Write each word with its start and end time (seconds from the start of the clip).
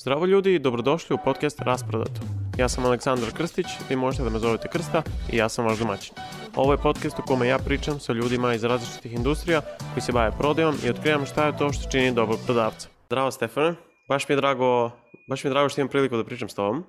Zdravo 0.00 0.26
ljudi 0.26 0.54
i 0.54 0.58
dobrodošli 0.58 1.14
u 1.14 1.18
podcast 1.24 1.60
Rasprodato. 1.60 2.20
Ja 2.58 2.68
sam 2.68 2.84
Aleksandar 2.84 3.32
Krstić, 3.36 3.66
vi 3.88 3.96
možete 3.96 4.24
da 4.24 4.30
me 4.30 4.38
zovete 4.38 4.68
Krsta 4.68 5.02
i 5.32 5.36
ja 5.36 5.48
sam 5.48 5.64
vaš 5.64 5.78
domaćin. 5.78 6.14
Ovo 6.56 6.72
je 6.72 6.78
podcast 6.78 7.18
u 7.18 7.22
kome 7.26 7.48
ja 7.48 7.58
pričam 7.58 8.00
sa 8.00 8.12
ljudima 8.12 8.54
iz 8.54 8.64
različitih 8.64 9.12
industrija 9.12 9.60
koji 9.94 10.02
se 10.02 10.12
bave 10.12 10.30
prodajom 10.38 10.74
i 10.84 10.90
otkrivam 10.90 11.26
šta 11.26 11.46
je 11.46 11.56
to 11.56 11.72
što 11.72 11.90
čini 11.90 12.12
dobrog 12.12 12.38
prodavca. 12.46 12.88
Zdravo 13.06 13.30
Stefane, 13.30 13.74
baš 14.08 14.28
mi 14.28 14.32
je 14.32 14.36
drago, 14.36 14.90
baš 15.28 15.44
mi 15.44 15.48
je 15.48 15.52
drago 15.52 15.68
što 15.68 15.80
imam 15.80 15.88
priliku 15.88 16.16
da 16.16 16.24
pričam 16.24 16.48
s 16.48 16.54
tobom. 16.54 16.78
Uh, 16.78 16.84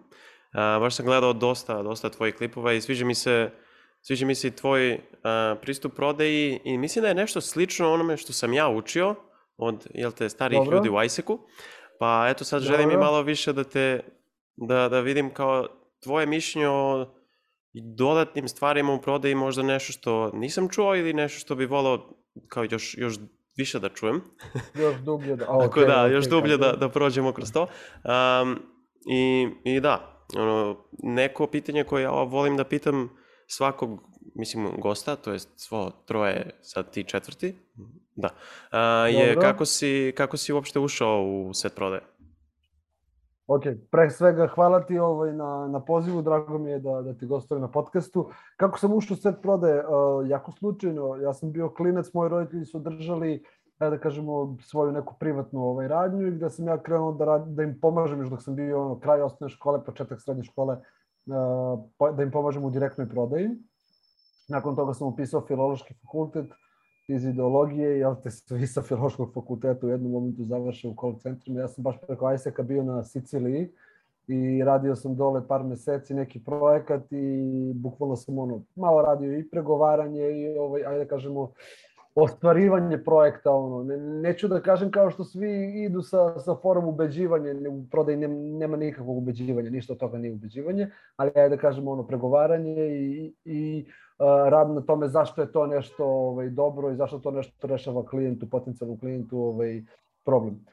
baš 0.54 0.96
sam 0.96 1.06
gledao 1.06 1.34
dosta, 1.34 1.84
dosta 1.84 2.10
tvojih 2.10 2.36
klipova 2.36 2.74
i 2.74 2.82
sviđa 2.82 3.06
mi 3.06 3.16
se 3.16 3.50
Sviđa 4.02 4.26
mi 4.26 4.36
se 4.36 4.48
i 4.48 4.52
tvoj 4.52 4.94
uh, 4.94 5.00
pristup 5.62 5.96
prodaji 5.96 6.60
i 6.64 6.78
mislim 6.78 7.02
da 7.02 7.08
je 7.08 7.16
nešto 7.16 7.42
slično 7.42 7.94
onome 7.94 8.18
što 8.18 8.34
sam 8.34 8.54
ja 8.54 8.70
učio 8.70 9.16
od, 9.58 9.88
jel 9.94 10.12
te, 10.12 10.30
starijih 10.30 10.60
Dobro. 10.60 10.78
ljudi 10.78 10.90
u 10.90 11.04
ISEC-u. 11.04 11.40
Pa 12.00 12.28
eto 12.30 12.44
sad 12.44 12.62
Dobro. 12.62 12.78
želim 12.78 12.92
i 12.92 12.98
malo 12.98 13.22
više 13.22 13.54
da 13.54 13.64
te, 13.64 14.04
da, 14.56 14.90
da 14.90 15.00
vidim 15.00 15.34
kao 15.34 15.68
tvoje 16.04 16.26
mišljenje 16.26 16.68
o 16.70 17.08
dodatnim 17.74 18.48
stvarima 18.48 18.94
u 18.94 19.02
prodaji, 19.02 19.36
možda 19.36 19.64
nešto 19.64 19.94
što 19.94 20.32
nisam 20.34 20.70
čuo 20.70 20.96
ili 20.96 21.14
nešto 21.14 21.40
što 21.40 21.56
bi 21.56 21.66
volao 21.66 22.14
kao 22.48 22.66
još, 22.70 22.98
još 22.98 23.16
više 23.58 23.80
da 23.80 23.90
čujem. 23.90 24.22
Još 24.84 24.96
dublje 24.96 25.36
da... 25.36 25.46
Tako 25.46 25.66
okej, 25.66 25.86
da, 25.86 26.08
još 26.08 26.30
dublje 26.30 26.58
da, 26.58 26.66
kako- 26.66 26.78
da 26.78 26.90
prođemo 26.90 27.34
kroz 27.34 27.52
to. 27.52 27.62
Um, 27.62 28.60
i, 29.12 29.48
I 29.64 29.80
da, 29.80 30.26
ono, 30.38 30.86
neko 31.04 31.48
pitanje 31.48 31.84
koje 31.84 32.04
ja 32.04 32.12
volim 32.12 32.58
da 32.58 32.64
pitam 32.64 33.10
svakog, 33.48 34.00
mislim, 34.36 34.72
gosta, 34.78 35.16
to 35.16 35.32
jest 35.32 35.50
svo 35.56 35.92
troje, 36.06 36.60
sad 36.62 36.92
ti 36.94 37.04
četvrti, 37.04 37.56
da, 38.22 38.30
a, 38.72 39.08
je 39.08 39.34
Dobro. 39.34 39.50
kako 39.50 39.66
si, 39.66 40.14
kako 40.18 40.38
si 40.38 40.54
uopšte 40.54 40.80
ušao 40.80 41.24
u 41.24 41.54
set 41.54 41.76
prodaje? 41.76 42.02
Ok, 43.48 43.64
pre 43.92 44.10
svega 44.10 44.48
hvala 44.48 44.84
ti 44.86 45.00
ovaj, 45.00 45.34
na, 45.34 45.68
na 45.68 45.80
pozivu, 45.86 46.22
drago 46.22 46.58
mi 46.58 46.72
je 46.72 46.80
da, 46.80 47.02
da 47.02 47.14
ti 47.14 47.26
gostujem 47.26 47.62
na 47.62 47.68
podcastu. 47.72 48.30
Kako 48.58 48.80
sam 48.80 48.94
ušao 48.94 49.16
u 49.16 49.18
set 49.18 49.36
prodaje? 49.42 49.88
Uh, 49.88 50.30
jako 50.30 50.52
slučajno, 50.52 51.16
ja 51.16 51.34
sam 51.34 51.52
bio 51.52 51.70
klinac, 51.70 52.14
moji 52.14 52.30
roditelji 52.30 52.66
su 52.66 52.80
držali 52.80 53.44
ajde 53.80 53.96
da 53.96 54.02
kažemo, 54.02 54.58
svoju 54.62 54.92
neku 54.92 55.16
privatnu 55.20 55.64
ovaj, 55.64 55.88
radnju 55.88 56.28
i 56.28 56.32
gde 56.32 56.50
sam 56.50 56.68
ja 56.68 56.78
krenuo 56.78 57.12
da, 57.12 57.26
rad, 57.26 57.48
da 57.48 57.64
im 57.64 57.80
pomažem 57.82 58.20
još 58.20 58.30
dok 58.30 58.44
sam 58.44 58.56
bio 58.56 58.82
ono, 58.82 59.00
kraj 59.00 59.22
osnovne 59.22 59.50
škole, 59.50 59.84
početak 59.86 60.22
srednje 60.22 60.44
škole, 60.44 60.78
uh, 61.26 62.16
da 62.16 62.24
im 62.24 62.32
pomažem 62.32 62.66
u 62.66 62.70
direktnoj 62.70 63.10
prodaji. 63.10 63.50
Nakon 64.48 64.76
toga 64.76 64.94
sam 64.94 65.08
upisao 65.08 65.46
filološki 65.48 65.94
fakultet 65.94 66.52
iz 67.10 67.26
ideologije, 67.26 68.00
jel 68.00 68.16
te 68.24 68.32
svi 68.32 68.68
sa 68.68 68.82
filološkog 68.82 69.34
fakulteta 69.34 69.88
u 69.88 69.90
jednom 69.90 70.12
momentu 70.12 70.44
završe 70.44 70.88
u 70.88 70.96
call 71.02 71.20
centrima. 71.20 71.60
Ja 71.60 71.68
sam 71.68 71.84
baš 71.84 71.96
preko 72.08 72.34
ISEC-a 72.34 72.64
bio 72.64 72.84
na 72.84 73.04
Siciliji 73.04 73.70
i 74.28 74.64
radio 74.64 74.96
sam 74.96 75.16
dole 75.16 75.48
par 75.48 75.64
meseci 75.64 76.14
neki 76.14 76.44
projekat 76.44 77.12
i 77.12 77.74
bukvalno 77.74 78.16
sam 78.16 78.40
ono 78.40 78.62
malo 78.76 79.02
radio 79.02 79.38
i 79.38 79.50
pregovaranje 79.50 80.32
i 80.32 80.58
ovaj 80.58 80.86
ajde 80.86 81.04
da 81.04 81.10
kažemo 81.10 81.52
ostvarivanje 82.16 83.04
projekta 83.04 83.52
ono 83.52 83.84
ne, 83.84 83.98
neću 83.98 84.48
da 84.48 84.62
kažem 84.62 84.92
kao 84.92 85.10
što 85.10 85.24
svi 85.24 85.84
idu 85.84 86.02
sa 86.02 86.40
sa 86.40 86.56
forum 86.56 86.88
ubeđivanja 86.88 87.54
ne, 87.54 87.70
u 87.70 87.86
prodaji 87.92 88.18
nema, 88.18 88.36
nema 88.36 88.78
nikakvog 88.78 89.18
ubeđivanja 89.18 89.70
ništa 89.70 89.94
od 89.94 90.00
toga 90.00 90.18
nije 90.18 90.34
ubeđivanje 90.34 90.90
ali 91.16 91.32
ajde 91.36 91.56
da 91.56 91.62
kažemo 91.62 91.92
ono 91.92 92.08
pregovaranje 92.08 92.76
i 92.76 93.34
i 93.46 93.86
uh, 94.20 94.50
rad 94.50 94.70
na 94.70 94.82
tome 94.82 95.08
zašto 95.08 95.42
je 95.42 95.52
to 95.52 95.68
nešto 95.68 96.06
ovaj 96.06 96.50
dobro 96.50 96.92
i 96.92 96.96
zašto 96.96 97.20
to 97.20 97.32
nešto 97.32 97.68
rešava 97.68 98.06
klijentu 98.06 98.50
potencijalnom 98.50 99.00
klijentu 99.00 99.40
ovaj 99.40 99.84
problem. 100.26 100.66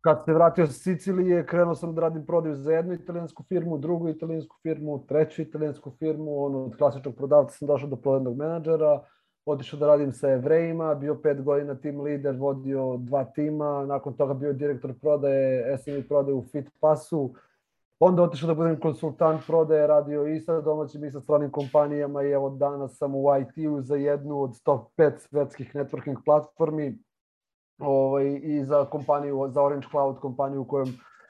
Kad 0.00 0.24
se 0.24 0.32
vratio 0.32 0.66
sa 0.66 0.72
Sicilije, 0.72 1.46
krenuo 1.46 1.74
sam 1.74 1.94
da 1.94 2.00
radim 2.00 2.26
prodaju 2.26 2.54
za 2.54 2.72
jednu 2.72 2.94
italijansku 2.94 3.42
firmu, 3.42 3.78
drugu 3.78 4.08
italijansku 4.08 4.56
firmu, 4.62 5.04
treću 5.06 5.42
italijansku 5.42 5.90
firmu, 5.98 6.44
ono, 6.44 6.64
od 6.64 6.76
klasičnog 6.76 7.14
prodavca 7.14 7.56
sam 7.56 7.68
došao 7.68 7.88
do 7.88 7.96
prodajnog 7.96 8.36
menadžera, 8.36 9.00
otišao 9.46 9.80
da 9.80 9.86
radim 9.86 10.12
sa 10.12 10.30
evrejima, 10.30 10.94
bio 10.94 11.14
pet 11.14 11.42
godina 11.42 11.74
tim 11.74 12.00
lider, 12.00 12.36
vodio 12.36 12.96
dva 12.96 13.24
tima, 13.24 13.86
nakon 13.86 14.16
toga 14.16 14.34
bio 14.34 14.52
direktor 14.52 14.94
prodaje, 15.00 15.78
SME 15.78 16.02
prodaje 16.08 16.34
u 16.34 16.42
Fitpassu, 16.42 17.34
onda 18.00 18.22
otišao 18.22 18.46
da 18.46 18.54
budem 18.54 18.80
konsultant 18.80 19.46
prodaje, 19.46 19.86
radio 19.86 20.26
i 20.26 20.40
sa 20.40 20.60
domaćim 20.60 21.04
i 21.04 21.10
sa 21.10 21.20
stranim 21.20 21.50
kompanijama 21.50 22.22
i 22.22 22.30
evo 22.30 22.50
danas 22.50 22.98
sam 22.98 23.14
u 23.14 23.24
IT-u 23.40 23.80
za 23.80 23.96
jednu 23.96 24.42
od 24.42 24.62
top 24.62 24.88
5 24.96 25.18
svetskih 25.18 25.74
networking 25.74 26.16
platformi, 26.24 26.98
ovaj, 27.78 28.40
i 28.42 28.64
za 28.64 28.84
kompaniju, 28.84 29.48
za 29.48 29.62
Orange 29.62 29.86
Cloud 29.90 30.18
kompaniju 30.20 30.64
kojom, 30.64 30.88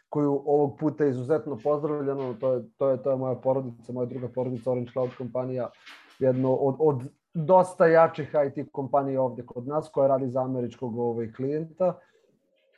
koju 0.08 0.42
ovog 0.46 0.78
puta 0.78 1.06
izuzetno 1.06 1.58
pozdravljamo, 1.64 2.34
to 2.40 2.52
je, 2.52 2.62
to 2.76 2.88
je, 2.88 3.02
to 3.02 3.10
je 3.10 3.16
moja 3.16 3.34
porodica, 3.34 3.92
moja 3.92 4.06
druga 4.06 4.28
porodica 4.28 4.70
Orange 4.70 4.90
Cloud 4.92 5.10
kompanija, 5.18 5.70
jedno 6.18 6.54
od, 6.54 6.76
od 6.78 7.02
dosta 7.34 7.86
jačih 7.86 8.34
IT 8.46 8.68
kompanija 8.72 9.22
ovde 9.22 9.46
kod 9.46 9.66
nas 9.66 9.88
koja 9.88 10.08
radi 10.08 10.30
za 10.30 10.42
američkog 10.42 10.98
ovaj, 10.98 11.32
klijenta. 11.32 11.98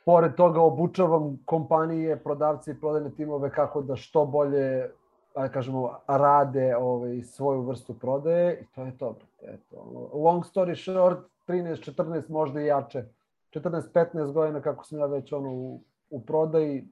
Pored 0.05 0.35
toga 0.35 0.61
obučavam 0.61 1.37
kompanije, 1.45 2.23
prodavce 2.23 2.71
i 2.71 2.79
prodajne 2.79 3.11
timove 3.11 3.51
kako 3.51 3.81
da 3.81 3.95
što 3.95 4.25
bolje 4.25 4.89
da 5.35 5.49
kažemo, 5.49 5.99
rade 6.07 6.75
ovaj, 6.75 7.21
svoju 7.23 7.61
vrstu 7.61 7.93
prodaje 7.93 8.59
i 8.61 8.75
to 8.75 8.83
je 8.83 8.97
to. 8.97 9.15
Eto. 9.41 10.09
Long 10.13 10.43
story 10.43 10.75
short, 10.83 11.19
13, 11.47 11.91
14, 11.91 12.29
možda 12.29 12.61
i 12.61 12.65
jače 12.65 13.05
14-15 13.53 14.31
godina 14.31 14.61
kako 14.61 14.85
sam 14.85 14.99
ja 14.99 15.05
već 15.05 15.33
ono 15.33 15.51
u, 15.51 15.81
u 16.09 16.25
prodaji, 16.25 16.87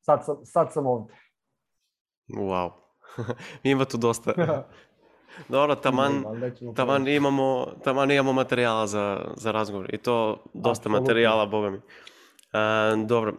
sad 0.00 0.24
sam, 0.24 0.36
sad 0.44 0.72
sam 0.72 0.86
ovde. 0.86 1.14
Wow. 2.28 2.70
Ima 3.62 3.84
tu 3.84 3.96
dosta. 3.96 4.32
Dobro, 5.48 5.74
taman, 5.74 6.24
nećemo 6.34 6.72
taman 6.72 7.02
previše. 7.02 7.16
imamo, 7.16 7.66
taman 7.84 8.10
imamo 8.10 8.32
materijala 8.32 8.86
za, 8.86 9.24
za 9.36 9.50
razgovor 9.52 9.94
i 9.94 9.98
to 9.98 10.44
dosta 10.54 10.70
Apsolutno. 10.70 11.00
materijala, 11.00 11.46
boga 11.46 11.70
mi. 11.70 11.80
A, 12.52 12.94
dobro. 13.06 13.34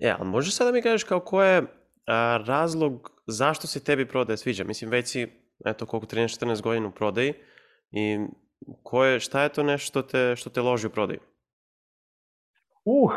E, 0.00 0.14
ali 0.18 0.28
možeš 0.28 0.54
sada 0.54 0.72
mi 0.72 0.82
kažeš 0.82 1.04
kao 1.04 1.20
ko 1.20 1.42
je 1.42 1.62
a, 2.06 2.40
razlog 2.46 3.10
zašto 3.26 3.66
se 3.66 3.84
tebi 3.84 4.08
prodaje 4.08 4.36
sviđa? 4.36 4.64
Mislim, 4.64 4.90
već 4.90 5.08
si, 5.08 5.28
eto, 5.64 5.86
koliko, 5.86 6.06
13-14 6.06 6.62
godina 6.62 6.88
u 6.88 6.90
prodaji 6.90 7.34
i 7.90 8.18
ko 8.82 9.04
je, 9.04 9.20
šta 9.20 9.42
je 9.42 9.48
to 9.48 9.62
nešto 9.62 9.86
što 9.86 10.02
te, 10.02 10.36
što 10.36 10.50
te 10.50 10.60
loži 10.60 10.86
u 10.86 10.90
prodaju? 10.90 11.20
Uh, 12.84 13.12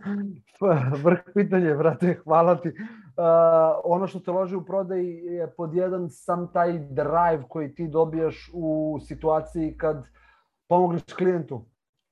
vrh 1.04 1.18
pitanje, 1.34 1.74
brate, 1.74 2.20
hvala 2.24 2.60
ti. 2.60 2.72
Uh, 3.20 3.26
ono 3.84 4.06
što 4.06 4.20
te 4.20 4.30
loži 4.30 4.56
u 4.56 4.64
prodaji 4.64 5.16
je 5.24 5.50
pod 5.56 5.74
jedan 5.74 6.10
sam 6.10 6.52
taj 6.52 6.78
drive 6.78 7.44
koji 7.48 7.74
ti 7.74 7.88
dobijaš 7.88 8.50
u 8.54 8.98
situaciji 9.08 9.76
kad 9.76 10.06
pomogneš 10.68 11.02
klijentu. 11.02 11.64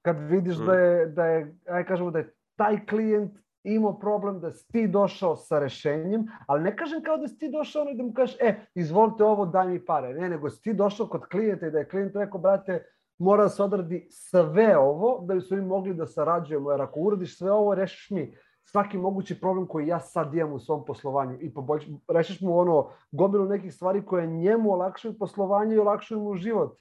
Kad 0.02 0.16
vidiš 0.18 0.58
Mm. 0.58 0.66
da 0.66 0.74
je, 0.74 1.06
da 1.06 1.26
je, 1.26 1.54
aj 1.66 1.84
kažemo 1.84 2.10
da 2.10 2.18
je 2.18 2.34
taj 2.56 2.86
klijent 2.86 3.38
imao 3.64 3.98
problem 3.98 4.40
da 4.40 4.52
si 4.52 4.68
ti 4.72 4.88
došao 4.88 5.36
sa 5.36 5.58
rešenjem, 5.58 6.26
ali 6.46 6.62
ne 6.62 6.76
kažem 6.76 7.02
kao 7.02 7.16
da 7.16 7.28
si 7.28 7.38
ti 7.38 7.50
došao 7.50 7.82
ono 7.82 7.90
i 7.90 7.96
da 7.96 8.02
mu 8.02 8.12
kažeš, 8.12 8.36
e, 8.40 8.54
izvolite 8.74 9.24
ovo, 9.24 9.46
daj 9.46 9.68
mi 9.68 9.84
pare. 9.84 10.14
Ne, 10.14 10.28
nego 10.28 10.50
si 10.50 10.62
ti 10.62 10.72
došao 10.74 11.06
kod 11.06 11.26
klijenta 11.26 11.66
i 11.66 11.70
da 11.70 11.78
je 11.78 11.88
klijent 11.88 12.16
rekao, 12.16 12.40
brate, 12.40 12.84
mora 13.18 13.42
da 13.42 13.48
se 13.48 13.62
odradi 13.62 14.06
sve 14.10 14.78
ovo 14.78 15.24
da 15.26 15.34
bi 15.34 15.40
smo 15.40 15.56
mi 15.56 15.62
mogli 15.62 15.94
da 15.94 16.06
sarađujemo, 16.06 16.70
jer 16.70 16.82
ako 16.82 17.00
uradiš 17.00 17.38
sve 17.38 17.52
ovo, 17.52 17.74
rešiš 17.74 18.10
mi 18.10 18.34
svaki 18.70 18.98
mogući 18.98 19.40
problem 19.40 19.66
koji 19.66 19.86
ja 19.86 20.00
sad 20.00 20.34
imam 20.34 20.52
u 20.52 20.58
svom 20.58 20.84
poslovanju 20.84 21.38
i 21.40 21.54
poboljš, 21.54 21.84
rešiš 22.08 22.40
mu 22.40 22.58
ono 22.58 22.90
gomilu 23.12 23.44
nekih 23.44 23.74
stvari 23.74 24.04
koje 24.06 24.26
njemu 24.26 24.72
olakšaju 24.72 25.18
poslovanje 25.18 25.74
i 25.74 25.78
olakšaju 25.78 26.20
mu 26.20 26.34
život. 26.34 26.78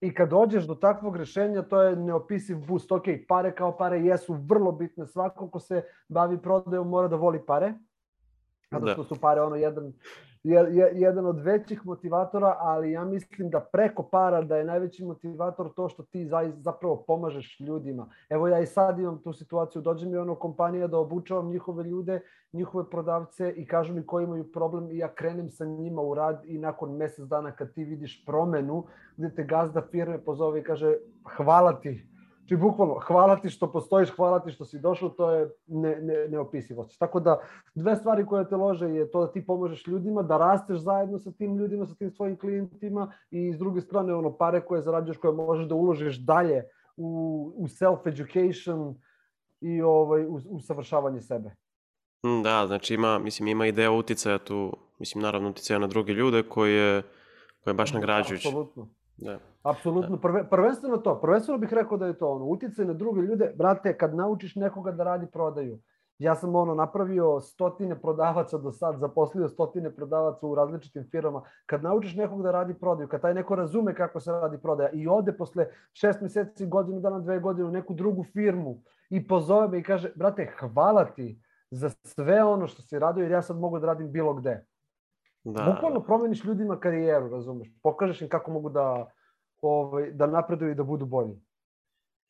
I 0.00 0.14
kad 0.14 0.28
dođeš 0.28 0.64
do 0.66 0.74
takvog 0.74 1.16
rešenja, 1.16 1.62
to 1.62 1.82
je 1.82 1.96
neopisiv 1.96 2.58
boost. 2.68 2.92
Ok, 2.92 3.04
pare 3.28 3.54
kao 3.54 3.76
pare 3.76 4.00
jesu 4.00 4.34
vrlo 4.34 4.72
bitne. 4.72 5.06
Svako 5.06 5.50
ko 5.50 5.58
se 5.58 5.84
bavi 6.08 6.42
prodajom 6.42 6.88
mora 6.88 7.08
da 7.08 7.16
voli 7.16 7.46
pare. 7.46 7.74
Zato 8.70 8.84
Da. 8.84 8.92
što 8.92 9.04
su 9.04 9.20
pare 9.20 9.40
ono 9.40 9.56
jedan, 9.56 9.92
je, 10.44 10.54
je, 10.54 10.90
jedan 10.94 11.26
od 11.26 11.40
većih 11.40 11.86
motivatora, 11.86 12.56
ali 12.58 12.92
ja 12.92 13.04
mislim 13.04 13.50
da 13.50 13.60
preko 13.60 14.02
para 14.02 14.42
da 14.42 14.56
je 14.56 14.64
najveći 14.64 15.04
motivator 15.04 15.74
to 15.76 15.88
što 15.88 16.02
ti 16.02 16.26
za, 16.26 16.52
zapravo 16.56 17.04
pomažeš 17.06 17.60
ljudima. 17.60 18.10
Evo 18.28 18.48
ja 18.48 18.60
i 18.60 18.66
sad 18.66 18.98
imam 18.98 19.18
tu 19.18 19.32
situaciju, 19.32 19.82
dođe 19.82 20.06
mi 20.06 20.16
ono 20.16 20.34
kompanija 20.34 20.86
da 20.86 20.98
obučavam 20.98 21.50
njihove 21.50 21.84
ljude, 21.84 22.20
njihove 22.52 22.90
prodavce 22.90 23.52
i 23.56 23.66
kažu 23.66 23.94
mi 23.94 24.06
koji 24.06 24.24
imaju 24.24 24.52
problem 24.52 24.90
i 24.90 24.98
ja 24.98 25.14
krenem 25.14 25.50
sa 25.50 25.64
njima 25.64 26.02
u 26.02 26.14
rad 26.14 26.42
i 26.44 26.58
nakon 26.58 26.96
mesec 26.96 27.24
dana 27.24 27.52
kad 27.52 27.74
ti 27.74 27.84
vidiš 27.84 28.24
promenu, 28.26 28.84
gde 29.16 29.34
te 29.34 29.44
gazda 29.44 29.82
firme 29.90 30.18
pozove 30.24 30.60
i 30.60 30.64
kaže 30.64 30.96
hvala 31.36 31.80
ti, 31.80 32.06
Znači, 32.42 32.56
bukvalno, 32.56 32.98
hvala 33.06 33.36
ti 33.36 33.50
što 33.50 33.72
postojiš, 33.72 34.10
hvala 34.10 34.40
ti 34.40 34.50
što 34.52 34.64
si 34.64 34.78
došao, 34.78 35.08
to 35.08 35.30
je 35.30 35.50
ne, 35.66 35.96
ne, 36.00 36.28
neopisivost. 36.28 36.98
Tako 36.98 37.20
da, 37.20 37.40
dve 37.74 37.96
stvari 37.96 38.26
koje 38.26 38.48
te 38.48 38.56
lože 38.56 38.88
je 38.88 39.10
to 39.10 39.20
da 39.26 39.32
ti 39.32 39.46
pomožeš 39.46 39.86
ljudima, 39.86 40.22
da 40.22 40.38
rasteš 40.38 40.78
zajedno 40.78 41.18
sa 41.18 41.32
tim 41.32 41.56
ljudima, 41.56 41.86
sa 41.86 41.94
tim 41.94 42.10
svojim 42.10 42.36
klijentima 42.38 43.12
i 43.30 43.52
s 43.52 43.58
druge 43.58 43.80
strane, 43.80 44.14
ono, 44.14 44.36
pare 44.36 44.60
koje 44.60 44.82
zarađuješ, 44.82 45.18
koje 45.18 45.32
možeš 45.32 45.66
da 45.66 45.74
uložiš 45.74 46.16
dalje 46.16 46.64
u, 46.96 47.52
u 47.56 47.66
self-education, 47.66 48.94
i 49.62 49.82
ovaj, 49.82 50.24
usavršavanje 50.44 51.20
sebe. 51.20 51.54
Mm, 52.26 52.42
da, 52.42 52.66
znači 52.66 52.94
ima, 52.94 53.18
mislim, 53.18 53.48
ima 53.48 53.66
ideja 53.66 53.90
uticaja 53.90 54.38
tu, 54.38 54.76
mislim, 54.98 55.22
naravno 55.22 55.48
uticaja 55.48 55.78
na 55.78 55.86
druge 55.86 56.12
ljude 56.12 56.42
koji 56.42 56.74
je, 56.74 57.02
koji 57.64 57.72
je 57.72 57.76
baš 57.76 57.92
nagrađujući. 57.92 58.48
Apsolutno. 58.48 58.88
Da. 59.16 59.38
Apsolutno, 59.62 60.16
Prve, 60.16 60.48
prvenstveno 60.50 60.96
to, 60.96 61.20
prvenstveno 61.20 61.58
bih 61.58 61.72
rekao 61.72 61.98
da 61.98 62.06
je 62.06 62.18
to 62.18 62.28
ono, 62.28 62.44
uticaj 62.44 62.84
na 62.84 62.92
druge 62.92 63.20
ljude, 63.20 63.52
brate, 63.56 63.96
kad 63.98 64.14
naučiš 64.14 64.56
nekoga 64.56 64.92
da 64.92 65.04
radi 65.04 65.26
prodaju, 65.26 65.78
ja 66.18 66.34
sam 66.34 66.54
ono 66.54 66.74
napravio 66.74 67.40
stotine 67.40 68.00
prodavaca 68.00 68.58
do 68.58 68.72
sad, 68.72 68.98
zaposlio 68.98 69.48
stotine 69.48 69.90
prodavaca 69.90 70.46
u 70.46 70.54
različitim 70.54 71.08
firmama. 71.10 71.42
Kad 71.66 71.82
naučiš 71.82 72.14
nekog 72.14 72.42
da 72.42 72.50
radi 72.50 72.74
prodaju, 72.74 73.08
kad 73.08 73.20
taj 73.20 73.34
neko 73.34 73.54
razume 73.54 73.94
kako 73.94 74.20
se 74.20 74.32
radi 74.32 74.58
prodaja 74.58 74.90
i 74.92 75.08
ode 75.08 75.32
posle 75.32 75.66
šest 75.92 76.20
meseci, 76.20 76.66
godinu 76.66 77.00
dana, 77.00 77.18
dve 77.18 77.40
godine 77.40 77.68
u 77.68 77.72
neku 77.72 77.94
drugu 77.94 78.24
firmu 78.24 78.82
i 79.10 79.26
pozove 79.26 79.68
me 79.68 79.78
i 79.78 79.82
kaže, 79.82 80.12
brate, 80.14 80.52
hvala 80.60 81.04
ti 81.04 81.40
za 81.70 81.88
sve 81.88 82.44
ono 82.44 82.66
što 82.66 82.82
si 82.82 82.98
radio 82.98 83.22
jer 83.22 83.32
ja 83.32 83.42
sad 83.42 83.58
mogu 83.58 83.78
da 83.78 83.86
radim 83.86 84.12
bilo 84.12 84.34
gde. 84.34 84.64
Da. 85.44 85.62
Bukvalno 85.74 86.02
promeniš 86.02 86.44
ljudima 86.44 86.80
karijeru, 86.80 87.28
razumeš? 87.28 87.68
Pokažeš 87.82 88.22
im 88.22 88.28
kako 88.28 88.50
mogu 88.50 88.70
da, 88.70 89.12
ovaj, 89.62 90.10
da 90.10 90.26
napreduju 90.26 90.70
i 90.70 90.74
da 90.74 90.82
budu 90.82 91.06
bolji. 91.06 91.40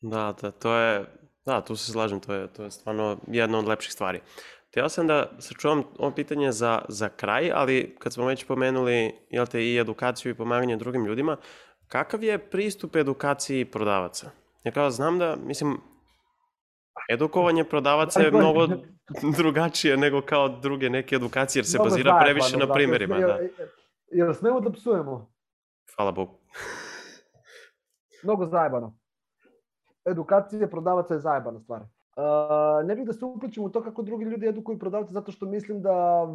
Da, 0.01 0.33
da, 0.41 0.51
to 0.51 0.75
je, 0.75 1.05
da, 1.45 1.61
tu 1.61 1.75
se 1.75 1.91
slažem, 1.91 2.19
to 2.19 2.33
je, 2.33 2.53
to 2.53 2.63
je 2.63 2.71
stvarno 2.71 3.17
jedna 3.27 3.59
od 3.59 3.67
lepših 3.67 3.93
stvari. 3.93 4.21
Htio 4.69 4.89
sam 4.89 5.07
da 5.07 5.29
sačuvam 5.39 5.83
ovo 5.99 6.11
pitanje 6.11 6.51
za, 6.51 6.81
za 6.89 7.09
kraj, 7.09 7.51
ali 7.51 7.95
kad 7.99 8.13
smo 8.13 8.25
već 8.25 8.45
pomenuli 8.45 9.11
jel 9.29 9.45
te, 9.45 9.63
i 9.63 9.77
edukaciju 9.77 10.31
i 10.31 10.35
pomaganje 10.35 10.77
drugim 10.77 11.05
ljudima, 11.05 11.37
kakav 11.87 12.23
je 12.23 12.49
pristup 12.49 12.95
edukaciji 12.95 13.65
prodavaca? 13.65 14.29
Ja 14.63 14.71
kao 14.71 14.91
znam 14.91 15.19
da, 15.19 15.35
mislim, 15.45 15.77
edukovanje 17.09 17.63
prodavaca 17.63 18.21
je 18.21 18.31
mnogo 18.31 18.67
drugačije 19.37 19.97
nego 19.97 20.21
kao 20.21 20.49
druge 20.49 20.89
neke 20.89 21.15
edukacije, 21.15 21.59
jer 21.59 21.65
se 21.65 21.77
mnogo 21.77 21.89
bazira 21.89 22.11
zajebano, 22.11 22.25
previše 22.25 22.57
na 22.57 22.73
primjerima. 22.73 23.19
Da. 23.19 23.39
Jel 24.11 24.33
smemo 24.33 24.59
da 24.59 24.71
psujemo? 24.71 25.33
Hvala 25.95 26.11
Bogu. 26.11 26.39
mnogo 28.23 28.45
zajebano. 28.45 28.97
Edukacija 30.05 30.67
prodavaca 30.67 31.13
je 31.13 31.19
zajebana 31.19 31.59
stvar. 31.59 31.81
Uh, 32.15 32.85
ne 32.87 32.95
bih 32.95 33.05
da 33.05 33.13
se 33.13 33.25
upličem 33.25 33.63
u 33.63 33.69
to 33.69 33.83
kako 33.83 34.01
drugi 34.01 34.25
ljudi 34.25 34.47
edukuju 34.47 34.79
prodavce 34.79 35.13
zato 35.13 35.31
što 35.31 35.45
mislim 35.45 35.81
da 35.81 36.27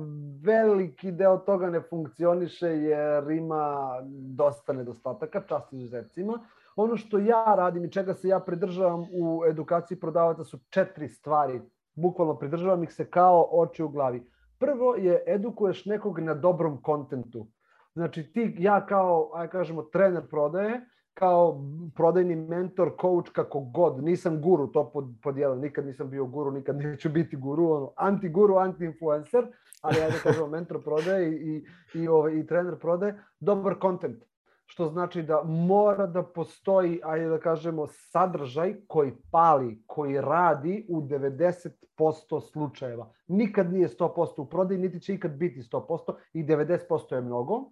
veliki 0.42 1.12
deo 1.12 1.36
toga 1.36 1.70
ne 1.70 1.80
funkcioniše 1.80 2.66
jer 2.66 3.30
ima 3.30 3.94
dosta 4.10 4.72
nedostataka, 4.72 5.42
čast 5.48 5.72
izuzetcima. 5.72 6.38
Ono 6.78 6.96
što 6.96 7.18
ja 7.18 7.54
radim 7.56 7.84
i 7.84 7.90
čega 7.92 8.14
se 8.14 8.28
ja 8.28 8.40
pridržavam 8.40 9.06
u 9.12 9.42
edukaciji 9.48 10.00
prodavaca 10.00 10.44
su 10.44 10.58
četiri 10.70 11.08
stvari. 11.08 11.60
Bukvalno 11.94 12.38
pridržavam 12.38 12.82
ih 12.82 12.92
se 12.92 13.10
kao 13.10 13.48
oči 13.52 13.82
u 13.82 13.88
glavi. 13.88 14.30
Prvo 14.58 14.94
je 14.94 15.22
edukuješ 15.26 15.84
nekog 15.86 16.18
na 16.18 16.34
dobrom 16.34 16.82
kontentu. 16.82 17.46
Znači 17.94 18.32
ti, 18.32 18.54
ja 18.58 18.86
kao, 18.86 19.30
aj 19.34 19.48
kažemo, 19.48 19.82
trener 19.82 20.28
prodaje, 20.30 20.80
kao 21.14 21.64
prodajni 21.96 22.36
mentor, 22.36 22.92
coach, 23.00 23.32
kako 23.32 23.60
god. 23.60 24.04
Nisam 24.04 24.42
guru, 24.42 24.66
to 24.66 24.90
pod, 24.90 25.04
pod 25.22 25.38
jedan. 25.38 25.58
Nikad 25.58 25.86
nisam 25.86 26.10
bio 26.10 26.26
guru, 26.26 26.50
nikad 26.50 26.76
neću 26.76 27.08
biti 27.08 27.36
guru. 27.36 27.70
Ono, 27.70 27.92
anti-guru, 27.96 28.54
anti-influencer, 28.54 29.46
ali 29.82 29.98
ja 29.98 30.10
da 30.10 30.18
kažem 30.22 30.50
mentor 30.50 30.82
prodaje 30.84 31.32
i, 31.32 31.34
i, 31.34 31.64
i, 32.02 32.08
ovaj, 32.08 32.32
i 32.32 32.46
trener 32.46 32.78
prodaje. 32.78 33.20
Dobar 33.40 33.78
kontent 33.78 34.28
što 34.70 34.86
znači 34.86 35.22
da 35.22 35.42
mora 35.44 36.06
da 36.06 36.22
postoji, 36.22 37.00
ajde 37.04 37.28
da 37.28 37.38
kažemo, 37.40 37.86
sadržaj 37.86 38.74
koji 38.86 39.12
pali, 39.30 39.82
koji 39.86 40.20
radi 40.20 40.86
u 40.88 41.00
90% 41.00 42.40
slučajeva. 42.52 43.12
Nikad 43.26 43.72
nije 43.72 43.88
100% 43.88 44.40
u 44.40 44.46
prodaji, 44.46 44.80
niti 44.80 45.00
će 45.00 45.14
ikad 45.14 45.30
biti 45.30 45.62
100% 45.62 46.14
i 46.32 46.44
90% 46.44 47.14
je 47.14 47.20
mnogo. 47.20 47.70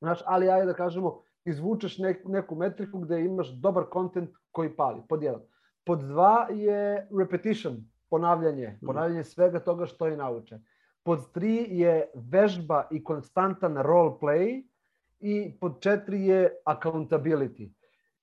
Znaš, 0.00 0.22
ali 0.26 0.50
ajde 0.50 0.66
da 0.66 0.74
kažemo, 0.74 1.20
izvučeš 1.44 1.98
neku, 1.98 2.28
neku 2.28 2.54
metriku 2.54 2.98
gde 2.98 3.20
imaš 3.24 3.48
dobar 3.48 3.84
kontent 3.84 4.30
koji 4.50 4.76
pali, 4.76 5.02
pod 5.08 5.22
jedan. 5.22 5.40
Pod 5.84 5.98
dva 5.98 6.48
je 6.50 7.08
repetition, 7.18 7.76
ponavljanje, 8.10 8.68
mhm. 8.68 8.86
ponavljanje 8.86 9.24
svega 9.24 9.60
toga 9.60 9.86
što 9.86 10.06
je 10.06 10.16
naučen. 10.16 10.64
Pod 11.02 11.32
tri 11.32 11.66
je 11.70 12.10
vežba 12.14 12.86
i 12.90 13.04
konstantan 13.04 13.76
role 13.76 14.12
play, 14.20 14.67
i 15.20 15.58
pod 15.60 15.80
četiri 15.80 16.26
je 16.26 16.56
accountability. 16.64 17.70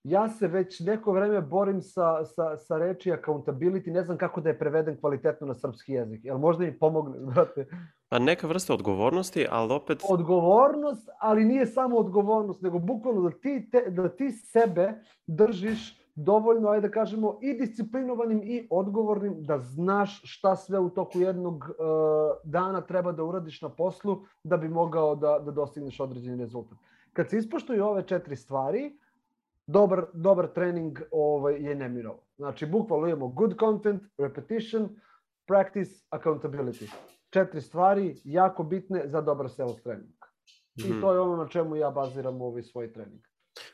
Ja 0.04 0.30
se 0.30 0.48
već 0.48 0.80
neko 0.80 1.12
vreme 1.12 1.42
borim 1.42 1.82
sa, 1.82 2.26
sa, 2.26 2.58
sa 2.58 2.78
reči 2.78 3.12
accountability, 3.12 3.92
ne 3.92 4.04
znam 4.04 4.18
kako 4.18 4.42
da 4.42 4.50
je 4.50 4.60
preveden 4.60 5.00
kvalitetno 5.00 5.48
na 5.48 5.54
srpski 5.54 5.94
jezik. 5.94 6.26
Jel 6.26 6.38
možda 6.38 6.66
mi 6.66 6.80
pomogne, 6.80 7.20
brate? 7.34 7.68
Pa 8.10 8.20
neka 8.20 8.48
vrsta 8.48 8.74
odgovornosti, 8.74 9.48
ali 9.50 9.74
opet... 9.74 10.04
Odgovornost, 10.10 11.10
ali 11.20 11.46
nije 11.46 11.66
samo 11.66 11.98
odgovornost, 11.98 12.62
nego 12.62 12.80
bukvalno 12.80 13.22
da 13.22 13.40
ti, 13.40 13.70
te, 13.72 13.90
da 13.90 14.10
ti 14.10 14.32
sebe 14.32 14.94
držiš 15.28 16.05
dovoljno, 16.16 16.70
ajde 16.70 16.88
da 16.88 16.94
kažemo, 16.94 17.40
i 17.42 17.54
disciplinovanim 17.54 18.42
i 18.44 18.68
odgovornim 18.72 19.44
da 19.44 19.60
znaš 19.60 20.22
šta 20.24 20.56
sve 20.56 20.80
u 20.80 20.90
toku 20.90 21.20
jednog 21.20 21.56
uh, 21.56 21.70
dana 22.44 22.82
treba 22.82 23.12
da 23.12 23.24
uradiš 23.24 23.62
na 23.62 23.70
poslu 23.70 24.22
da 24.44 24.58
bi 24.58 24.70
mogao 24.70 25.16
da, 25.16 25.40
da 25.40 25.52
dostigneš 25.52 26.00
određeni 26.00 26.38
rezultat. 26.38 26.78
Kad 27.14 27.30
se 27.30 27.38
ispoštuju 27.38 27.86
ove 27.86 28.04
četiri 28.08 28.36
stvari, 28.36 28.98
dobar, 29.68 30.06
dobar 30.14 30.48
trening 30.48 31.00
ovaj, 31.12 31.64
je 31.64 31.76
nemirovo. 31.76 32.20
Znači, 32.38 32.66
bukvalno 32.66 33.08
imamo 33.08 33.28
good 33.28 33.60
content, 33.60 34.04
repetition, 34.18 34.90
practice, 35.46 36.06
accountability. 36.12 36.94
Četiri 37.30 37.62
stvari 37.62 38.22
jako 38.24 38.64
bitne 38.64 39.08
za 39.08 39.22
dobar 39.22 39.50
sales 39.50 39.84
trening. 39.84 40.14
I 40.76 40.84
mm 40.84 40.92
-hmm. 40.92 41.02
to 41.02 41.14
je 41.14 41.20
ono 41.20 41.36
na 41.36 41.48
čemu 41.48 41.76
ja 41.76 41.92
baziram 41.92 42.42
ovaj 42.42 42.64
svoj 42.64 42.94
trening. 42.94 43.22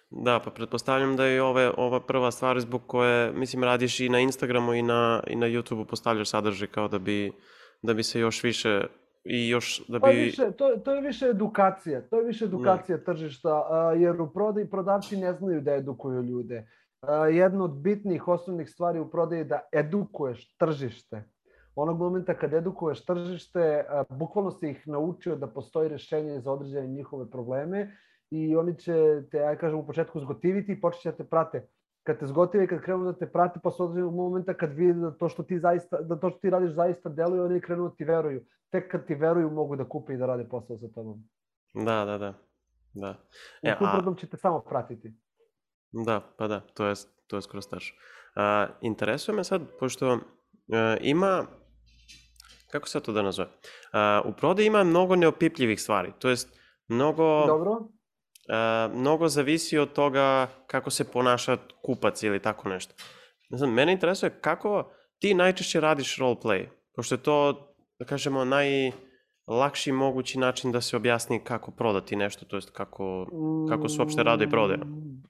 Da, 0.10 0.40
pa 0.46 0.52
pretpostavljam 0.52 1.16
da 1.16 1.26
je 1.26 1.42
ove, 1.44 1.72
ova 1.78 2.00
prva 2.00 2.32
stvar 2.32 2.60
zbog 2.60 2.82
koje, 2.88 3.32
mislim, 3.32 3.64
radiš 3.64 4.00
i 4.00 4.10
na 4.10 4.20
Instagramu 4.20 4.74
i 4.74 4.82
na, 4.82 5.24
i 5.28 5.36
na 5.36 5.48
YouTubeu 5.48 5.86
postavljaš 5.86 6.30
sadržaj 6.30 6.68
kao 6.68 6.88
da 6.88 7.00
bi, 7.00 7.32
da 7.82 7.94
bi 7.94 8.04
se 8.04 8.20
još 8.20 8.44
više 8.44 8.84
i 9.24 9.50
još 9.50 9.82
da 9.88 10.00
bi... 10.00 10.02
To 10.02 10.10
je 10.10 10.24
više, 10.24 10.52
to, 10.58 10.78
to 10.86 10.94
je 10.94 11.02
više 11.02 11.26
edukacija, 11.26 12.02
to 12.02 12.18
je 12.18 12.26
više 12.26 12.46
edukacija 12.46 12.98
ne. 12.98 13.04
tržišta, 13.04 13.64
jer 13.98 14.22
u 14.22 14.34
prodaji 14.34 14.70
prodavci 14.70 15.18
ne 15.18 15.34
znaju 15.34 15.62
da 15.62 15.74
edukuju 15.74 16.24
ljude. 16.24 16.68
Jedna 17.32 17.64
od 17.64 17.72
bitnih 17.72 18.28
osnovnih 18.28 18.70
stvari 18.70 19.00
u 19.00 19.10
prodaji 19.10 19.40
je 19.40 19.44
da 19.44 19.60
edukuješ 19.74 20.58
tržište. 20.58 21.24
Onog 21.76 22.00
momenta 22.00 22.34
kad 22.34 22.54
edukuješ 22.54 23.06
tržište, 23.06 23.86
bukvalno 24.10 24.52
si 24.52 24.70
ih 24.70 24.88
naučio 24.88 25.36
da 25.36 25.48
postoji 25.48 25.90
rešenje 25.90 26.40
za 26.40 26.52
određene 26.52 26.88
njihove 26.88 27.32
probleme 27.32 27.98
i 28.32 28.56
oni 28.56 28.80
će 28.80 28.94
te, 29.32 29.40
aj 29.40 29.58
kažem, 29.58 29.80
u 29.80 29.86
početku 29.86 30.20
zgotiviti 30.20 30.72
i 30.72 30.82
počet 30.82 31.02
će 31.02 31.12
da 31.12 31.18
te 31.18 31.24
prate. 31.24 31.68
Kad 32.04 32.20
te 32.20 32.28
zgotive 32.28 32.64
i 32.64 32.68
kad 32.68 32.82
krenu 32.82 33.04
da 33.06 33.14
te 33.14 33.32
prate, 33.32 33.60
pa 33.64 33.72
su 33.72 33.84
određenog 33.84 34.16
momenta 34.16 34.54
kad 34.54 34.74
vide 34.74 34.94
da 34.94 35.12
to 35.12 35.30
što 35.30 35.44
ti 35.44 35.60
zaista, 35.60 36.02
da 36.02 36.20
to 36.20 36.30
što 36.30 36.40
ti 36.40 36.50
radiš 36.50 36.72
zaista 36.72 37.10
deluje, 37.10 37.42
oni 37.42 37.62
krenu 37.62 37.90
da 37.90 37.96
ti 37.96 38.04
veruju. 38.04 38.46
Tek 38.70 38.92
kad 38.92 39.08
ti 39.08 39.16
veruju 39.16 39.52
mogu 39.52 39.76
da 39.76 39.90
kupe 39.90 40.14
i 40.14 40.18
da 40.18 40.26
rade 40.26 40.48
posao 40.50 40.78
sa 40.78 40.88
tobom. 40.96 41.24
Da, 41.74 42.06
da, 42.06 42.18
da. 42.18 42.34
da. 42.94 43.16
E, 43.62 43.74
U 43.74 43.86
suprotnom 43.86 44.16
će 44.16 44.28
te 44.28 44.38
samo 44.38 44.60
pratiti. 44.60 45.14
Da, 45.92 46.22
pa 46.38 46.48
da, 46.48 46.60
to 46.60 46.86
je, 46.86 46.94
to 47.28 47.36
je 47.36 47.42
skoro 47.42 47.62
stačno. 47.62 47.98
A, 48.36 48.68
interesuje 48.82 49.36
me 49.36 49.44
sad, 49.44 49.62
pošto 49.80 50.20
a, 50.74 50.98
ima, 51.02 51.46
kako 52.72 52.88
se 52.88 53.00
to 53.00 53.12
da 53.12 53.22
nazove, 53.22 53.48
a, 53.94 54.22
u 54.26 54.34
prodaji 54.34 54.68
ima 54.68 54.84
mnogo 54.84 55.16
neopipljivih 55.16 55.82
stvari, 55.82 56.14
to 56.20 56.30
jest 56.30 56.60
mnogo... 56.88 57.46
Dobro 57.48 57.88
mnogo 58.94 59.28
zavisi 59.28 59.78
od 59.78 59.94
toga 59.94 60.48
kako 60.68 60.90
se 60.90 61.12
ponaša 61.12 61.58
kupac 61.86 62.24
ili 62.24 62.40
tako 62.40 62.70
nešto. 62.70 62.94
Ne 63.50 63.58
znam, 63.58 63.74
mene 63.74 63.92
interesuje 63.92 64.40
kako 64.42 64.92
ti 65.20 65.34
najčešće 65.34 65.80
radiš 65.80 66.18
roleplay, 66.18 66.68
pošto 66.96 67.16
je 67.16 67.24
to, 67.24 67.68
da 68.00 68.06
kažemo, 68.06 68.46
najlakši 68.46 69.92
mogući 69.92 70.40
način 70.40 70.72
da 70.72 70.82
se 70.82 70.98
objasni 70.98 71.44
kako 71.44 71.72
prodati 71.72 72.16
nešto, 72.16 72.46
to 72.46 72.56
jest 72.56 72.70
kako, 72.70 73.28
kako 73.70 73.90
se 73.90 74.02
uopšte 74.02 74.24
rade 74.24 74.46
i 74.46 74.50
prodaje. 74.50 74.78
Mm, 74.78 75.24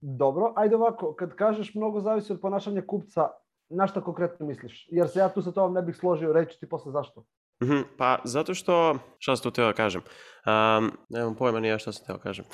dobro, 0.00 0.52
ajde 0.56 0.76
ovako, 0.76 1.14
kad 1.14 1.34
kažeš 1.34 1.74
mnogo 1.74 2.00
zavisi 2.00 2.32
od 2.32 2.40
ponašanja 2.40 2.82
kupca, 2.86 3.28
na 3.68 3.86
šta 3.86 4.00
konkretno 4.00 4.46
misliš? 4.46 4.88
Jer 4.90 5.08
se 5.08 5.18
ja 5.18 5.28
tu 5.28 5.42
sa 5.42 5.52
tobom 5.52 5.74
ne 5.74 5.82
bih 5.82 5.96
složio, 5.96 6.32
reći 6.32 6.60
ti 6.60 6.68
posle 6.68 6.92
zašto. 6.92 7.24
Mm 7.62 7.66
-hmm, 7.66 7.84
pa 7.98 8.18
zato 8.24 8.54
što, 8.54 8.98
šta 9.18 9.36
sam 9.36 9.42
tu 9.42 9.50
teo 9.50 9.66
da 9.66 9.72
kažem, 9.72 10.02
um, 10.46 10.92
nemam 11.08 11.34
pojma 11.34 11.60
nije 11.60 11.78
šta 11.78 11.92
sam 11.92 12.06
teo 12.06 12.16
da 12.16 12.22
kažem. 12.22 12.44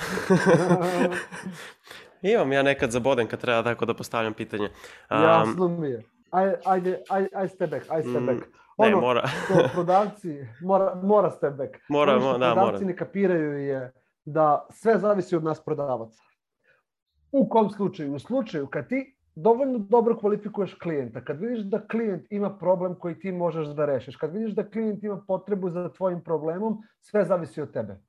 Imam 2.22 2.52
ja 2.52 2.62
nekad 2.62 2.90
zaboden 2.90 3.26
kad 3.26 3.40
treba 3.40 3.62
tako 3.62 3.84
da 3.84 3.94
postavljam 3.94 4.34
pitanje. 4.34 4.68
Um, 5.10 5.22
Jasno 5.22 5.68
mi 5.68 5.88
je. 5.88 6.02
Ajde, 6.30 6.58
ajde, 6.64 7.02
ajde, 7.08 7.28
ajde 7.34 7.48
step 7.48 7.70
back, 7.70 7.90
ajde 7.90 8.08
step 8.10 8.22
back. 8.22 8.42
Ono, 8.76 8.90
ne, 8.90 8.96
mora. 8.96 9.26
što 9.26 9.68
prodavci, 9.72 10.46
mora, 10.60 10.94
mora 11.02 11.30
step 11.30 11.54
back. 11.54 11.70
Mora, 11.88 12.12
ono 12.12 12.30
što 12.30 12.38
da, 12.38 12.52
prodavci 12.52 12.84
ne 12.84 12.96
kapiraju 12.96 13.58
je 13.58 13.92
da 14.24 14.66
sve 14.70 14.98
zavisi 14.98 15.36
od 15.36 15.44
nas 15.44 15.64
prodavaca. 15.64 16.22
U 17.32 17.48
kom 17.48 17.70
slučaju? 17.70 18.14
U 18.14 18.18
slučaju 18.18 18.66
kad 18.66 18.88
ti 18.88 19.16
dovoljno 19.34 19.78
dobro 19.78 20.16
kvalifikuješ 20.18 20.74
klijenta, 20.74 21.24
kad 21.24 21.40
vidiš 21.40 21.60
da 21.60 21.86
klijent 21.86 22.26
ima 22.30 22.58
problem 22.58 22.94
koji 22.94 23.18
ti 23.18 23.32
možeš 23.32 23.68
da 23.68 23.86
rešiš, 23.86 24.16
kad 24.16 24.32
vidiš 24.32 24.54
da 24.54 24.70
klijent 24.70 25.04
ima 25.04 25.24
potrebu 25.26 25.70
za 25.70 25.88
tvojim 25.92 26.24
problemom, 26.24 26.82
sve 27.00 27.24
zavisi 27.24 27.62
od 27.62 27.72
tebe. 27.72 28.00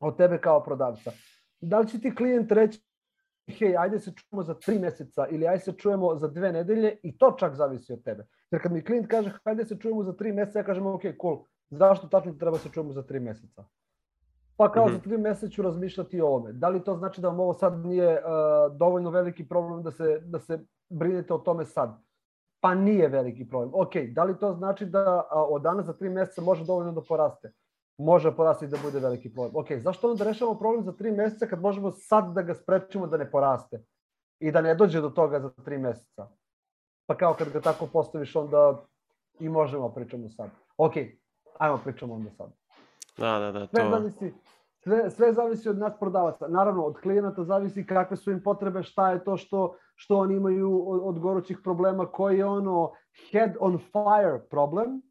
Od 0.00 0.16
tebe 0.16 0.40
kao 0.40 0.62
prodavca. 0.62 1.12
Da 1.60 1.78
li 1.78 1.88
će 1.88 2.00
ti 2.00 2.14
klijent 2.14 2.52
reći 2.52 2.82
hej, 3.58 3.76
ajde 3.76 3.98
se 3.98 4.12
čujemo 4.12 4.42
za 4.42 4.54
tri 4.54 4.78
meseca 4.78 5.26
ili 5.30 5.46
ajde 5.46 5.60
se 5.64 5.72
čujemo 5.72 6.16
za 6.16 6.28
dve 6.28 6.52
nedelje 6.52 6.96
i 7.02 7.18
to 7.18 7.36
čak 7.38 7.54
zavisi 7.54 7.92
od 7.92 8.04
tebe. 8.04 8.26
Jer 8.50 8.62
kad 8.62 8.72
mi 8.72 8.84
klijent 8.84 9.06
kaže 9.06 9.32
ajde 9.44 9.64
se 9.64 9.78
čujemo 9.78 10.02
za 10.02 10.12
tri 10.12 10.32
meseca, 10.32 10.58
ja 10.58 10.64
kažem 10.64 10.86
ok, 10.86 11.02
cool, 11.20 11.44
zašto 11.70 12.06
tačno 12.06 12.32
treba 12.32 12.58
se 12.58 12.68
čujemo 12.68 12.92
za 12.92 13.02
tri 13.02 13.20
meseca? 13.20 13.64
Pa 14.56 14.72
kao 14.72 14.86
mm 14.86 14.88
-hmm. 14.88 14.92
za 14.92 14.98
tri 14.98 15.18
meseca 15.18 15.48
ću 15.48 15.62
razmišljati 15.62 16.20
o 16.20 16.26
ovome. 16.26 16.52
Da 16.52 16.68
li 16.68 16.84
to 16.84 16.96
znači 16.96 17.20
da 17.20 17.28
vam 17.28 17.40
ovo 17.40 17.54
sad 17.54 17.86
nije 17.86 18.12
uh, 18.12 18.76
dovoljno 18.76 19.10
veliki 19.10 19.48
problem 19.48 19.82
da 19.82 19.90
se, 19.90 20.20
da 20.24 20.38
se 20.38 20.64
brinete 20.88 21.34
o 21.34 21.38
tome 21.38 21.64
sad? 21.64 22.02
Pa 22.60 22.74
nije 22.74 23.08
veliki 23.08 23.48
problem. 23.48 23.70
Ok, 23.74 23.92
da 24.14 24.24
li 24.24 24.38
to 24.38 24.52
znači 24.52 24.86
da 24.86 25.16
uh, 25.16 25.22
od 25.50 25.62
danas 25.62 25.86
za 25.86 25.92
tri 25.92 26.08
meseca 26.08 26.42
može 26.42 26.64
dovoljno 26.64 26.92
da 26.92 27.00
poraste? 27.08 27.52
Može 27.98 28.30
da 28.30 28.36
poraste 28.36 28.64
i 28.64 28.68
da 28.68 28.78
bude 28.84 29.00
veliki 29.00 29.32
problem. 29.32 29.56
Ok, 29.56 29.72
zašto 29.78 30.10
onda 30.10 30.24
rešavamo 30.24 30.58
problem 30.58 30.84
za 30.84 30.92
tri 30.92 31.10
meseca 31.10 31.46
kad 31.46 31.60
možemo 31.60 31.90
sad 31.90 32.34
da 32.34 32.42
ga 32.42 32.54
sprečimo 32.54 33.06
da 33.06 33.16
ne 33.16 33.30
poraste? 33.30 33.84
I 34.38 34.52
da 34.52 34.60
ne 34.60 34.74
dođe 34.74 35.00
do 35.00 35.10
toga 35.10 35.40
za 35.40 35.50
tri 35.50 35.78
meseca? 35.78 36.28
Pa 37.06 37.16
kao 37.16 37.34
kad 37.34 37.52
ga 37.52 37.60
tako 37.60 37.86
postaviš 37.86 38.36
onda 38.36 38.84
i 39.40 39.48
možemo 39.48 39.88
da 39.88 39.94
pričamo 39.94 40.28
sad. 40.28 40.50
Ok, 40.76 40.92
ajmo 41.58 41.80
pričamo 41.84 42.14
onda 42.14 42.30
sad. 42.30 42.61
Da, 43.18 43.38
da, 43.38 43.52
da. 43.52 43.66
To... 43.66 43.76
Sve 43.76 43.90
zavisi, 43.90 44.34
sve, 44.82 45.10
sve 45.10 45.32
zavisi 45.32 45.68
od 45.68 45.78
nas 45.78 45.92
prodavaca. 46.00 46.48
Naravno, 46.48 46.84
od 46.84 46.96
klijenata 47.00 47.44
zavisi 47.44 47.86
kakve 47.86 48.16
su 48.16 48.30
im 48.30 48.42
potrebe, 48.42 48.82
šta 48.82 49.10
je 49.10 49.24
to 49.24 49.36
što, 49.36 49.76
što 49.94 50.16
oni 50.16 50.34
imaju 50.34 50.90
od, 50.90 51.00
od 51.04 51.18
gorućih 51.18 51.58
problema, 51.64 52.06
koji 52.06 52.38
je 52.38 52.46
ono 52.46 52.92
head 53.30 53.56
on 53.60 53.78
fire 53.78 54.40
problem 54.50 55.02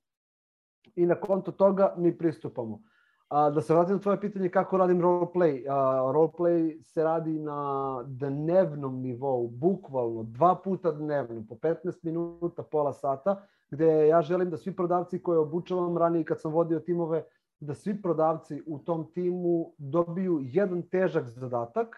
i 0.96 1.06
na 1.06 1.16
konto 1.16 1.52
toga 1.52 1.94
mi 1.98 2.18
pristupamo. 2.18 2.82
A, 3.30 3.50
da 3.50 3.62
se 3.62 3.74
vratim 3.74 3.96
na 3.96 4.02
tvoje 4.02 4.22
pitanje 4.22 4.50
kako 4.50 4.78
radim 4.78 5.02
roleplay. 5.02 5.66
A, 5.70 6.12
roleplay 6.14 6.84
se 6.84 7.04
radi 7.04 7.40
na 7.40 8.04
dnevnom 8.06 9.02
nivou, 9.02 9.48
bukvalno 9.48 10.24
dva 10.24 10.56
puta 10.56 10.92
dnevno, 10.92 11.44
po 11.50 11.56
15 11.56 11.76
minuta, 12.04 12.64
pola 12.64 12.94
sata, 12.94 13.42
gde 13.70 14.08
ja 14.08 14.22
želim 14.22 14.50
da 14.50 14.58
svi 14.58 14.76
prodavci 14.76 15.24
koje 15.24 15.40
obučavam 15.40 15.98
ranije 15.98 16.26
kad 16.26 16.42
sam 16.42 16.52
vodio 16.52 16.80
timove, 16.80 17.24
da 17.62 17.74
svi 17.74 18.02
prodavci 18.02 18.62
u 18.68 18.80
tom 18.80 19.12
timu 19.14 19.72
dobiju 19.78 20.40
jedan 20.44 20.82
težak 20.82 21.30
zadatak 21.30 21.96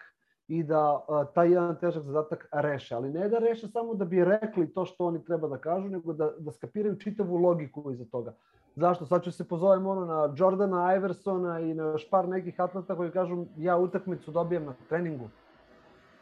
i 0.48 0.62
da 0.62 1.04
uh, 1.08 1.26
taj 1.34 1.50
jedan 1.50 1.76
težak 1.80 2.02
zadatak 2.02 2.48
reše. 2.52 2.94
Ali 2.94 3.10
ne 3.10 3.28
da 3.28 3.38
reše 3.38 3.68
samo 3.68 3.94
da 3.94 4.04
bi 4.04 4.24
rekli 4.24 4.72
to 4.72 4.84
što 4.84 5.06
oni 5.06 5.24
treba 5.24 5.48
da 5.48 5.58
kažu, 5.58 5.88
nego 5.88 6.12
da, 6.12 6.30
da 6.38 6.52
skapiraju 6.52 6.98
čitavu 6.98 7.36
logiku 7.36 7.90
iza 7.90 8.04
toga. 8.04 8.34
Zašto? 8.76 9.06
Sad 9.06 9.24
ću 9.24 9.32
se 9.32 9.48
pozovem 9.48 9.86
ono 9.86 10.04
na 10.04 10.34
Jordana 10.36 10.96
Iversona 10.96 11.60
i 11.60 11.74
na 11.74 11.84
još 11.84 12.10
par 12.10 12.28
nekih 12.28 12.60
atleta 12.60 12.96
koji 12.96 13.10
kažu 13.10 13.46
ja 13.56 13.76
utakmicu 13.76 14.30
dobijem 14.30 14.64
na 14.64 14.74
treningu. 14.88 15.28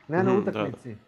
Ne 0.08 0.22
na 0.22 0.32
mm, 0.32 0.38
utakmici. 0.38 0.94
Da. 0.94 1.00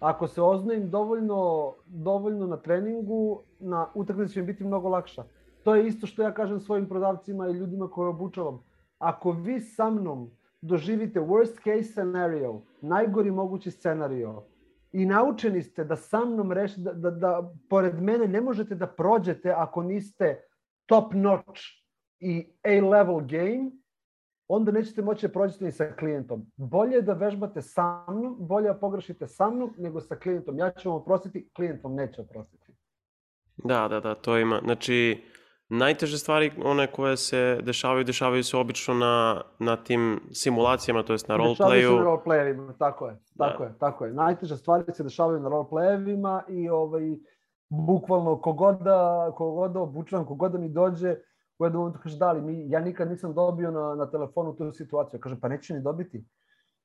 Ako 0.00 0.26
se 0.26 0.42
oznojim 0.42 0.90
dovoljno, 0.90 1.72
dovoljno 1.86 2.46
na 2.46 2.56
treningu, 2.56 3.42
na 3.58 3.86
utakmici 3.94 4.34
će 4.34 4.40
mi 4.40 4.46
biti 4.46 4.64
mnogo 4.64 4.88
lakša. 4.88 5.24
To 5.64 5.74
je 5.74 5.86
isto 5.86 6.06
što 6.06 6.22
ja 6.22 6.34
kažem 6.34 6.60
svojim 6.60 6.88
prodavcima 6.88 7.48
i 7.48 7.52
ljudima 7.52 7.90
koje 7.90 8.08
obučavam. 8.08 8.62
Ako 8.98 9.32
vi 9.32 9.60
sa 9.60 9.90
mnom 9.90 10.30
doživite 10.60 11.20
worst 11.20 11.56
case 11.64 11.92
scenario, 11.92 12.60
najgori 12.80 13.30
mogući 13.30 13.70
scenario, 13.70 14.42
i 14.92 15.06
naučeni 15.06 15.62
ste 15.62 15.84
da 15.84 15.96
sa 15.96 16.24
mnom 16.24 16.52
rešite, 16.52 16.80
da, 16.80 16.92
da, 16.92 17.10
da 17.10 17.52
pored 17.68 18.02
mene 18.02 18.28
ne 18.28 18.40
možete 18.40 18.74
da 18.74 18.86
prođete 18.86 19.50
ako 19.50 19.82
niste 19.82 20.44
top 20.86 21.14
notch 21.14 21.62
i 22.20 22.46
A-level 22.62 23.20
game, 23.20 23.70
onda 24.48 24.72
nećete 24.72 25.02
moći 25.02 25.26
da 25.26 25.32
prođete 25.32 25.64
ni 25.64 25.72
sa 25.72 25.92
klijentom. 25.98 26.46
Bolje 26.56 26.94
je 26.94 27.02
da 27.02 27.12
vežbate 27.12 27.62
sa 27.62 28.04
mnom, 28.08 28.36
bolje 28.38 28.68
da 28.68 28.74
pogrešite 28.74 29.26
sa 29.26 29.50
mnom 29.50 29.74
nego 29.78 30.00
sa 30.00 30.16
klijentom. 30.16 30.58
Ja 30.58 30.70
ću 30.70 30.90
vam 30.90 30.98
oprostiti, 31.00 31.48
klijent 31.56 31.84
vam 31.84 31.94
neće 31.94 32.20
oprostiti. 32.20 32.72
Da, 33.56 33.88
da, 33.88 34.00
da, 34.00 34.14
to 34.14 34.38
ima. 34.38 34.60
Znači, 34.64 35.22
najteže 35.68 36.18
stvari, 36.18 36.52
one 36.64 36.86
koje 36.86 37.16
se 37.16 37.58
dešavaju, 37.62 38.04
dešavaju 38.04 38.44
se 38.44 38.56
obično 38.56 38.94
na, 38.94 39.42
na 39.58 39.76
tim 39.76 40.20
simulacijama, 40.32 41.02
to 41.02 41.12
jest 41.12 41.28
na 41.28 41.36
roleplayu. 41.36 41.54
Dešavaju 41.54 41.88
se 41.88 41.96
na 41.96 42.04
roleplayevima, 42.04 42.72
tako 42.78 43.08
je, 43.08 43.18
tako 43.38 43.62
da. 43.62 43.68
je, 43.68 43.78
tako 43.78 44.04
je. 44.04 44.12
Najteže 44.12 44.56
stvari 44.56 44.84
se 44.92 45.02
dešavaju 45.02 45.40
na 45.40 45.48
roleplayevima 45.48 46.42
i 46.48 46.68
ovaj, 46.68 47.16
bukvalno 47.68 48.40
kogoda, 48.40 49.32
kogoda 49.36 49.80
obučavam, 49.80 50.26
kogoda 50.26 50.58
mi 50.58 50.68
dođe, 50.68 51.16
u 51.58 51.64
jednom 51.64 51.80
momentu 51.80 52.00
kaže, 52.02 52.18
da 52.18 52.32
li, 52.32 52.42
mi, 52.42 52.70
ja 52.70 52.80
nikad 52.80 53.10
nisam 53.10 53.34
dobio 53.34 53.70
na, 53.70 53.94
na 53.94 54.10
telefonu 54.10 54.56
tu 54.56 54.72
situaciju. 54.72 55.20
Kažem, 55.20 55.40
pa 55.40 55.48
neće 55.48 55.74
ni 55.74 55.82
dobiti. 55.82 56.24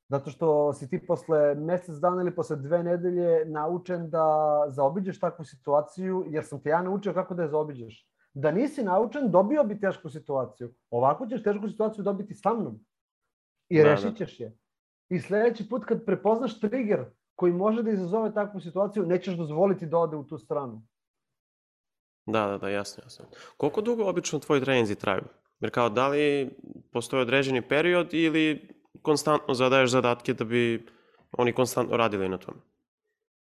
Zato 0.10 0.30
što 0.30 0.74
si 0.74 0.90
ti 0.90 1.06
posle 1.08 1.56
mesec 1.56 1.96
dana 1.96 2.22
ili 2.22 2.36
posle 2.36 2.56
dve 2.56 2.84
nedelje 2.84 3.46
naučen 3.46 4.10
da 4.10 4.26
zaobiđeš 4.68 5.20
takvu 5.20 5.46
situaciju, 5.46 6.26
jer 6.28 6.46
sam 6.46 6.62
te 6.62 6.70
ja 6.70 6.82
naučio 6.82 7.14
kako 7.14 7.34
da 7.34 7.44
je 7.44 7.50
zaobiđeš 7.50 8.10
da 8.34 8.52
nisi 8.52 8.84
naučen, 8.84 9.32
dobio 9.32 9.64
bi 9.64 9.80
tešku 9.80 10.10
situaciju. 10.10 10.74
Ovako 10.90 11.28
ćeš 11.28 11.44
tešku 11.44 11.70
situaciju 11.70 12.04
dobiti 12.04 12.34
sa 12.34 12.54
mnom. 12.54 12.80
I 13.70 13.78
da, 13.78 13.84
rešit 13.84 14.12
da. 14.12 14.26
ćeš 14.26 14.40
je. 14.40 14.58
I 15.10 15.20
sledeći 15.20 15.70
put 15.70 15.86
kad 15.86 16.06
prepoznaš 16.06 16.60
trigger 16.60 17.06
koji 17.36 17.54
može 17.54 17.84
da 17.84 17.92
izazove 17.92 18.34
takvu 18.34 18.62
situaciju, 18.62 19.06
nećeš 19.06 19.36
dozvoliti 19.38 19.86
da 19.86 19.98
ode 19.98 20.16
u 20.16 20.24
tu 20.24 20.38
stranu. 20.38 20.82
Da, 22.26 22.48
da, 22.48 22.58
da, 22.58 22.70
jasno, 22.70 23.04
jasno. 23.06 23.26
Koliko 23.58 23.82
dugo 23.82 24.10
obično 24.10 24.40
tvoji 24.40 24.62
treninzi 24.62 24.96
traju? 24.96 25.24
Jer 25.60 25.72
kao, 25.72 25.90
da 25.90 26.08
li 26.08 26.50
postoji 26.92 27.22
određeni 27.22 27.68
period 27.68 28.14
ili 28.14 28.70
konstantno 29.02 29.54
zadaješ 29.54 29.92
zadatke 29.92 30.34
da 30.34 30.44
bi 30.44 30.88
oni 31.32 31.54
konstantno 31.54 31.98
radili 31.98 32.30
na 32.30 32.38
tome? 32.38 32.58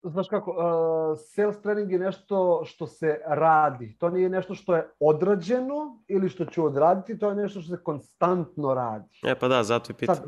Znaš 0.02 0.28
kako, 0.28 0.50
uh, 0.50 1.18
sales 1.18 1.62
trening 1.62 1.92
je 1.92 1.98
nešto 1.98 2.62
što 2.64 2.86
se 2.86 3.20
radi. 3.26 3.96
To 3.98 4.10
nije 4.10 4.28
nešto 4.28 4.54
što 4.54 4.76
je 4.76 4.90
odrađeno 5.00 6.02
ili 6.08 6.28
što 6.28 6.44
ću 6.44 6.64
odraditi, 6.64 7.18
to 7.18 7.28
je 7.28 7.34
nešto 7.34 7.60
što 7.60 7.76
se 7.76 7.82
konstantno 7.82 8.74
radi. 8.74 9.20
E 9.24 9.34
pa 9.38 9.48
da, 9.48 9.62
zato 9.62 9.92
i 9.92 9.94
pitam. 9.94 10.16
Sad, 10.16 10.26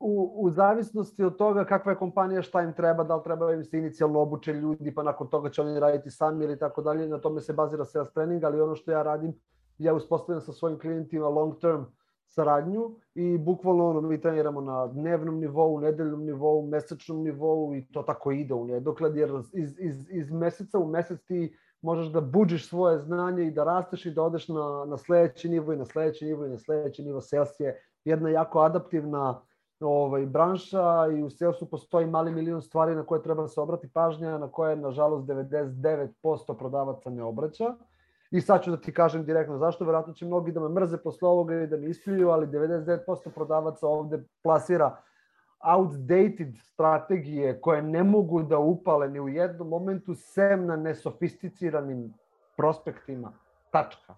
u, 0.00 0.32
u 0.36 0.50
zavisnosti 0.50 1.24
od 1.24 1.36
toga 1.36 1.64
kakva 1.64 1.92
je 1.92 1.98
kompanija, 1.98 2.42
šta 2.42 2.62
im 2.62 2.72
treba, 2.72 3.04
da 3.04 3.16
li 3.16 3.22
treba 3.24 3.52
im 3.52 3.64
se 3.64 3.78
inicijalno 3.78 4.20
obuče 4.20 4.52
ljudi, 4.52 4.94
pa 4.94 5.02
nakon 5.02 5.30
toga 5.30 5.50
će 5.50 5.62
oni 5.62 5.80
raditi 5.80 6.10
sami 6.10 6.44
ili 6.44 6.58
tako 6.58 6.82
dalje, 6.82 7.08
na 7.08 7.18
tome 7.18 7.40
se 7.40 7.52
bazira 7.52 7.84
sales 7.84 8.12
trening, 8.12 8.44
ali 8.44 8.60
ono 8.60 8.74
što 8.74 8.90
ja 8.90 9.02
radim, 9.02 9.34
ja 9.78 9.94
uspostavljam 9.94 10.40
sa 10.40 10.52
svojim 10.52 10.78
klijentima 10.78 11.28
long 11.28 11.60
term 11.60 11.82
saradnju 12.30 12.90
i 13.14 13.38
bukvalno 13.38 13.88
ono, 13.88 14.00
mi 14.00 14.20
treniramo 14.20 14.60
na 14.60 14.86
dnevnom 14.86 15.40
nivou, 15.40 15.80
nedeljnom 15.80 16.24
nivou, 16.24 16.66
mesečnom 16.66 17.22
nivou 17.22 17.74
i 17.74 17.86
to 17.92 18.02
tako 18.02 18.30
ide 18.32 18.54
u 18.54 18.66
nedoklad, 18.66 19.16
jer 19.16 19.30
iz, 19.52 19.78
iz, 19.78 20.10
iz 20.10 20.30
meseca 20.30 20.78
u 20.78 20.86
mesec 20.86 21.22
ti 21.24 21.56
možeš 21.82 22.06
da 22.06 22.20
buđiš 22.20 22.68
svoje 22.68 22.98
znanje 22.98 23.44
i 23.44 23.50
da 23.50 23.64
rasteš 23.64 24.06
i 24.06 24.10
da 24.10 24.22
odeš 24.22 24.48
na, 24.48 24.84
na 24.86 24.96
sledeći 24.96 25.48
nivo 25.48 25.72
i 25.72 25.76
na 25.76 25.84
sledeći 25.84 26.24
nivo 26.24 26.46
i 26.46 26.48
na 26.48 26.58
sledeći 26.58 27.02
nivo. 27.02 27.20
Sales 27.20 27.60
je 27.60 27.80
jedna 28.04 28.28
jako 28.28 28.60
adaptivna 28.60 29.40
ovaj, 29.80 30.26
branša 30.26 31.06
i 31.18 31.22
u 31.22 31.30
salesu 31.30 31.70
postoji 31.70 32.06
mali 32.06 32.32
milion 32.32 32.62
stvari 32.62 32.94
na 32.94 33.06
koje 33.06 33.22
treba 33.22 33.48
se 33.48 33.60
obrati 33.60 33.88
pažnja, 33.92 34.38
na 34.38 34.48
koje, 34.48 34.76
nažalost, 34.76 35.26
99% 35.26 36.58
prodavaca 36.58 37.10
ne 37.10 37.22
obraća. 37.22 37.74
I 38.30 38.40
sad 38.40 38.62
ću 38.62 38.70
da 38.70 38.76
ti 38.76 38.92
kažem 38.94 39.24
direktno 39.24 39.58
zašto, 39.58 39.84
verovatno 39.84 40.12
će 40.12 40.26
mnogi 40.26 40.52
da 40.52 40.60
me 40.60 40.68
mrze 40.68 40.98
posle 41.02 41.28
ovoga 41.28 41.54
i 41.54 41.66
da 41.66 41.76
me 41.76 41.90
ispljuju, 41.90 42.28
ali 42.28 42.46
99% 42.46 43.30
prodavaca 43.34 43.86
ovde 43.86 44.24
plasira 44.42 44.96
outdated 45.76 46.54
strategije 46.62 47.60
koje 47.60 47.82
ne 47.82 48.04
mogu 48.04 48.42
da 48.42 48.58
upale 48.58 49.08
ni 49.08 49.20
u 49.20 49.28
jednom 49.28 49.68
momentu 49.68 50.14
sem 50.14 50.66
na 50.66 50.76
nesofisticiranim 50.76 52.14
prospektima. 52.56 53.32
Tačka. 53.70 54.14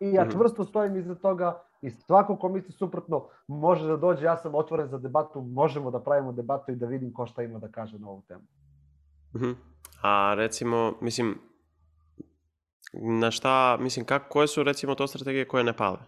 I 0.00 0.12
ja 0.12 0.22
mhm. 0.22 0.32
čvrsto 0.32 0.64
stojim 0.64 0.96
iza 0.96 1.14
toga 1.14 1.62
i 1.82 1.90
svako 1.90 2.36
ko 2.36 2.48
misli 2.48 2.72
suprotno 2.72 3.28
može 3.46 3.86
da 3.86 3.96
dođe, 3.96 4.24
ja 4.24 4.36
sam 4.36 4.54
otvoren 4.54 4.88
za 4.88 4.98
debatu, 4.98 5.40
možemo 5.40 5.90
da 5.90 6.00
pravimo 6.00 6.32
debatu 6.32 6.72
i 6.72 6.76
da 6.76 6.86
vidim 6.86 7.12
ko 7.12 7.26
šta 7.26 7.42
ima 7.42 7.58
da 7.58 7.68
kaže 7.68 7.98
na 7.98 8.08
ovu 8.08 8.22
temu. 8.28 8.42
Mhm. 9.36 9.50
A 10.02 10.34
recimo, 10.34 10.92
mislim, 11.00 11.38
na 12.92 13.30
šta, 13.30 13.76
mislim, 13.80 14.06
kako, 14.06 14.28
koje 14.28 14.46
su 14.46 14.62
recimo 14.62 14.94
to 14.94 15.06
strategije 15.06 15.48
koje 15.48 15.64
ne 15.64 15.76
pale? 15.76 15.98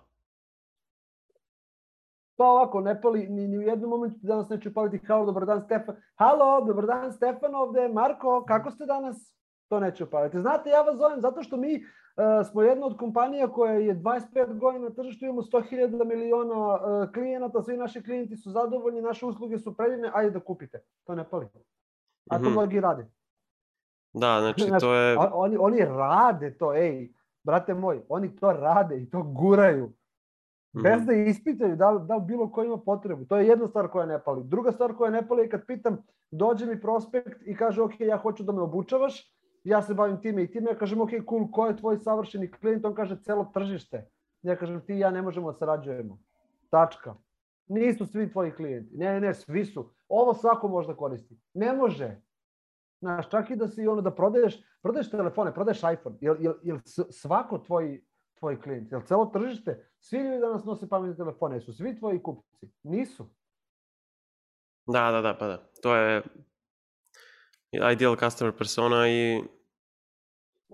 Pa 2.36 2.44
ovako, 2.44 2.80
ne 2.80 3.00
pali, 3.00 3.28
ni, 3.28 3.48
ni 3.48 3.58
u 3.58 3.62
jednom 3.62 3.90
momentu 3.90 4.16
danas 4.22 4.48
neću 4.48 4.74
paliti 4.74 5.06
halo, 5.06 5.26
dobar 5.26 5.46
dan 5.46 5.62
Stefan, 5.64 5.96
halo, 6.14 6.64
dobar 6.64 6.86
dan 6.86 7.12
Stefan 7.12 7.54
ovde, 7.54 7.88
Marko, 7.88 8.44
kako 8.48 8.70
ste 8.70 8.86
danas? 8.86 9.34
To 9.68 9.80
neću 9.80 10.10
paliti. 10.10 10.40
Znate, 10.40 10.70
ja 10.70 10.82
vas 10.82 10.96
zovem 10.96 11.20
zato 11.20 11.42
što 11.42 11.56
mi 11.56 11.74
uh, 11.76 12.46
smo 12.50 12.62
jedna 12.62 12.86
od 12.86 12.96
kompanija 12.96 13.48
koja 13.48 13.72
je 13.72 13.94
25 13.94 14.58
godina 14.58 14.88
na 14.88 14.94
tržištu, 14.94 15.24
imamo 15.24 15.42
100.000 15.42 16.04
miliona 16.04 16.54
uh, 16.74 17.12
klijenata, 17.12 17.62
svi 17.62 17.76
naši 17.76 18.02
klijenti 18.02 18.36
su 18.36 18.50
zadovoljni, 18.50 19.02
naše 19.02 19.26
usluge 19.26 19.58
su 19.58 19.76
predivne, 19.76 20.10
ajde 20.14 20.30
da 20.30 20.40
kupite. 20.40 20.82
To 21.04 21.14
ne 21.14 21.24
pali. 21.30 21.46
A 22.30 22.38
to 22.38 22.44
Mhm. 22.44 22.52
mnogi 22.52 22.80
rade. 22.80 23.06
Da, 24.14 24.40
znači 24.40 24.62
Znaš, 24.64 24.82
to 24.82 24.94
je... 24.94 25.16
Oni, 25.32 25.56
oni 25.60 25.78
rade 25.78 26.56
to, 26.58 26.74
ej, 26.74 27.12
brate 27.42 27.74
moj, 27.74 28.02
oni 28.08 28.36
to 28.36 28.52
rade 28.52 29.02
i 29.02 29.10
to 29.10 29.22
guraju. 29.22 29.92
Bez 30.82 30.96
Mhm. 30.96 31.06
da 31.06 31.12
ispitaju 31.12 31.76
da 31.76 31.90
li, 31.90 32.06
da 32.06 32.16
li 32.16 32.24
bilo 32.24 32.50
ko 32.50 32.64
ima 32.64 32.76
potrebu. 32.78 33.24
To 33.24 33.36
je 33.36 33.46
jedna 33.46 33.66
stvar 33.66 33.88
koja 33.88 34.06
ne 34.06 34.24
pali. 34.24 34.44
Druga 34.44 34.72
stvar 34.72 34.94
koja 34.96 35.10
ne 35.10 35.28
pali 35.28 35.42
je 35.42 35.48
kad 35.50 35.66
pitam, 35.66 35.98
dođe 36.30 36.66
mi 36.66 36.80
prospekt 36.80 37.42
i 37.46 37.56
kaže, 37.56 37.82
ok, 37.82 38.00
ja 38.00 38.16
hoću 38.16 38.42
da 38.42 38.52
me 38.52 38.60
obučavaš, 38.60 39.34
ja 39.64 39.82
se 39.82 39.94
bavim 39.94 40.20
time 40.20 40.42
i 40.42 40.50
time, 40.50 40.70
ja 40.70 40.78
kažem, 40.78 41.00
ok, 41.00 41.10
cool, 41.28 41.50
ko 41.50 41.66
je 41.66 41.76
tvoj 41.76 41.98
savršeni 41.98 42.50
klijent? 42.50 42.84
On 42.84 42.94
kaže, 42.94 43.16
celo 43.22 43.50
tržište. 43.54 44.08
Ja 44.42 44.56
kažem, 44.56 44.80
ti 44.80 44.94
i 44.94 44.98
ja 44.98 45.10
ne 45.10 45.22
možemo 45.22 45.52
da 45.52 45.58
sarađujemo. 45.58 46.18
Tačka. 46.70 47.14
Nisu 47.68 48.06
svi 48.06 48.32
tvoji 48.32 48.50
klijenti. 48.50 48.96
Ne, 48.96 49.20
ne, 49.20 49.34
svi 49.34 49.64
su. 49.64 49.90
Ovo 50.08 50.34
svako 50.34 50.68
može 50.68 50.88
da 50.88 50.96
koristi. 50.96 51.36
Ne 51.54 51.72
može. 51.72 52.20
Znaš, 53.00 53.30
čak 53.30 53.50
i 53.50 53.56
da 53.56 53.68
si 53.68 53.86
ono 53.86 54.02
da 54.02 54.14
prodaješ, 54.14 54.62
prodaješ 54.82 55.10
telefone, 55.10 55.54
prodaješ 55.54 55.78
iPhone, 55.78 56.16
jel, 56.20 56.36
jel, 56.40 56.54
jel 56.62 56.78
svako 57.10 57.58
tvoj, 57.58 58.04
tvoj 58.38 58.60
klijent, 58.60 58.92
jel 58.92 59.02
celo 59.02 59.26
tržište, 59.26 59.90
svi 59.98 60.18
ljudi 60.18 60.40
danas 60.40 60.64
nose 60.64 60.88
pametne 60.88 61.16
telefone, 61.16 61.60
su 61.60 61.72
svi 61.72 61.98
tvoji 61.98 62.22
kupci? 62.22 62.70
Nisu. 62.82 63.26
Da, 64.86 65.10
da, 65.10 65.20
da, 65.20 65.36
pa 65.38 65.46
da. 65.46 65.70
To 65.82 65.96
je 65.96 66.22
ideal 67.92 68.16
customer 68.16 68.56
persona 68.56 69.08
i 69.08 69.42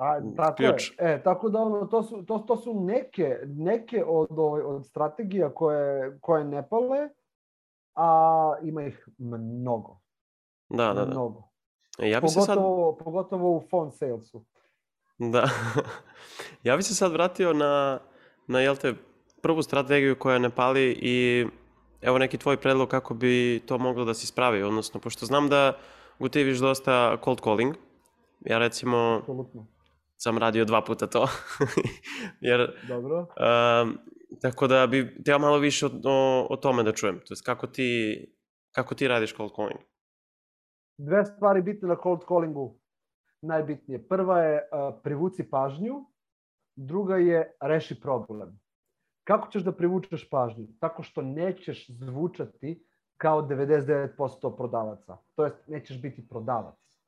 A, 0.00 0.20
tako 0.36 0.56
ključ. 0.56 0.90
je. 0.90 1.14
E, 1.14 1.22
tako 1.22 1.48
da 1.48 1.58
ono, 1.58 1.86
to 1.86 2.02
su, 2.02 2.22
to, 2.26 2.38
to 2.38 2.56
su 2.56 2.80
neke, 2.84 3.38
neke 3.46 4.04
od, 4.06 4.38
od 4.64 4.86
strategija 4.86 5.54
koje, 5.54 6.18
koje 6.20 6.44
ne 6.44 6.68
pale, 6.68 7.08
a 7.94 8.54
ima 8.62 8.82
ih 8.82 9.08
mnogo. 9.18 10.00
da, 10.68 10.86
da, 10.94 11.04
da. 11.04 11.10
Mnogo. 11.10 11.49
E, 11.98 12.10
Ja 12.10 12.20
bi 12.20 12.28
se 12.28 12.40
sad... 12.40 12.56
Pogotovo, 12.58 12.96
pogotovo 12.96 13.56
u 13.56 13.60
phone 13.68 13.92
salesu. 13.92 14.44
Da. 15.18 15.48
ja 16.64 16.76
bi 16.76 16.82
se 16.82 16.94
sad 16.94 17.12
vratio 17.12 17.52
na, 17.52 18.00
na 18.46 18.60
jel 18.60 18.76
te, 18.76 18.94
prvu 19.42 19.62
strategiju 19.62 20.18
koja 20.18 20.38
ne 20.38 20.50
pali 20.50 20.98
i 21.02 21.46
evo 22.00 22.18
neki 22.18 22.38
tvoj 22.38 22.56
predlog 22.56 22.88
kako 22.88 23.14
bi 23.14 23.62
to 23.66 23.78
moglo 23.78 24.04
da 24.04 24.14
se 24.14 24.24
ispravi, 24.24 24.62
odnosno, 24.62 25.00
pošto 25.00 25.26
znam 25.26 25.48
da 25.48 25.78
gotiviš 26.18 26.58
dosta 26.58 27.16
cold 27.24 27.40
calling, 27.40 27.74
ja 28.40 28.58
recimo 28.58 29.16
Apsolutno. 29.20 29.66
sam 30.16 30.38
radio 30.38 30.64
dva 30.64 30.84
puta 30.84 31.06
to, 31.06 31.28
jer 32.40 32.78
Dobro. 32.88 33.18
um, 33.20 33.98
tako 34.42 34.66
da 34.66 34.86
bi 34.86 35.16
htio 35.20 35.38
malo 35.38 35.58
više 35.58 35.86
o, 35.86 35.90
o, 36.04 36.46
o 36.50 36.56
tome 36.56 36.82
da 36.82 36.92
čujem, 36.92 37.18
to 37.18 37.32
jest 37.32 37.44
kako 37.44 37.66
ti, 37.66 38.26
kako 38.72 38.94
ti 38.94 39.08
radiš 39.08 39.34
cold 39.36 39.52
calling. 39.56 39.80
Dve 41.00 41.24
stvari 41.24 41.62
bitne 41.62 41.88
na 41.88 41.96
cold 42.02 42.20
callingu 42.28 42.74
najbitnije. 43.42 44.08
Prva 44.08 44.38
je 44.42 44.56
uh, 44.56 44.94
privuci 45.02 45.44
pažnju, 45.50 46.04
druga 46.76 47.16
je 47.16 47.56
reši 47.60 48.00
problem. 48.00 48.60
Kako 49.24 49.48
ćeš 49.48 49.62
da 49.62 49.72
privučeš 49.72 50.28
pažnju? 50.30 50.66
Tako 50.80 51.02
što 51.02 51.22
nećeš 51.22 51.88
zvučati 51.90 52.84
kao 53.16 53.42
99% 53.42 54.56
prodavaca. 54.56 55.16
To 55.34 55.44
jest, 55.44 55.68
nećeš 55.68 56.02
biti 56.02 56.28
prodavac. 56.28 57.00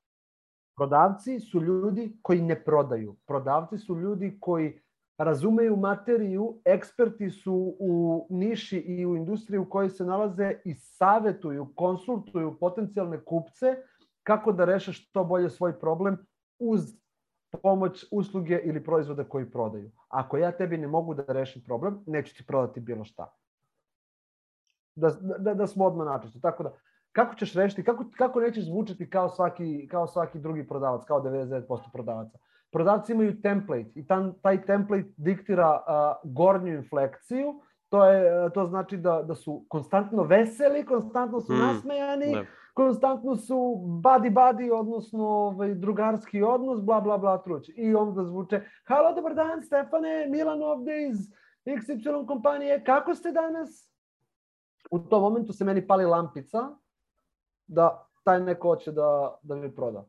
Prodavci 0.76 1.40
su 1.40 1.60
ljudi 1.60 2.18
koji 2.22 2.42
ne 2.42 2.64
prodaju. 2.64 3.16
Prodavci 3.26 3.78
su 3.78 4.00
ljudi 4.00 4.36
koji 4.40 4.80
razumeju 5.18 5.76
materiju, 5.76 6.60
eksperti 6.64 7.30
su 7.30 7.76
u 7.78 8.26
niši 8.30 8.78
i 8.78 9.06
u 9.06 9.16
industriji 9.16 9.58
u 9.58 9.70
kojoj 9.70 9.90
se 9.90 10.04
nalaze 10.04 10.54
i 10.64 10.74
savetuju, 10.74 11.72
konsultuju 11.74 12.56
potencijalne 12.60 13.24
kupce 13.24 13.76
kako 14.22 14.52
da 14.52 14.64
reše 14.64 14.92
što 14.92 15.24
bolje 15.24 15.50
svoj 15.50 15.80
problem 15.80 16.16
uz 16.58 17.02
pomoć 17.62 18.04
usluge 18.10 18.60
ili 18.64 18.84
proizvoda 18.84 19.24
koji 19.24 19.50
prodaju. 19.50 19.90
Ako 20.08 20.36
ja 20.36 20.52
tebi 20.52 20.78
ne 20.78 20.86
mogu 20.86 21.14
da 21.14 21.24
rešim 21.28 21.62
problem, 21.62 22.04
neću 22.06 22.36
ti 22.36 22.46
prodati 22.46 22.80
bilo 22.80 23.04
šta. 23.04 23.32
Da, 24.94 25.10
da, 25.38 25.54
da 25.54 25.66
smo 25.66 25.84
odmah 25.84 26.06
načisto. 26.06 26.40
Tako 26.40 26.62
da, 26.62 26.72
kako 27.12 27.34
ćeš 27.34 27.54
rešiti, 27.54 27.84
kako, 27.84 28.04
kako 28.16 28.40
nećeš 28.40 28.64
zvučati 28.64 29.10
kao 29.10 29.28
svaki, 29.28 29.88
kao 29.90 30.06
svaki 30.06 30.38
drugi 30.38 30.66
prodavac, 30.66 31.04
kao 31.04 31.22
99% 31.22 31.80
prodavaca. 31.92 32.38
Prodavci 32.72 33.12
imaju 33.12 33.40
template 33.42 33.90
i 33.94 34.06
tam, 34.06 34.34
taj 34.42 34.64
template 34.66 35.08
diktira 35.16 35.82
a, 35.86 36.14
gornju 36.24 36.74
inflekciju, 36.74 37.60
to, 37.88 38.04
je, 38.04 38.50
to 38.52 38.66
znači 38.66 38.96
da, 38.96 39.22
da 39.22 39.34
su 39.34 39.64
konstantno 39.68 40.22
veseli, 40.22 40.86
konstantno 40.86 41.40
su 41.40 41.52
Mm, 41.52 41.58
nasmejani, 41.58 42.32
Da. 42.34 42.44
konstantno 42.74 43.36
su 43.36 43.54
buddy 44.02 44.32
buddy, 44.32 44.72
odnosno 44.72 45.26
ovaj, 45.28 45.74
drugarski 45.74 46.42
odnos, 46.42 46.80
bla 46.82 47.00
bla 47.00 47.18
bla 47.18 47.42
truć. 47.42 47.70
I 47.76 47.94
onda 47.94 48.24
zvuče, 48.24 48.60
halo, 48.84 49.14
dobar 49.14 49.34
dan, 49.34 49.62
Stefane, 49.62 50.26
Milan 50.30 50.62
ovde 50.62 51.08
iz 51.08 51.18
XY 51.66 52.26
kompanije, 52.26 52.84
kako 52.84 53.14
ste 53.14 53.32
danas? 53.32 53.92
U 54.90 54.98
tom 54.98 55.22
momentu 55.22 55.52
se 55.52 55.64
meni 55.64 55.86
pali 55.86 56.04
lampica 56.04 56.58
da 57.66 58.06
taj 58.24 58.40
neko 58.40 58.68
hoće 58.68 58.92
da, 58.92 59.38
da 59.42 59.54
mi 59.56 59.74
proda. 59.74 60.04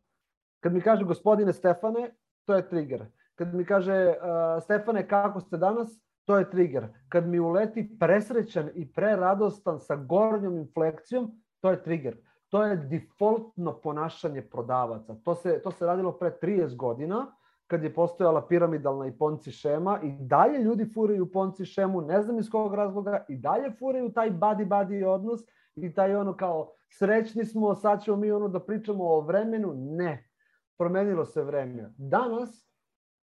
Kad 0.59 0.73
mi 0.73 0.81
kaže 0.81 1.05
gospodine 1.05 1.53
Stefane, 1.53 2.15
to 2.45 2.55
je 2.55 2.69
trigger. 2.69 3.05
Kad 3.35 3.53
mi 3.53 3.65
kaže 3.65 4.07
uh, 4.07 4.63
Stefane, 4.63 5.07
kako 5.07 5.39
ste 5.39 5.57
danas, 5.57 5.99
to 6.25 6.37
je 6.37 6.49
trigger. 6.49 6.87
Kad 7.09 7.27
mi 7.27 7.39
uleti 7.39 7.97
presrećan 7.99 8.69
i 8.75 8.93
preradostan 8.93 9.79
sa 9.79 9.95
gornjom 9.95 10.57
inflekcijom, 10.57 11.31
to 11.59 11.71
je 11.71 11.83
trigger. 11.83 12.17
To 12.49 12.63
je 12.63 12.75
defaultno 12.75 13.79
ponašanje 13.81 14.41
prodavaca. 14.41 15.15
To 15.23 15.35
se, 15.35 15.61
to 15.63 15.71
se 15.71 15.85
radilo 15.85 16.11
pre 16.11 16.37
30 16.41 16.75
godina, 16.75 17.25
kad 17.67 17.83
je 17.83 17.93
postojala 17.93 18.47
piramidalna 18.47 19.07
i 19.07 19.17
ponci 19.17 19.51
šema 19.51 19.99
i 20.03 20.11
dalje 20.19 20.59
ljudi 20.59 20.85
furaju 20.93 21.31
ponci 21.31 21.65
šemu, 21.65 22.01
ne 22.01 22.21
znam 22.21 22.39
iz 22.39 22.49
kog 22.49 22.73
razloga, 22.73 23.25
i 23.29 23.37
dalje 23.37 23.71
furaju 23.79 24.11
taj 24.11 24.31
buddy-buddy 24.31 25.05
odnos 25.05 25.41
i 25.75 25.93
taj 25.93 26.15
ono 26.15 26.37
kao 26.37 26.71
srećni 26.89 27.45
smo, 27.45 27.75
sad 27.75 28.03
ćemo 28.03 28.17
mi 28.17 28.31
ono 28.31 28.47
da 28.47 28.59
pričamo 28.59 29.03
o 29.03 29.21
vremenu. 29.21 29.73
Ne, 29.75 30.29
promenilo 30.77 31.25
se 31.25 31.43
vreme. 31.43 31.93
Danas 31.97 32.69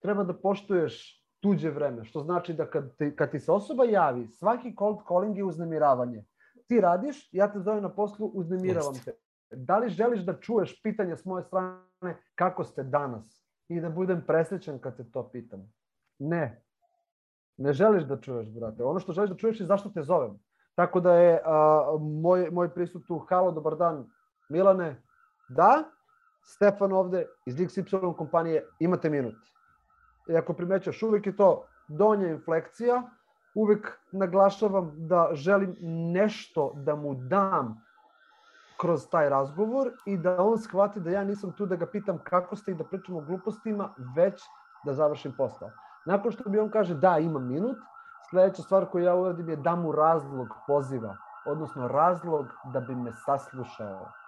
treba 0.02 0.24
da 0.24 0.34
poštuješ 0.34 1.20
tuđe 1.40 1.70
vreme, 1.70 2.04
što 2.04 2.20
znači 2.20 2.54
da 2.54 2.70
kad 2.70 2.96
ti, 2.96 3.16
kad 3.16 3.30
ti 3.30 3.40
se 3.40 3.52
osoba 3.52 3.84
javi, 3.84 4.28
svaki 4.28 4.74
cold 4.78 4.98
calling 5.08 5.36
je 5.36 5.44
uznemiravanje. 5.44 6.24
Ti 6.66 6.80
radiš, 6.80 7.28
ja 7.32 7.52
te 7.52 7.60
zovem 7.60 7.82
na 7.82 7.94
poslu, 7.94 8.26
uznemiravam 8.26 8.94
te. 9.04 9.12
Da 9.50 9.78
li 9.78 9.88
želiš 9.88 10.20
da 10.20 10.40
čuješ 10.40 10.82
pitanje 10.82 11.16
s 11.16 11.24
moje 11.24 11.42
strane 11.42 12.16
kako 12.34 12.64
ste 12.64 12.82
danas 12.82 13.46
i 13.68 13.80
da 13.80 13.90
budem 13.90 14.24
presrećan 14.26 14.78
kad 14.78 14.96
te 14.96 15.10
to 15.10 15.30
pitam? 15.32 15.72
Ne. 16.18 16.62
Ne 17.56 17.72
želiš 17.72 18.04
da 18.04 18.20
čuješ, 18.20 18.48
brate. 18.48 18.84
Ono 18.84 19.00
što 19.00 19.12
želiš 19.12 19.30
da 19.30 19.36
čuješ 19.36 19.60
je 19.60 19.66
zašto 19.66 19.90
te 19.90 20.02
zovem. 20.02 20.38
Tako 20.74 21.00
da 21.00 21.14
je 21.14 21.40
a, 21.44 21.96
moj, 22.00 22.50
moj 22.50 22.74
pristup 22.74 23.02
tu, 23.06 23.18
halo, 23.18 23.52
dobar 23.52 23.76
dan, 23.76 24.06
Milane, 24.48 25.02
da, 25.48 25.84
Stefan 26.42 26.92
ovde 26.92 27.26
iz 27.46 27.56
XY 27.56 28.16
kompanije, 28.16 28.66
imate 28.78 29.10
minut. 29.10 29.36
I 30.28 30.36
ako 30.36 30.52
primećaš, 30.52 31.02
uvek 31.02 31.26
je 31.26 31.36
to 31.36 31.64
donja 31.88 32.28
inflekcija, 32.28 33.02
uvek 33.54 33.98
naglašavam 34.12 34.92
da 34.96 35.28
želim 35.32 35.76
nešto 36.12 36.72
da 36.74 36.96
mu 36.96 37.14
dam 37.14 37.82
kroz 38.80 39.08
taj 39.10 39.28
razgovor 39.28 39.90
i 40.06 40.16
da 40.16 40.42
on 40.42 40.58
shvati 40.58 41.00
da 41.00 41.10
ja 41.10 41.24
nisam 41.24 41.52
tu 41.52 41.66
da 41.66 41.76
ga 41.76 41.86
pitam 41.86 42.18
kako 42.24 42.56
ste 42.56 42.70
i 42.70 42.74
da 42.74 42.84
pričamo 42.84 43.18
o 43.18 43.24
glupostima, 43.24 43.94
već 44.16 44.42
da 44.84 44.94
završim 44.94 45.34
posao. 45.36 45.70
Nakon 46.06 46.32
što 46.32 46.50
mi 46.50 46.58
on 46.58 46.70
kaže 46.70 46.94
da, 46.94 47.18
imam 47.18 47.46
minut, 47.46 47.76
sledeća 48.30 48.62
stvar 48.62 48.86
koju 48.86 49.04
ja 49.04 49.14
uradim 49.14 49.48
je 49.48 49.56
da 49.56 49.76
mu 49.76 49.92
razlog 49.92 50.48
poziva, 50.66 51.16
odnosno 51.46 51.88
razlog 51.88 52.46
da 52.72 52.80
bi 52.80 52.94
me 52.94 53.12
saslušao. 53.12 54.19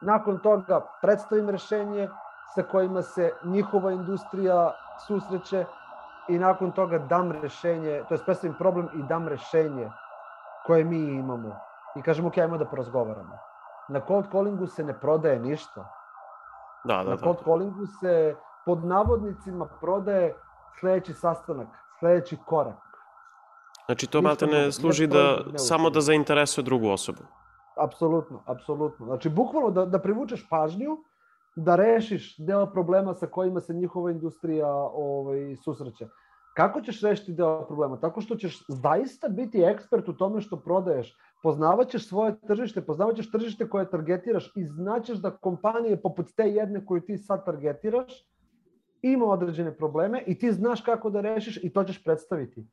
Nakon 0.00 0.38
toga 0.38 0.80
predstavim 1.02 1.50
rešenje 1.50 2.08
sa 2.54 2.62
kojima 2.62 3.02
se 3.02 3.32
njihova 3.44 3.92
industrija 3.92 4.72
susreće 5.06 5.64
i 6.28 6.38
nakon 6.38 6.72
toga 6.72 6.98
dam 6.98 7.32
rešenje, 7.32 8.02
to 8.08 8.14
je 8.14 8.24
predstavim 8.24 8.56
problem 8.58 8.88
i 8.94 9.02
dam 9.02 9.28
rešenje 9.28 9.90
koje 10.66 10.84
mi 10.84 10.98
imamo. 10.98 11.56
I 11.96 12.02
kažem, 12.02 12.26
ok, 12.26 12.38
ajmo 12.38 12.58
da 12.58 12.64
porazgovaramo. 12.64 13.38
Na 13.88 14.00
cold 14.06 14.26
callingu 14.32 14.66
se 14.66 14.84
ne 14.84 15.00
prodaje 15.00 15.38
ništa. 15.38 15.92
Da, 16.84 16.96
da, 16.96 17.02
Na 17.02 17.16
da. 17.16 17.22
cold 17.22 17.44
callingu 17.44 17.86
se 18.00 18.36
pod 18.66 18.84
navodnicima 18.84 19.66
prodaje 19.80 20.34
sledeći 20.80 21.12
sastanak, 21.14 21.68
sledeći 21.98 22.36
korak. 22.46 22.76
Znači 23.86 24.06
to 24.06 24.22
malte 24.22 24.46
drugo, 24.46 24.60
ne 24.60 24.72
služi 24.72 25.06
da 25.06 25.38
samo 25.56 25.90
da 25.90 26.00
zainteresuje 26.00 26.64
drugu 26.64 26.88
osobu. 26.90 27.22
Apsolutno, 27.78 28.42
apsolutno. 28.46 29.06
Znači, 29.06 29.28
bukvalno 29.28 29.70
da, 29.70 29.86
da 29.86 29.98
privučeš 29.98 30.48
pažnju, 30.50 30.96
da 31.56 31.76
rešiš 31.76 32.36
deo 32.38 32.66
problema 32.66 33.14
sa 33.14 33.26
kojima 33.26 33.60
se 33.60 33.74
njihova 33.74 34.10
industrija 34.10 34.72
ovaj, 34.92 35.56
susreće. 35.64 36.08
Kako 36.56 36.80
ćeš 36.80 37.00
rešiti 37.00 37.32
deo 37.32 37.66
problema? 37.66 38.00
Tako 38.00 38.20
što 38.20 38.36
ćeš 38.36 38.64
zaista 38.68 39.28
biti 39.28 39.62
ekspert 39.62 40.08
u 40.08 40.16
tome 40.16 40.40
što 40.40 40.56
prodaješ. 40.56 41.16
poznavaćeš 41.42 42.08
svoje 42.08 42.40
tržište, 42.40 42.82
poznavaćeš 42.86 43.30
tržište 43.30 43.68
koje 43.68 43.90
targetiraš 43.90 44.52
i 44.56 44.64
znaćeš 44.64 45.18
da 45.18 45.30
kompanije 45.30 46.02
poput 46.02 46.26
te 46.36 46.42
jedne 46.42 46.86
koju 46.86 47.00
ti 47.00 47.18
sad 47.18 47.44
targetiraš 47.44 48.12
ima 49.02 49.24
određene 49.24 49.76
probleme 49.76 50.22
i 50.26 50.38
ti 50.38 50.52
znaš 50.52 50.80
kako 50.80 51.10
da 51.10 51.20
rešiš 51.20 51.64
i 51.64 51.72
to 51.72 51.84
ćeš 51.84 52.04
predstaviti. 52.04 52.66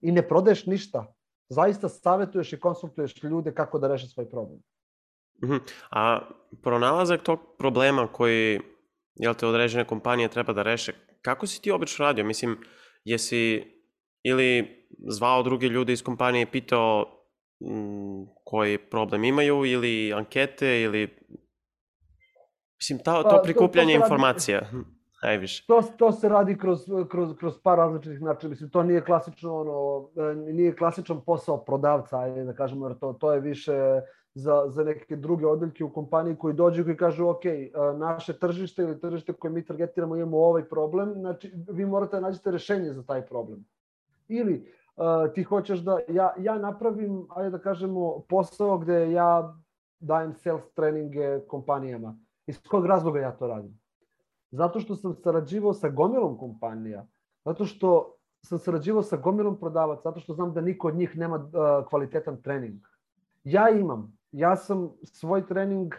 I 0.00 0.12
ne 0.12 0.28
prodaješ 0.28 0.66
ništa. 0.66 1.15
Zaista 1.48 1.88
savetuješ 1.88 2.52
i 2.52 2.60
konsultuješ 2.60 3.22
ljude 3.22 3.54
kako 3.54 3.78
da 3.78 3.88
reše 3.88 4.06
svoj 4.06 4.30
problem. 4.30 4.60
-huh. 5.40 5.60
A 5.90 6.20
pronalazak 6.62 7.22
tog 7.22 7.40
problema 7.58 8.06
koji 8.12 8.60
jel 9.14 9.34
te 9.34 9.46
određene 9.46 9.84
kompanije 9.84 10.28
treba 10.28 10.52
da 10.52 10.62
reše, 10.62 10.92
kako 11.22 11.46
si 11.46 11.62
ti 11.62 11.70
obično 11.70 12.04
radio? 12.04 12.24
Mislim, 12.24 12.58
jesi 13.04 13.64
ili 14.22 14.66
zvao 15.08 15.42
druge 15.42 15.68
ljude 15.68 15.92
iz 15.92 16.02
kompanije 16.02 16.42
i 16.42 16.50
pitao 16.50 17.04
m, 17.60 18.26
koji 18.44 18.78
problem 18.78 19.24
imaju 19.24 19.64
ili 19.64 20.12
ankete 20.12 20.80
ili 20.80 21.18
mislim 22.80 22.98
ta, 23.04 23.22
to 23.22 23.42
prikupljanje 23.42 23.94
pa, 23.94 24.00
to, 24.00 24.00
to 24.00 24.06
informacija 24.06 24.58
radi, 24.58 24.76
najviše. 25.22 25.64
To, 25.66 25.82
to 25.96 26.12
se 26.12 26.28
radi 26.28 26.58
kroz, 26.58 26.80
kroz, 27.10 27.36
kroz 27.38 27.58
par 27.62 27.78
različitih 27.78 28.22
načina. 28.22 28.50
Mislim, 28.50 28.70
to 28.70 28.82
nije 28.82 29.04
klasično 29.04 29.56
ono, 29.60 30.08
nije 30.34 30.76
klasičan 30.76 31.20
posao 31.20 31.64
prodavca, 31.64 32.18
ajde 32.18 32.44
da 32.44 32.54
kažemo, 32.54 32.88
jer 32.88 32.98
to, 32.98 33.12
to 33.12 33.32
je 33.32 33.40
više 33.40 34.00
za, 34.34 34.64
za 34.68 34.84
neke 34.84 35.16
druge 35.16 35.46
odeljke 35.46 35.84
u 35.84 35.92
kompaniji 35.92 36.36
koji 36.36 36.54
dođu 36.54 36.80
i 36.80 36.84
koji 36.84 36.96
kažu 36.96 37.28
ok, 37.28 37.42
naše 37.98 38.38
tržište 38.38 38.82
ili 38.82 39.00
tržište 39.00 39.32
koje 39.32 39.50
mi 39.50 39.64
targetiramo 39.64 40.16
imamo 40.16 40.38
ovaj 40.38 40.64
problem, 40.68 41.14
znači 41.14 41.52
vi 41.68 41.86
morate 41.86 42.16
da 42.16 42.20
nađete 42.20 42.50
rešenje 42.50 42.92
za 42.92 43.02
taj 43.02 43.26
problem. 43.26 43.64
Ili 44.28 44.72
uh, 44.96 45.32
ti 45.34 45.42
hoćeš 45.42 45.78
da, 45.78 45.98
ja, 46.08 46.34
ja 46.38 46.58
napravim, 46.58 47.26
ajde 47.30 47.50
da 47.50 47.58
kažemo, 47.58 48.20
posao 48.28 48.78
gde 48.78 49.12
ja 49.12 49.56
dajem 50.00 50.34
sales 50.34 50.72
treninge 50.74 51.40
kompanijama. 51.48 52.16
Iz 52.46 52.60
kog 52.68 52.86
razloga 52.86 53.20
ja 53.20 53.32
to 53.32 53.46
radim? 53.46 53.78
Zato 54.56 54.80
što 54.80 54.96
sam 54.96 55.14
sarađivao 55.14 55.74
sa 55.74 55.88
gomilom 55.88 56.38
kompanija, 56.38 57.06
zato 57.44 57.64
što 57.64 58.14
sam 58.42 58.58
sarađivao 58.58 59.02
sa 59.02 59.16
gomilom 59.16 59.58
prodavaca, 59.60 60.02
zato 60.04 60.20
što 60.20 60.34
znam 60.34 60.52
da 60.54 60.60
niko 60.60 60.88
od 60.88 60.94
njih 60.94 61.16
nema 61.16 61.36
uh, 61.36 61.88
kvalitetan 61.88 62.42
trening. 62.42 62.80
Ja 63.44 63.68
imam, 63.70 64.18
ja 64.32 64.56
sam 64.56 64.90
svoj 65.02 65.46
trening, 65.46 65.94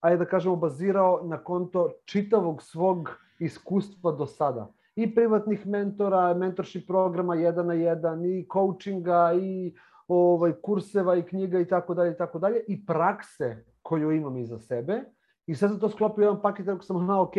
ajde 0.00 0.24
da 0.24 0.30
kažemo, 0.30 0.56
bazirao 0.56 1.20
na 1.24 1.44
konto 1.44 1.90
čitavog 2.04 2.62
svog 2.62 3.10
iskustva 3.38 4.12
do 4.12 4.26
sada 4.26 4.72
i 4.96 5.14
privatnih 5.14 5.66
mentora, 5.66 6.34
mentorship 6.34 6.86
programa 6.86 7.34
jedan 7.34 7.66
na 7.66 7.74
jedan, 7.74 8.24
i 8.24 8.46
coachinga, 8.52 9.32
i 9.42 9.74
ovaj, 10.08 10.52
kurseva 10.62 11.16
i 11.16 11.22
knjiga 11.22 11.60
i 11.60 11.68
tako 11.68 11.94
dalje 11.94 12.12
i 12.12 12.16
tako 12.16 12.38
dalje 12.38 12.64
i 12.68 12.86
prakse 12.86 13.64
koju 13.82 14.12
imam 14.12 14.36
iza 14.36 14.58
sebe. 14.58 15.02
I 15.46 15.54
sad 15.54 15.70
sam 15.70 15.80
to 15.80 15.88
sklopio 15.88 16.22
jedan 16.22 16.42
paket 16.42 16.66
kako 16.66 16.84
sam 16.84 16.98
znao, 16.98 17.22
ok, 17.22 17.34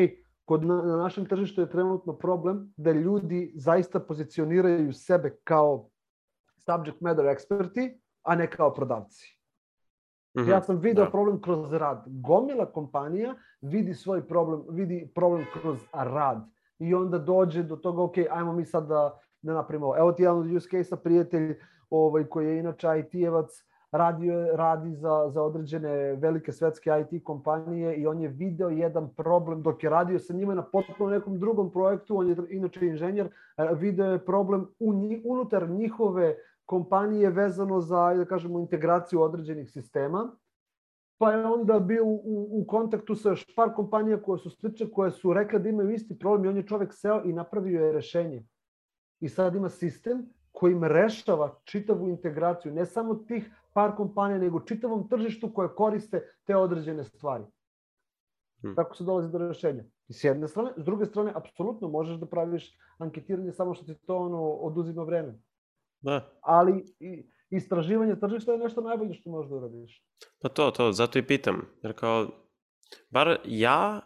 kod 0.52 0.66
na, 0.66 0.82
na 0.82 0.98
našem 0.98 1.26
tržištu 1.26 1.62
je 1.62 1.70
trenutno 1.70 2.14
problem 2.14 2.74
da 2.78 2.92
ljudi 2.92 3.54
zaista 3.56 4.00
pozicioniraju 4.00 4.94
sebe 4.94 5.38
kao 5.44 5.90
subject 6.58 7.02
matter 7.02 7.26
eksperti, 7.26 8.02
a 8.24 8.36
ne 8.36 8.50
kao 8.52 8.74
prodavci. 8.74 9.40
Mm 10.38 10.42
-hmm. 10.42 10.50
Ja 10.50 10.62
sam 10.62 10.80
video 10.80 11.06
da. 11.06 11.12
problem 11.12 11.42
kroz 11.42 11.74
rad. 11.74 12.04
Gomila 12.08 12.66
kompanija 12.66 13.36
vidi 13.62 13.94
svoj 13.94 14.28
problem, 14.28 14.64
vidi 14.70 15.12
problem 15.16 15.46
kroz 15.54 15.80
rad 15.94 16.50
i 16.80 16.94
onda 16.94 17.18
dođe 17.18 17.64
do 17.64 17.76
toga, 17.76 18.04
ok, 18.04 18.18
ajmo 18.32 18.54
mi 18.54 18.66
sad 18.66 18.88
da, 18.88 19.20
da 19.42 19.54
napravimo. 19.54 19.98
Evo 19.98 20.12
ti 20.12 20.24
jedan 20.24 20.40
od 20.40 20.52
use 20.52 20.70
case-a, 20.70 20.98
prijatelj 20.98 21.60
ovaj, 21.90 22.26
koji 22.26 22.48
je 22.48 22.60
inače 22.60 22.88
IT-evac, 22.88 23.64
radio, 23.92 24.56
radi 24.56 24.96
za, 24.96 25.30
za 25.30 25.44
određene 25.44 26.16
velike 26.16 26.52
svetske 26.52 26.90
IT 27.02 27.24
kompanije 27.24 27.96
i 27.96 28.08
on 28.08 28.22
je 28.22 28.28
video 28.28 28.70
jedan 28.70 29.14
problem 29.14 29.62
dok 29.62 29.84
je 29.84 29.90
radio 29.90 30.20
sa 30.20 30.34
njima 30.34 30.56
na 30.56 30.64
potpuno 30.64 31.10
nekom 31.10 31.40
drugom 31.40 31.72
projektu, 31.72 32.18
on 32.18 32.30
je 32.30 32.36
inače 32.50 32.88
inženjer, 32.88 33.30
video 33.76 34.12
je 34.12 34.26
problem 34.26 34.68
u, 34.80 34.94
unutar 35.26 35.70
njihove 35.70 36.36
kompanije 36.66 37.30
vezano 37.30 37.82
za, 37.82 38.14
da 38.14 38.26
kažemo, 38.26 38.60
integraciju 38.60 39.22
određenih 39.22 39.72
sistema 39.72 40.32
pa 41.22 41.32
je 41.32 41.46
onda 41.46 41.80
bio 41.80 42.06
u, 42.06 42.48
u, 42.52 42.66
kontaktu 42.68 43.16
sa 43.16 43.30
još 43.30 43.56
par 43.56 43.74
kompanija 43.76 44.22
koje 44.22 44.40
su 44.40 44.50
slične, 44.50 44.92
koje 44.92 45.12
su 45.12 45.34
rekle 45.34 45.60
da 45.60 45.70
imaju 45.70 45.90
isti 45.90 46.20
problem 46.20 46.46
i 46.46 46.48
on 46.48 46.58
je 46.58 46.68
čovek 46.68 46.94
seo 46.94 47.22
i 47.26 47.34
napravio 47.34 47.86
je 47.86 47.92
rešenje. 47.92 48.44
I 49.20 49.30
sad 49.30 49.56
ima 49.56 49.70
sistem 49.70 50.26
kojim 50.52 50.84
rešava 50.84 51.60
čitavu 51.64 52.10
integraciju, 52.10 52.74
ne 52.74 52.86
samo 52.86 53.16
tih 53.16 53.52
par 53.74 53.96
kompanija, 53.96 54.40
nego 54.40 54.60
čitavom 54.60 55.10
tržištu 55.10 55.54
koje 55.54 55.76
koriste 55.76 56.22
te 56.46 56.56
određene 56.56 57.04
stvari. 57.04 57.44
Hmm. 58.62 58.76
Tako 58.76 58.96
se 58.96 59.04
dolazi 59.04 59.32
do 59.32 59.38
rešenja. 59.38 59.84
I 60.08 60.14
s 60.14 60.24
jedne 60.24 60.48
strane, 60.48 60.72
s 60.78 60.86
druge 60.86 61.06
strane, 61.06 61.32
apsolutno 61.36 61.88
možeš 61.88 62.18
da 62.18 62.26
praviš 62.26 62.78
anketiranje 62.98 63.52
samo 63.52 63.74
što 63.74 63.86
ti 63.86 63.96
to 64.06 64.18
ono 64.18 64.44
oduzima 64.44 65.04
vreme. 65.04 65.40
Da. 66.02 66.30
Ali 66.42 66.86
i, 67.00 67.32
istraživanje 67.50 68.16
tržišta 68.16 68.52
je 68.52 68.58
nešto 68.58 68.82
najbolje 68.82 69.14
što 69.14 69.30
možeš 69.30 69.50
da 69.50 69.56
uradiš. 69.56 70.06
Pa 70.42 70.50
to, 70.50 70.72
to, 70.72 70.92
zato 70.92 71.20
i 71.20 71.28
pitam. 71.28 71.62
Jer 71.84 71.94
kao, 71.94 72.28
bar 73.10 73.40
ja 73.46 74.02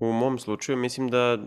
u 0.00 0.12
mom 0.12 0.38
slučaju 0.38 0.78
mislim 0.78 1.08
da 1.08 1.38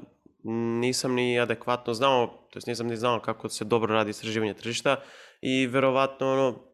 nisam 0.79 1.13
ni 1.13 1.39
adekvatno 1.39 1.93
znao, 1.93 2.27
to 2.27 2.57
jest 2.57 2.67
nisam 2.67 2.87
ni 2.87 2.95
znao 2.95 3.19
kako 3.19 3.49
se 3.49 3.65
dobro 3.65 3.93
radi 3.93 4.09
istraživanje 4.09 4.53
tržišta 4.53 4.95
i 5.41 5.67
verovatno 5.67 6.33
ono 6.33 6.70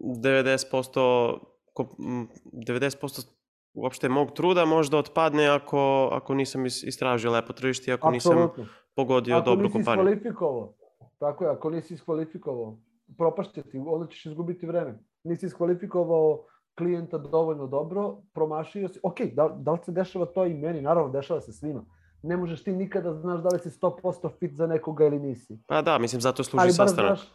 90% 0.00 1.38
90% 1.76 3.28
uopšte 3.74 4.08
mog 4.08 4.32
truda 4.32 4.64
možda 4.64 4.98
otpadne 4.98 5.48
ako, 5.48 6.08
ako 6.12 6.34
nisam 6.34 6.66
istražio 6.66 7.32
lepo 7.32 7.52
tržište 7.52 7.92
ako 7.92 8.08
Absolutno. 8.08 8.46
nisam 8.46 8.74
pogodio 8.94 9.36
ako 9.36 9.44
dobru 9.44 9.70
kompaniju. 9.72 10.02
Ako 10.02 10.10
nisi 10.10 10.18
iskvalifikovao, 10.18 10.74
tako 11.18 11.44
je, 11.44 11.50
ako 11.50 11.70
nisi 11.70 11.94
iskvalifikovao, 11.94 12.78
propašće 13.18 13.62
ti, 13.62 13.78
onda 13.86 14.06
ćeš 14.06 14.26
izgubiti 14.26 14.66
vreme. 14.66 14.98
Nisi 15.24 15.46
iskvalifikovao 15.46 16.44
klijenta 16.78 17.18
dovoljno 17.18 17.66
dobro, 17.66 18.16
promašio 18.34 18.88
si, 18.88 19.00
ok, 19.02 19.20
da, 19.20 19.48
da 19.58 19.72
li 19.72 19.78
se 19.84 19.92
dešava 19.92 20.26
to 20.26 20.46
i 20.46 20.54
meni? 20.54 20.82
Naravno, 20.82 21.12
dešava 21.12 21.40
se 21.40 21.52
svima. 21.52 21.84
Ne 22.22 22.36
možeš 22.36 22.64
ti 22.64 22.72
nikada 22.72 23.14
znaš 23.14 23.40
da 23.40 23.48
li 23.48 23.58
si 23.58 23.68
100% 23.68 24.30
fit 24.38 24.56
za 24.56 24.66
nekoga 24.66 25.06
ili 25.06 25.18
nisi. 25.18 25.58
Pa 25.66 25.82
da, 25.82 25.98
mislim, 25.98 26.20
zato 26.20 26.44
služi 26.44 26.72
sastanak. 26.72 27.18
Znaš, 27.18 27.32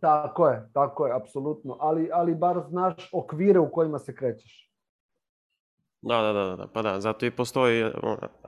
tako 0.00 0.48
je, 0.48 0.70
tako 0.72 1.06
je, 1.06 1.16
apsolutno. 1.16 1.76
Ali, 1.80 2.10
ali 2.12 2.34
bar 2.34 2.60
znaš 2.68 3.10
okvire 3.12 3.58
u 3.58 3.70
kojima 3.72 3.98
se 3.98 4.16
krećeš. 4.16 4.72
Da, 6.02 6.22
da, 6.22 6.32
da, 6.32 6.56
da, 6.56 6.66
pa 6.66 6.82
da, 6.82 7.00
zato 7.00 7.26
i 7.26 7.30
postoji 7.30 7.92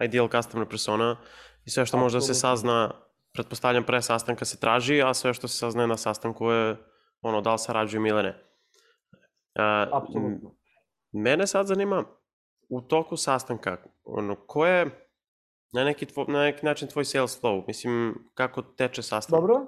ideal 0.00 0.28
customer 0.28 0.68
persona 0.68 1.16
i 1.64 1.70
sve 1.70 1.86
što 1.86 1.96
Absolutno. 1.96 2.04
može 2.04 2.16
da 2.16 2.20
se 2.20 2.34
sazna 2.34 2.90
pretpostavljam 3.32 3.84
pre 3.84 4.02
sastanka 4.02 4.44
se 4.44 4.60
traži, 4.60 5.02
a 5.02 5.14
sve 5.14 5.34
što 5.34 5.48
se 5.48 5.58
saznaje 5.58 5.88
na 5.88 5.96
sastanku 5.96 6.50
je 6.50 6.76
ono 7.22 7.40
da 7.40 7.52
li 7.52 7.58
sarađujem 7.58 8.06
ili 8.06 8.22
ne. 8.22 8.30
Uh, 9.58 9.96
Apsolutno. 10.02 10.54
Mene 11.12 11.46
sad 11.46 11.66
zanima 11.66 12.04
u 12.68 12.80
toku 12.80 13.16
sastanka, 13.16 13.76
ono, 14.04 14.36
ko 14.46 14.66
je 14.66 15.08
na 15.72 15.84
neki, 15.84 16.06
tvo, 16.06 16.24
na 16.28 16.42
neki 16.42 16.66
način 16.66 16.88
tvoj 16.88 17.04
sales 17.04 17.42
flow? 17.42 17.64
Mislim, 17.66 18.14
kako 18.34 18.62
teče 18.62 19.02
sastanak? 19.02 19.40
Dobro. 19.40 19.66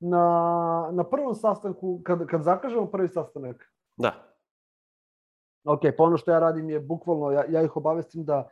Na, 0.00 0.88
na 0.92 1.04
prvom 1.04 1.34
sastanku, 1.34 2.00
kad, 2.04 2.26
kad 2.26 2.42
zakažemo 2.42 2.86
prvi 2.86 3.08
sastanak? 3.08 3.72
Da. 3.96 4.12
Ok, 5.64 5.80
pa 5.98 6.04
ono 6.04 6.16
što 6.16 6.30
ja 6.30 6.38
radim 6.38 6.70
je 6.70 6.80
bukvalno, 6.80 7.30
ja, 7.30 7.44
ja 7.48 7.62
ih 7.62 7.76
obavestim 7.76 8.24
da 8.24 8.48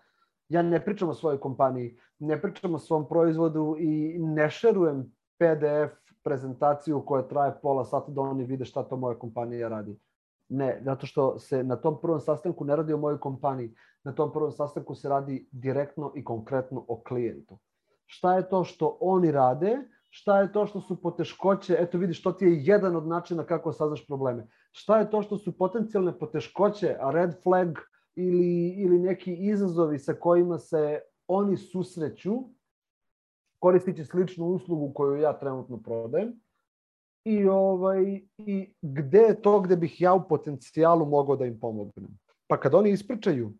ja 0.49 0.63
ne 0.63 0.85
pričam 0.85 1.09
o 1.09 1.15
svojoj 1.15 1.41
kompaniji, 1.41 1.99
ne 2.19 2.43
pričam 2.43 2.75
o 2.75 2.79
svom 2.79 3.09
proizvodu 3.09 3.77
i 3.79 4.19
ne 4.19 4.51
šerujem 4.51 5.13
PDF 5.39 6.09
prezentaciju 6.23 7.03
koja 7.07 7.23
traje 7.23 7.53
pola 7.63 7.85
sata 7.85 8.13
da 8.13 8.21
oni 8.21 8.45
vide 8.45 8.65
šta 8.65 8.83
to 8.83 8.97
moja 8.97 9.19
kompanija 9.19 9.69
radi. 9.69 9.99
Ne, 10.49 10.81
zato 10.85 11.07
što 11.07 11.39
se 11.39 11.63
na 11.65 11.77
tom 11.77 12.01
prvom 12.01 12.21
sastanku 12.21 12.65
ne 12.65 12.77
radi 12.77 12.93
o 12.93 12.99
mojoj 12.99 13.21
kompaniji. 13.21 13.75
Na 14.05 14.13
tom 14.13 14.33
prvom 14.33 14.53
sastanku 14.53 14.95
se 14.95 15.09
radi 15.09 15.49
direktno 15.53 16.13
i 16.15 16.25
konkretno 16.25 16.85
o 16.89 17.03
klijentu. 17.03 17.59
Šta 18.07 18.35
je 18.35 18.49
to 18.49 18.65
što 18.65 18.97
oni 19.01 19.31
rade, 19.31 19.79
šta 20.11 20.41
je 20.41 20.53
to 20.53 20.67
što 20.67 20.81
su 20.81 21.03
poteškoće, 21.03 21.77
eto 21.79 21.99
vidiš, 21.99 22.23
to 22.23 22.33
ti 22.33 22.45
je 22.45 22.65
jedan 22.65 22.97
od 22.97 23.07
načina 23.07 23.45
kako 23.47 23.73
saznaš 23.73 24.07
probleme. 24.07 24.47
Šta 24.73 24.99
je 24.99 25.11
to 25.11 25.23
što 25.23 25.39
su 25.39 25.59
potencijalne 25.59 26.19
poteškoće, 26.19 26.97
a 27.01 27.11
red 27.11 27.43
flag 27.43 27.79
ili, 28.15 28.69
ili 28.69 28.99
neki 28.99 29.35
izazovi 29.35 29.99
sa 29.99 30.15
kojima 30.15 30.59
se 30.59 31.01
oni 31.27 31.57
susreću 31.57 32.35
koristići 33.59 34.05
sličnu 34.05 34.47
uslugu 34.47 34.93
koju 34.95 35.21
ja 35.21 35.39
trenutno 35.39 35.83
prodajem 35.83 36.41
i, 37.25 37.49
ovaj, 37.49 38.21
i 38.39 38.75
gde 38.83 39.19
je 39.19 39.43
to 39.43 39.61
gde 39.61 39.77
bih 39.77 40.01
ja 40.01 40.15
u 40.15 40.29
potencijalu 40.29 41.07
mogao 41.07 41.37
da 41.37 41.47
im 41.47 41.61
pomognem. 41.61 42.19
Pa 42.47 42.61
kad 42.61 42.75
oni 42.75 42.91
ispričaju 42.91 43.53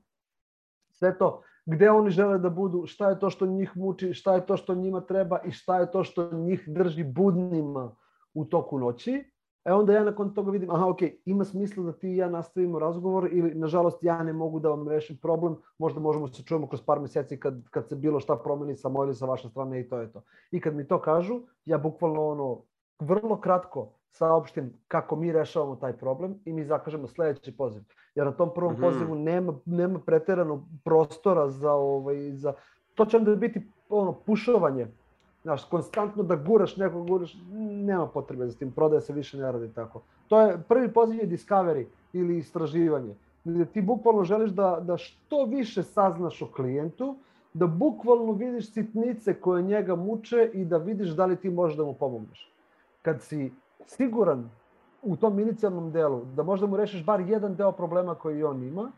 sve 0.91 1.19
to, 1.19 1.43
gde 1.69 1.91
oni 1.91 2.11
žele 2.11 2.39
da 2.39 2.51
budu, 2.51 2.87
šta 2.87 3.11
je 3.11 3.19
to 3.19 3.31
što 3.31 3.47
njih 3.47 3.77
muči, 3.77 4.15
šta 4.15 4.35
je 4.35 4.47
to 4.47 4.57
što 4.57 4.75
njima 4.75 5.01
treba 5.01 5.39
i 5.45 5.51
šta 5.51 5.81
je 5.81 5.91
to 5.91 6.05
što 6.05 6.31
njih 6.33 6.65
drži 6.67 7.05
budnima 7.05 7.91
u 8.35 8.45
toku 8.45 8.79
noći, 8.79 9.25
E 9.69 9.73
onda 9.73 9.93
ja 9.93 10.05
nakon 10.05 10.35
toga 10.35 10.51
vidim, 10.51 10.71
aha, 10.71 10.87
ok, 10.87 10.99
ima 11.25 11.45
smisla 11.45 11.85
da 11.85 11.93
ti 11.93 12.09
i 12.09 12.17
ja 12.17 12.29
nastavimo 12.29 12.79
razgovor 12.79 13.29
ili, 13.33 13.55
nažalost, 13.55 14.03
ja 14.03 14.23
ne 14.23 14.33
mogu 14.33 14.61
da 14.61 14.69
vam 14.69 14.89
rešim 14.89 15.17
problem, 15.17 15.57
možda 15.79 16.01
možemo 16.01 16.29
se 16.29 16.43
čujemo 16.43 16.69
kroz 16.69 16.83
par 16.83 17.01
meseci 17.01 17.41
kad, 17.41 17.69
kad 17.71 17.89
se 17.89 17.97
bilo 17.97 18.21
šta 18.21 18.37
promeni 18.37 18.77
sa 18.77 18.89
moje 18.89 19.07
ili 19.07 19.15
sa 19.15 19.27
vaše 19.27 19.49
strane 19.49 19.81
i 19.81 19.89
to 19.89 19.99
je 19.99 20.13
to. 20.13 20.23
I 20.51 20.61
kad 20.61 20.75
mi 20.75 20.89
to 20.89 21.01
kažu, 21.01 21.41
ja 21.65 21.79
bukvalno 21.79 22.27
ono, 22.27 22.63
vrlo 22.99 23.41
kratko 23.41 23.89
saopštim 24.11 24.73
kako 24.89 25.17
mi 25.17 25.33
rešavamo 25.33 25.77
taj 25.77 25.93
problem 25.93 26.35
i 26.45 26.53
mi 26.53 26.65
zakažemo 26.65 27.07
sledeći 27.07 27.57
poziv. 27.57 27.83
Jer 28.15 28.27
na 28.27 28.33
tom 28.33 28.51
prvom 28.55 28.73
mm 28.73 28.77
-hmm. 28.77 28.81
pozivu 28.81 29.15
nema, 29.15 29.55
nema 29.65 29.99
preterano 29.99 30.65
prostora 30.85 31.49
za, 31.49 31.73
ovaj, 31.73 32.31
za... 32.33 32.53
To 32.95 33.07
će 33.07 33.17
onda 33.17 33.35
biti 33.35 33.63
ono, 33.89 34.13
pušovanje 34.13 34.87
Znaš, 35.43 35.65
konstantno 35.65 36.23
da 36.23 36.37
guraš 36.37 36.77
nekog, 36.77 37.07
guraš, 37.09 37.37
nema 37.85 38.07
potrebe 38.07 38.47
za 38.47 38.59
tim, 38.59 38.73
prodaje 38.73 39.01
se 39.01 39.13
više 39.13 39.39
ne 39.39 39.53
radi 39.53 39.69
tako. 39.75 40.03
To 40.29 40.41
je, 40.41 40.59
prvi 40.69 40.93
poziv 40.93 41.21
je 41.21 41.29
discovery 41.29 41.85
ili 42.13 42.39
istraživanje. 42.39 43.15
Gde 43.45 43.65
ti 43.65 43.83
bukvalno 43.83 44.25
želiš 44.25 44.51
da, 44.51 44.81
da 44.81 44.97
što 44.97 45.45
više 45.45 45.83
saznaš 45.83 46.43
o 46.43 46.47
klijentu, 46.47 47.17
da 47.55 47.67
bukvalno 47.67 48.33
vidiš 48.33 48.73
sitnice 48.73 49.41
koje 49.41 49.63
njega 49.63 49.97
muče 49.97 50.51
i 50.55 50.65
da 50.65 50.77
vidiš 50.77 51.09
da 51.09 51.27
li 51.27 51.37
ti 51.37 51.51
možeš 51.51 51.77
da 51.77 51.85
mu 51.85 51.95
pomogneš. 51.95 52.53
Kad 53.03 53.23
si 53.23 53.53
siguran 53.87 54.51
u 55.03 55.17
tom 55.17 55.39
inicijalnom 55.39 55.93
delu 55.93 56.25
da 56.25 56.43
možda 56.43 56.67
mu 56.67 56.77
rešiš 56.77 57.05
bar 57.05 57.21
jedan 57.21 57.55
deo 57.55 57.73
problema 57.73 58.15
koji 58.15 58.43
on 58.45 58.63
ima, 58.63 58.93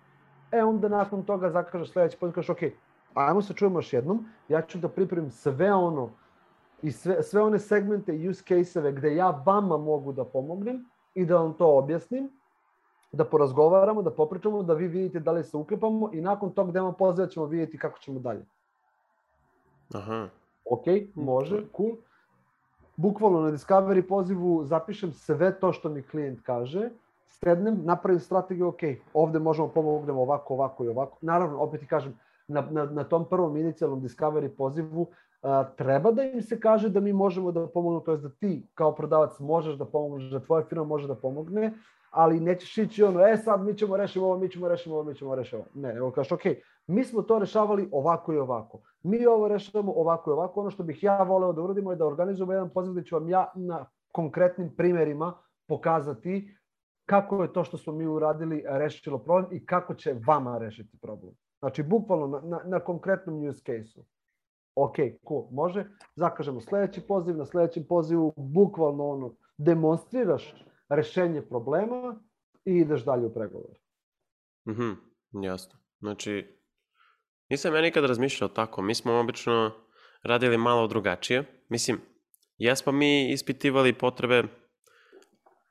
e 0.52 0.64
onda 0.64 0.88
nakon 0.88 1.22
toga 1.22 1.50
zakažeš 1.50 1.92
sledeći 1.92 2.18
put 2.18 2.30
i 2.30 2.32
kažeš 2.32 2.50
ok, 2.50 2.62
ajmo 3.14 3.42
se 3.42 3.54
čujemo 3.54 3.78
još 3.78 3.92
jednom, 3.92 4.26
ja 4.48 4.62
ću 4.62 4.78
da 4.78 4.88
pripremim 4.88 5.30
sve 5.30 5.72
ono 5.74 6.10
i 6.82 6.92
sve, 6.92 7.22
sve 7.22 7.42
one 7.42 7.58
segmente 7.58 8.28
use 8.30 8.44
case-eve 8.48 8.92
gde 8.92 9.14
ja 9.14 9.42
vama 9.46 9.76
mogu 9.76 10.12
da 10.12 10.24
pomognem 10.24 10.84
i 11.14 11.26
da 11.26 11.36
vam 11.36 11.52
to 11.52 11.78
objasnim, 11.78 12.30
da 13.12 13.24
porazgovaramo, 13.24 14.02
da 14.02 14.10
popričamo, 14.10 14.62
da 14.62 14.74
vi 14.74 14.88
vidite 14.88 15.20
da 15.20 15.32
li 15.32 15.44
se 15.44 15.56
uklipamo 15.56 16.10
i 16.12 16.20
nakon 16.20 16.50
tog 16.50 16.72
demo 16.72 16.92
poziva 16.92 17.28
ćemo 17.28 17.46
vidjeti 17.46 17.78
kako 17.78 17.98
ćemo 17.98 18.20
dalje. 18.20 18.46
Aha. 19.94 20.28
Ok, 20.64 20.84
može, 21.14 21.64
cool. 21.76 21.96
Bukvalno 23.00 23.40
na 23.40 23.50
Discovery 23.50 24.02
pozivu 24.02 24.64
zapišem 24.64 25.12
sve 25.12 25.60
to 25.60 25.72
što 25.72 25.88
mi 25.88 26.02
klijent 26.02 26.40
kaže, 26.42 26.90
sednem, 27.26 27.80
napravim 27.84 28.20
strategiju, 28.20 28.68
ok, 28.68 28.80
ovde 29.14 29.38
možemo 29.38 29.68
pomognemo 29.68 30.22
ovako, 30.22 30.54
ovako 30.54 30.84
i 30.84 30.88
ovako. 30.88 31.18
Naravno, 31.20 31.58
opet 31.58 31.80
ti 31.80 31.86
kažem, 31.86 32.18
na, 32.48 32.66
na, 32.70 32.84
na 32.84 33.04
tom 33.04 33.24
prvom 33.28 33.56
inicijalnom 33.56 34.02
Discovery 34.02 34.48
pozivu 34.48 35.06
a, 35.42 35.64
treba 35.76 36.12
da 36.12 36.22
im 36.22 36.42
se 36.42 36.60
kaže 36.60 36.88
da 36.88 37.00
mi 37.00 37.12
možemo 37.12 37.52
da 37.52 37.66
pomognemo, 37.66 38.00
to 38.00 38.12
je 38.12 38.18
da 38.18 38.28
ti 38.28 38.66
kao 38.74 38.92
prodavac 38.94 39.38
možeš 39.38 39.74
da 39.74 39.84
pomogneš, 39.84 40.30
da 40.30 40.40
tvoja 40.40 40.64
firma 40.64 40.84
može 40.84 41.08
da 41.08 41.14
pomogne, 41.14 41.72
ali 42.10 42.40
nećeš 42.40 42.78
ići 42.78 43.02
ono, 43.02 43.20
e 43.20 43.36
sad 43.36 43.64
mi 43.64 43.74
ćemo 43.74 43.96
rešiti 43.96 44.18
ovo, 44.18 44.38
mi 44.38 44.48
ćemo 44.50 44.68
rešiti 44.68 44.90
ovo, 44.90 45.04
mi 45.04 45.14
ćemo 45.14 45.34
rešiti 45.34 45.56
ovo. 45.56 45.64
Ne, 45.74 45.94
nego 45.94 46.10
kažeš, 46.10 46.32
ok, 46.32 46.42
mi 46.86 47.04
smo 47.04 47.22
to 47.22 47.38
rešavali 47.38 47.88
ovako 47.92 48.32
i 48.32 48.38
ovako. 48.38 48.80
Mi 49.02 49.26
ovo 49.26 49.48
rešavamo 49.48 49.92
ovako 49.92 50.30
i 50.30 50.32
ovako. 50.32 50.60
Ono 50.60 50.70
što 50.70 50.82
bih 50.82 51.02
ja 51.02 51.22
voleo 51.22 51.52
da 51.52 51.62
uradimo 51.62 51.90
je 51.90 51.96
da 51.96 52.06
organizujemo 52.06 52.52
jedan 52.52 52.70
poziv 52.70 52.92
gde 52.92 53.04
ću 53.04 53.14
vam 53.14 53.28
ja 53.28 53.52
na 53.54 53.86
konkretnim 54.12 54.76
primerima 54.76 55.34
pokazati 55.68 56.56
kako 57.06 57.42
je 57.42 57.52
to 57.52 57.64
što 57.64 57.78
smo 57.78 57.92
mi 57.92 58.06
uradili 58.06 58.64
rešilo 58.66 59.18
problem 59.18 59.46
i 59.52 59.66
kako 59.66 59.94
će 59.94 60.14
vama 60.26 60.58
rešiti 60.58 60.98
problem. 61.02 61.34
Znači, 61.58 61.82
bukvalno 61.82 62.26
na, 62.26 62.40
na, 62.40 62.60
na 62.64 62.80
konkretnom 62.80 63.48
use 63.48 63.62
case-u 63.64 64.04
ok, 64.74 64.96
cool, 65.28 65.46
može, 65.50 65.86
zakažemo 66.14 66.60
sledeći 66.60 67.00
poziv, 67.00 67.36
na 67.36 67.46
sledećem 67.46 67.84
pozivu 67.88 68.32
bukvalno 68.36 69.08
ono, 69.08 69.34
demonstriraš 69.58 70.54
rešenje 70.90 71.42
problema 71.42 72.20
i 72.64 72.72
ideš 72.72 73.04
dalje 73.04 73.26
u 73.26 73.34
pregovor. 73.34 73.76
Mhm, 74.68 74.90
mm 75.34 75.42
jasno. 75.42 75.78
Znači, 75.98 76.58
nisam 77.48 77.74
ja 77.74 77.80
nikad 77.80 78.04
razmišljao 78.04 78.48
tako, 78.48 78.82
mi 78.82 78.94
smo 78.94 79.12
obično 79.12 79.72
radili 80.22 80.58
malo 80.58 80.86
drugačije. 80.86 81.64
Mislim, 81.68 82.00
jesmo 82.58 82.92
mi 82.92 83.32
ispitivali 83.32 83.98
potrebe, 83.98 84.42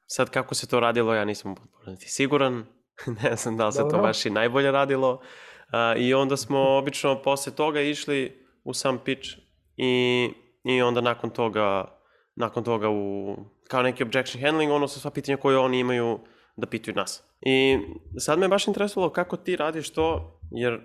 sad 0.08 0.29
kako 0.29 0.55
se 0.55 0.67
to 0.67 0.79
radilo, 0.79 1.13
ja 1.13 1.25
nisam 1.25 1.55
siguran, 1.97 2.65
ne 3.23 3.36
znam 3.36 3.58
da 3.58 3.65
li 3.65 3.71
se 3.71 3.82
Dobro. 3.82 3.97
to 3.97 4.03
baš 4.03 4.25
i 4.25 4.29
najbolje 4.29 4.71
radilo. 4.71 5.13
Uh, 5.13 6.01
I 6.01 6.13
onda 6.13 6.38
smo 6.38 6.77
obično 6.77 7.21
posle 7.21 7.55
toga 7.55 7.82
išli 7.82 8.45
u 8.63 8.73
sam 8.73 8.99
pitch 9.05 9.29
i, 9.77 10.29
i 10.63 10.82
onda 10.82 11.01
nakon 11.01 11.29
toga, 11.29 11.97
nakon 12.36 12.63
toga 12.63 12.89
u, 12.89 13.36
kao 13.69 13.84
neki 13.84 14.03
objection 14.03 14.43
handling, 14.43 14.71
ono 14.71 14.88
su 14.88 14.99
sva 14.99 15.12
pitanja 15.12 15.38
koje 15.38 15.58
oni 15.58 15.79
imaju 15.79 16.19
da 16.55 16.67
pitaju 16.67 16.95
nas. 16.95 17.23
I 17.41 17.77
sad 18.17 18.39
me 18.39 18.47
baš 18.47 18.67
interesovalo 18.67 19.13
kako 19.13 19.38
ti 19.38 19.55
radiš 19.55 19.89
to, 19.89 20.39
jer, 20.51 20.79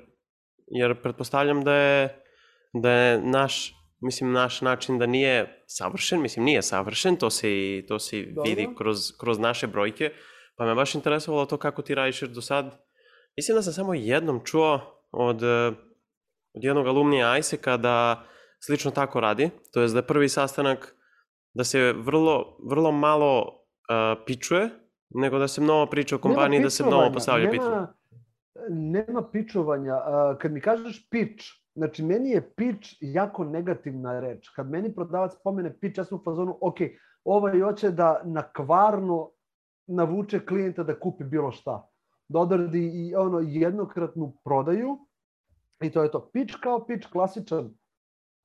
jer 0.66 1.02
pretpostavljam 1.02 1.64
da 1.64 1.74
je, 1.74 2.24
da 2.72 2.90
je 2.90 3.20
naš, 3.20 3.74
mislim, 4.00 4.32
naš 4.32 4.60
način 4.60 4.98
da 4.98 5.06
nije 5.06 5.64
savršen, 5.66 6.22
mislim, 6.22 6.44
nije 6.44 6.62
savršen, 6.62 7.16
to 7.16 7.30
se, 7.30 7.50
i, 7.50 7.84
to 7.88 7.98
se 7.98 8.22
Dobro. 8.22 8.42
vidi 8.50 8.68
kroz, 8.78 8.98
kroz 9.20 9.38
naše 9.38 9.66
brojke, 9.66 10.10
pa 10.56 10.66
me 10.66 10.74
baš 10.74 10.94
interesovalo 10.94 11.46
to 11.46 11.56
kako 11.56 11.82
ti 11.82 11.94
radiš, 11.94 12.20
do 12.20 12.40
sad, 12.40 12.84
mislim 13.36 13.56
da 13.56 13.62
sam 13.62 13.72
samo 13.72 13.94
jednom 13.94 14.40
čuo 14.44 14.80
od 15.12 15.42
od 16.54 16.64
jednog 16.64 16.86
alumnija 16.86 17.38
ISEC-a 17.38 17.76
da 17.76 18.24
slično 18.60 18.90
tako 18.90 19.20
radi, 19.20 19.50
to 19.72 19.80
je 19.80 19.88
da 19.88 19.98
je 19.98 20.06
prvi 20.06 20.28
sastanak 20.28 20.94
da 21.54 21.64
se 21.64 21.92
vrlo, 21.92 22.56
vrlo 22.62 22.92
malo 22.92 23.42
uh, 23.42 24.24
pičuje, 24.26 24.70
nego 25.10 25.38
da 25.38 25.48
se 25.48 25.60
mnogo 25.60 25.90
priča 25.90 26.16
o 26.16 26.18
kompaniji, 26.18 26.62
da 26.62 26.70
se 26.70 26.86
mnogo 26.86 27.12
postavlja 27.12 27.50
pitanje. 27.50 27.86
Nema 28.70 29.30
pičovanja. 29.30 29.94
Uh, 29.96 30.38
kad 30.38 30.52
mi 30.52 30.60
kažeš 30.60 31.08
pitch, 31.10 31.44
znači 31.74 32.02
meni 32.02 32.30
je 32.30 32.50
pitch 32.54 32.88
jako 33.00 33.44
negativna 33.44 34.20
reč. 34.20 34.48
Kad 34.48 34.70
meni 34.70 34.94
prodavac 34.94 35.32
pomene 35.44 35.78
pitch, 35.80 35.98
ja 35.98 36.04
sam 36.04 36.18
u 36.18 36.24
fazonu, 36.24 36.58
ok, 36.60 36.76
ovaj 37.24 37.60
hoće 37.60 37.90
da 37.90 38.20
na 38.24 38.42
kvarno 38.42 39.30
navuče 39.86 40.46
klijenta 40.46 40.82
da 40.82 41.00
kupi 41.00 41.24
bilo 41.24 41.52
šta. 41.52 41.88
Da 42.28 42.38
odradi 42.38 42.90
i 42.94 43.14
ono 43.14 43.40
jednokratnu 43.40 44.32
prodaju, 44.44 44.98
I 45.84 45.90
to 45.90 46.02
je 46.02 46.10
to. 46.10 46.30
Pitch 46.32 46.60
kao 46.60 46.86
pitch, 46.86 47.08
klasičan. 47.10 47.74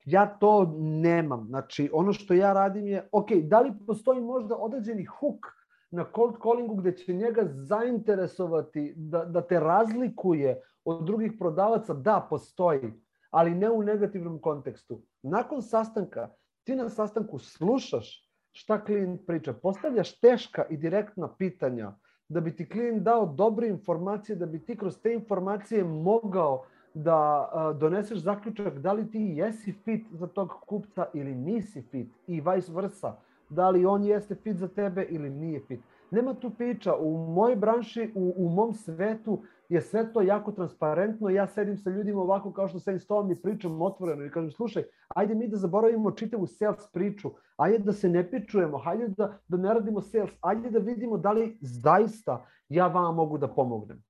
Ja 0.06 0.26
to 0.40 0.74
nemam. 0.80 1.46
Znači, 1.48 1.90
ono 1.94 2.14
što 2.14 2.34
ja 2.34 2.54
radim 2.54 2.88
je, 2.88 3.08
ok, 3.12 3.32
da 3.32 3.60
li 3.60 3.74
postoji 3.88 4.22
možda 4.22 4.56
određeni 4.56 5.06
hook 5.06 5.46
na 5.92 6.06
cold 6.16 6.36
callingu 6.44 6.76
gde 6.76 6.98
će 6.98 7.14
njega 7.14 7.42
zainteresovati 7.46 8.94
da, 8.96 9.26
da 9.26 9.42
te 9.42 9.60
razlikuje 9.60 10.62
od 10.86 11.06
drugih 11.06 11.34
prodavaca? 11.40 11.94
Da, 11.94 12.28
postoji, 12.30 12.94
ali 13.30 13.56
ne 13.56 13.70
u 13.70 13.84
negativnom 13.84 14.40
kontekstu. 14.40 15.02
Nakon 15.22 15.62
sastanka, 15.62 16.30
ti 16.64 16.76
na 16.76 16.90
sastanku 16.90 17.40
slušaš 17.40 18.30
šta 18.52 18.84
klijent 18.84 19.28
priča, 19.28 19.54
postavljaš 19.54 20.20
teška 20.20 20.66
i 20.70 20.78
direktna 20.78 21.36
pitanja 21.36 21.94
da 22.30 22.42
bi 22.42 22.56
ti 22.56 22.70
klijent 22.70 23.04
dao 23.04 23.26
dobre 23.26 23.68
informacije, 23.68 24.36
da 24.36 24.46
bi 24.46 24.66
ti 24.66 24.78
kroz 24.78 25.02
te 25.02 25.14
informacije 25.14 25.84
mogao 25.84 26.66
da 26.93 27.49
doneseš 27.80 28.19
zaključak 28.19 28.80
da 28.80 28.93
li 28.93 29.12
ti 29.12 29.19
jesi 29.36 29.71
fit 29.71 30.06
za 30.12 30.28
tog 30.28 30.49
kupca 30.67 31.06
ili 31.13 31.36
nisi 31.36 31.82
fit 31.82 32.08
i 32.28 32.41
vice 32.41 32.71
versa. 32.73 33.15
Da 33.49 33.69
li 33.69 33.86
on 33.86 34.04
jeste 34.04 34.36
fit 34.36 34.58
za 34.58 34.67
tebe 34.67 35.04
ili 35.10 35.30
nije 35.30 35.60
fit. 35.60 35.80
Nema 36.12 36.34
tu 36.34 36.49
priča. 36.49 36.95
U 36.95 37.17
mojoj 37.17 37.56
branši, 37.56 38.12
u, 38.15 38.34
u 38.38 38.49
mom 38.49 38.73
svetu 38.73 39.41
je 39.69 39.82
sve 39.82 40.13
to 40.13 40.21
jako 40.21 40.52
transparentno. 40.52 41.30
Ja 41.30 41.47
sedim 41.47 41.78
sa 41.78 41.89
ljudima 41.89 42.21
ovako 42.21 42.52
kao 42.52 42.67
što 42.67 42.80
sedim 42.80 42.99
s 42.99 43.08
tobom 43.08 43.32
i 43.32 43.41
pričam 43.41 43.82
otvoreno 43.82 44.25
i 44.25 44.32
kažem 44.32 44.52
slušaj, 44.52 44.84
ajde 45.08 45.36
mi 45.36 45.47
da 45.47 45.58
zaboravimo 45.58 46.12
čitavu 46.12 46.47
sales 46.47 46.88
priču, 46.93 47.32
ajde 47.58 47.78
da 47.78 47.93
se 47.93 48.10
ne 48.10 48.32
pičujemo, 48.32 48.82
ajde 48.86 49.08
da, 49.08 49.38
da 49.47 49.58
ne 49.58 49.73
radimo 49.73 50.02
sales, 50.02 50.32
ajde 50.41 50.69
da 50.69 50.80
vidimo 50.80 51.17
da 51.17 51.32
li 51.32 51.58
zaista 51.62 52.45
ja 52.69 52.88
vama 52.88 53.12
mogu 53.12 53.38
da 53.38 53.47
pomognem. 53.47 54.04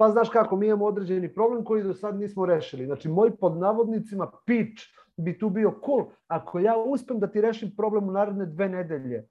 Pa 0.00 0.08
znaš 0.10 0.28
kako, 0.28 0.56
mi 0.56 0.66
imamo 0.66 0.84
određeni 0.84 1.34
problem 1.34 1.64
koji 1.64 1.82
do 1.82 1.94
sad 1.94 2.18
nismo 2.18 2.46
rešili. 2.46 2.86
Znači, 2.86 3.08
moj 3.08 3.36
pod 3.36 3.56
navodnicima 3.56 4.30
pitch 4.46 4.82
bi 5.16 5.38
tu 5.38 5.50
bio 5.50 5.74
cool. 5.86 6.06
Ako 6.26 6.58
ja 6.58 6.76
uspem 6.86 7.18
da 7.20 7.26
ti 7.26 7.40
rešim 7.40 7.74
problem 7.76 8.08
u 8.08 8.12
naredne 8.12 8.46
dve 8.46 8.68
nedelje, 8.68 9.28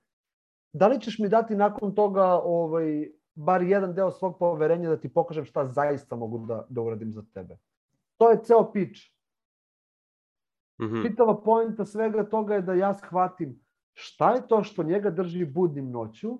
da 0.73 0.87
li 0.87 1.01
ćeš 1.01 1.19
mi 1.19 1.29
dati 1.29 1.55
nakon 1.55 1.95
toga 1.95 2.23
ovaj, 2.43 3.09
bar 3.35 3.63
jedan 3.63 3.93
deo 3.93 4.11
svog 4.11 4.37
poverenja 4.39 4.89
da 4.89 4.99
ti 4.99 5.13
pokažem 5.13 5.45
šta 5.45 5.65
zaista 5.65 6.15
mogu 6.15 6.45
da, 6.45 6.65
da 6.69 6.81
uradim 6.81 7.11
za 7.11 7.23
tebe? 7.33 7.57
To 8.17 8.29
je 8.29 8.43
ceo 8.43 8.71
pitch. 8.71 9.01
Mm 10.81 10.85
-hmm. 10.85 11.07
Pitava 11.07 11.41
pojenta 11.41 11.85
svega 11.85 12.29
toga 12.29 12.55
je 12.55 12.61
da 12.61 12.73
ja 12.73 12.93
shvatim 12.93 13.59
šta 13.93 14.31
je 14.33 14.47
to 14.47 14.63
što 14.63 14.83
njega 14.83 15.09
drži 15.09 15.45
budnim 15.45 15.91
noću, 15.91 16.37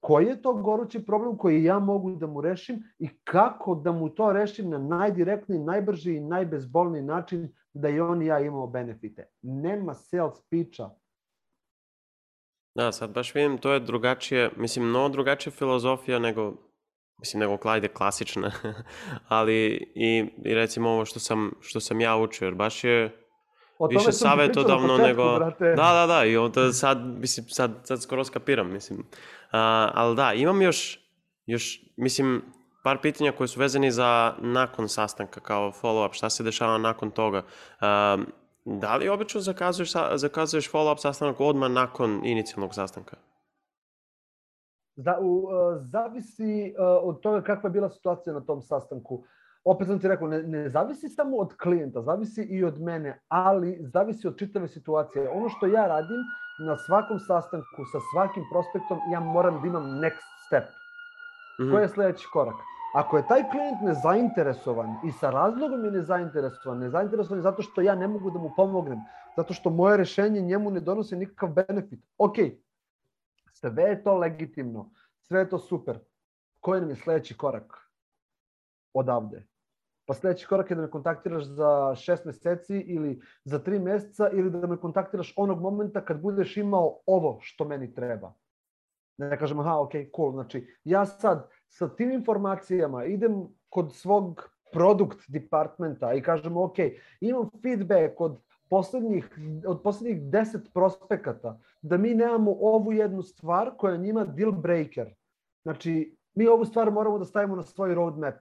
koji 0.00 0.26
je 0.26 0.42
to 0.42 0.52
gorući 0.52 1.06
problem 1.06 1.38
koji 1.38 1.64
ja 1.64 1.78
mogu 1.78 2.10
da 2.10 2.26
mu 2.26 2.40
rešim 2.40 2.82
i 2.98 3.08
kako 3.24 3.74
da 3.74 3.92
mu 3.92 4.08
to 4.08 4.32
rešim 4.32 4.70
na 4.70 4.78
najdirektniji, 4.78 5.58
najbrži 5.58 6.14
i 6.14 6.20
najbezbolniji 6.20 7.02
način 7.02 7.54
da 7.72 7.88
i 7.88 8.00
on 8.00 8.22
i 8.22 8.26
ja 8.26 8.40
imamo 8.40 8.66
benefite. 8.66 9.28
Nema 9.42 9.94
sales 9.94 10.42
pitcha. 10.50 10.90
Da, 12.74 12.92
sad 12.92 13.10
baš 13.10 13.34
vidim, 13.34 13.58
to 13.58 13.72
je 13.72 13.80
drugačije, 13.80 14.50
mislim, 14.56 14.88
mnogo 14.88 15.08
drugačija 15.08 15.52
filozofija 15.52 16.18
nego, 16.18 16.54
mislim, 17.18 17.40
nego 17.40 17.56
klajde 17.56 17.88
klasična, 17.88 18.52
ali 19.28 19.56
i, 19.94 20.30
i 20.44 20.54
recimo 20.54 20.90
ovo 20.90 21.04
što 21.04 21.20
sam, 21.20 21.50
što 21.60 21.80
sam 21.80 22.00
ja 22.00 22.16
učio, 22.16 22.44
jer 22.44 22.54
baš 22.54 22.84
je 22.84 23.27
više 23.86 24.12
savjetodavno 24.12 24.96
nego... 24.96 25.38
Brate. 25.38 25.64
Da, 25.64 25.92
da, 25.92 26.06
da, 26.06 26.24
i 26.24 26.36
onda 26.36 26.72
sad, 26.72 26.98
mislim, 26.98 27.46
sad, 27.48 27.70
sad 27.84 28.02
skoro 28.02 28.24
skapiram, 28.24 28.72
mislim. 28.72 28.98
Uh, 28.98 29.04
ali 29.94 30.16
da, 30.16 30.32
imam 30.32 30.62
još, 30.62 31.00
još, 31.46 31.80
mislim, 31.96 32.42
par 32.84 32.98
pitanja 33.02 33.32
koje 33.32 33.48
su 33.48 33.60
vezani 33.60 33.90
za 33.90 34.34
nakon 34.38 34.88
sastanka, 34.88 35.40
kao 35.40 35.72
follow-up, 35.82 36.12
šta 36.12 36.30
se 36.30 36.42
dešava 36.42 36.78
nakon 36.78 37.10
toga. 37.10 37.38
Uh, 37.38 38.24
da 38.64 38.96
li 38.96 39.08
obično 39.08 39.40
zakazuješ, 39.40 39.92
zakazuješ 40.14 40.72
follow-up 40.72 40.98
sastanak 40.98 41.40
odmah 41.40 41.70
nakon 41.70 42.20
inicijalnog 42.24 42.74
sastanka? 42.74 43.16
Da, 44.96 45.18
u, 45.20 45.36
uh, 45.36 45.50
zavisi 45.80 46.74
uh, 46.78 46.84
od 47.02 47.20
toga 47.20 47.42
kakva 47.42 47.68
je 47.68 47.72
bila 47.72 47.88
situacija 47.90 48.32
na 48.34 48.40
tom 48.40 48.62
sastanku. 48.62 49.24
Opet 49.68 49.86
sam 49.86 49.98
ti 50.00 50.08
rekao, 50.08 50.28
ne, 50.28 50.42
ne 50.42 50.68
zavisi 50.68 51.08
samo 51.08 51.36
od 51.36 51.56
klijenta, 51.56 52.02
zavisi 52.02 52.42
i 52.42 52.64
od 52.64 52.80
mene, 52.80 53.20
ali 53.28 53.78
zavisi 53.80 54.28
od 54.28 54.38
čitave 54.38 54.68
situacije. 54.68 55.28
Ono 55.30 55.48
što 55.48 55.66
ja 55.66 55.86
radim 55.86 56.22
na 56.66 56.76
svakom 56.76 57.18
sastanku 57.18 57.84
sa 57.92 57.98
svakim 58.12 58.44
prospektom, 58.52 58.98
ja 59.12 59.20
moram 59.20 59.60
da 59.62 59.68
imam 59.68 59.82
next 59.82 60.28
step. 60.46 60.64
Mm 60.64 61.64
-hmm. 61.64 61.72
Koji 61.72 61.82
je 61.82 61.88
sledeći 61.88 62.26
korak? 62.32 62.54
Ako 62.94 63.16
je 63.16 63.26
taj 63.28 63.50
klijent 63.50 63.80
nezainteresovan 63.82 64.94
i 65.04 65.12
sa 65.12 65.30
razlogom 65.30 65.84
je 65.84 65.90
nezainteresovan, 65.90 66.78
nezainteresovan 66.78 67.38
je 67.38 67.42
zato 67.42 67.62
što 67.62 67.80
ja 67.80 67.94
ne 67.94 68.08
mogu 68.08 68.30
da 68.30 68.38
mu 68.38 68.52
pomognem, 68.56 68.98
zato 69.36 69.54
što 69.54 69.70
moje 69.70 69.96
rešenje 69.96 70.40
njemu 70.40 70.70
ne 70.70 70.80
donose 70.80 71.16
nikakav 71.16 71.48
benefit. 71.48 72.00
Ok, 72.18 72.36
sve 73.52 73.82
je 73.82 74.02
to 74.02 74.14
legitimno, 74.14 74.90
sve 75.20 75.40
je 75.40 75.48
to 75.48 75.58
super. 75.58 75.98
Koji 76.60 76.80
nam 76.80 76.90
je 76.90 76.96
sledeći 76.96 77.36
korak 77.36 77.90
odavde? 78.94 79.47
Pa 80.08 80.14
sledeći 80.14 80.46
korak 80.46 80.70
je 80.70 80.76
da 80.76 80.82
me 80.82 80.90
kontaktiraš 80.90 81.44
za 81.44 81.94
šest 81.94 82.24
meseci 82.24 82.78
ili 82.78 83.20
za 83.44 83.58
tri 83.58 83.78
meseca 83.78 84.30
ili 84.32 84.50
da 84.50 84.66
me 84.66 84.76
kontaktiraš 84.76 85.34
onog 85.36 85.60
momenta 85.60 86.04
kad 86.04 86.20
budeš 86.20 86.56
imao 86.56 87.00
ovo 87.06 87.38
što 87.42 87.64
meni 87.64 87.94
treba. 87.94 88.32
Da 89.18 89.28
ne 89.28 89.38
kažem, 89.38 89.60
aha, 89.60 89.80
ok, 89.80 89.92
cool. 90.16 90.32
Znači, 90.32 90.66
ja 90.84 91.06
sad 91.06 91.50
sa 91.68 91.88
tim 91.88 92.10
informacijama 92.10 93.04
idem 93.04 93.48
kod 93.68 93.94
svog 93.94 94.50
produkt 94.72 95.18
departmenta 95.28 96.14
i 96.14 96.22
kažem, 96.22 96.56
ok, 96.56 96.76
imam 97.20 97.50
feedback 97.62 98.20
od 98.20 98.40
poslednjih, 98.70 99.38
od 99.66 99.82
poslednjih 99.82 100.22
10 100.22 100.72
prospekata 100.74 101.58
da 101.82 101.96
mi 101.96 102.14
nemamo 102.14 102.56
ovu 102.60 102.92
jednu 102.92 103.22
stvar 103.22 103.70
koja 103.76 103.96
njima 103.96 104.24
deal 104.24 104.52
breaker. 104.52 105.14
Znači, 105.62 106.16
mi 106.34 106.46
ovu 106.46 106.64
stvar 106.64 106.90
moramo 106.90 107.18
da 107.18 107.24
stavimo 107.24 107.56
na 107.56 107.62
svoj 107.62 107.94
roadmap. 107.94 108.34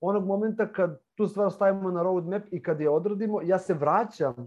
Onog 0.00 0.26
momenta 0.26 0.72
kad 0.72 1.00
tu 1.14 1.26
stvar 1.26 1.50
stavimo 1.52 1.90
na 1.90 2.02
roadmap 2.02 2.42
i 2.50 2.62
kad 2.62 2.80
je 2.80 2.90
odradimo, 2.90 3.40
ja 3.42 3.58
se 3.58 3.74
vraćam 3.74 4.46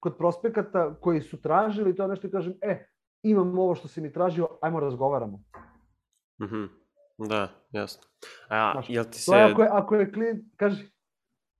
kod 0.00 0.16
prospekata 0.16 0.94
koji 1.00 1.20
su 1.20 1.40
tražili 1.42 1.96
to 1.96 2.06
nešto 2.06 2.26
i 2.26 2.30
kažem, 2.30 2.54
e, 2.62 2.86
imam 3.22 3.58
ovo 3.58 3.74
što 3.74 3.88
si 3.88 4.00
mi 4.00 4.12
tražio, 4.12 4.48
ajmo 4.60 4.80
razgovaramo. 4.80 5.40
Mhm. 6.42 6.56
Mm 6.56 6.82
da, 7.18 7.48
jasno. 7.70 8.02
A, 8.48 8.72
Znaš, 8.72 8.90
jel 8.90 9.04
ti 9.04 9.18
se... 9.18 9.32
ako 9.34 9.62
je, 9.62 9.68
ako 9.72 9.94
je 9.94 10.12
klijent, 10.12 10.44
kaži. 10.56 10.84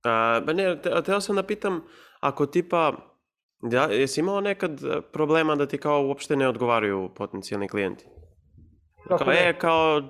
A, 0.03 0.41
ba 0.45 0.53
ne, 0.53 0.81
te, 0.81 1.01
teo 1.05 1.21
sam 1.21 1.35
da 1.35 1.43
pitam, 1.43 1.81
ako 2.19 2.45
tipa, 2.45 2.93
da, 3.61 3.83
jesi 3.83 4.19
imao 4.19 4.41
nekad 4.41 4.81
problema 5.11 5.55
da 5.55 5.67
ti 5.67 5.77
kao 5.77 6.07
uopšte 6.07 6.35
ne 6.35 6.47
odgovaraju 6.47 7.09
potencijalni 7.15 7.69
klijenti? 7.69 8.05
Kako 9.07 9.23
kao, 9.23 9.33
je, 9.33 9.53
kao, 9.53 10.01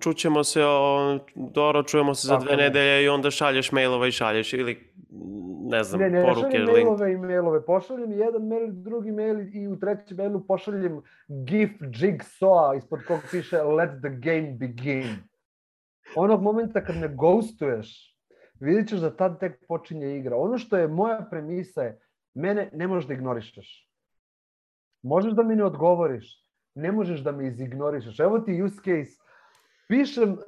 čućemo 0.00 0.44
se, 0.44 0.64
o, 0.64 1.18
dobro, 1.34 1.82
čujemo 1.82 2.14
se 2.14 2.28
za 2.28 2.36
dve 2.36 2.56
ne. 2.56 2.62
nedelje 2.62 3.04
i 3.04 3.08
onda 3.08 3.30
šalješ 3.30 3.72
mailova 3.72 4.06
i 4.06 4.12
šalješ 4.12 4.52
ili, 4.52 4.92
ne 5.70 5.84
znam, 5.84 6.00
ne, 6.00 6.10
ne, 6.10 6.22
poruke. 6.22 6.58
Ne, 6.58 6.64
ne 6.64 6.72
mailove 6.72 7.12
i 7.12 7.16
mailove, 7.16 7.64
pošaljem 7.64 8.12
jedan 8.12 8.46
mail, 8.46 8.66
drugi 8.72 9.12
mail 9.12 9.40
i 9.52 9.68
u 9.68 9.78
trećem 9.78 10.16
mailu 10.16 10.46
pošaljem 10.46 11.02
gif 11.28 11.70
jigsaw 11.80 12.78
ispod 12.78 13.00
kog 13.08 13.20
piše 13.30 13.62
let 13.62 13.90
the 14.02 14.10
game 14.10 14.56
begin. 14.60 15.06
Onog 16.16 16.42
momenta 16.42 16.84
kad 16.84 16.96
me 16.96 17.08
ghostuješ, 17.08 18.16
vidit 18.60 18.88
ćeš 18.88 18.98
da 18.98 19.16
tad 19.16 19.40
tek 19.40 19.64
počinje 19.68 20.16
igra. 20.16 20.36
Ono 20.36 20.58
što 20.58 20.76
je 20.76 20.88
moja 20.88 21.26
premisa 21.30 21.82
je, 21.82 22.00
mene 22.34 22.70
ne 22.72 22.86
možeš 22.86 23.08
da 23.08 23.14
ignorišeš. 23.14 23.88
Možeš 25.02 25.32
da 25.32 25.42
mi 25.42 25.56
ne 25.56 25.64
odgovoriš, 25.64 26.45
ne 26.76 26.92
možeš 26.92 27.20
da 27.20 27.32
me 27.32 27.46
izignorišeš. 27.46 28.20
Evo 28.20 28.38
ti 28.38 28.62
use 28.62 28.76
case. 28.76 29.26
Pišem, 29.88 30.32
uh, 30.32 30.38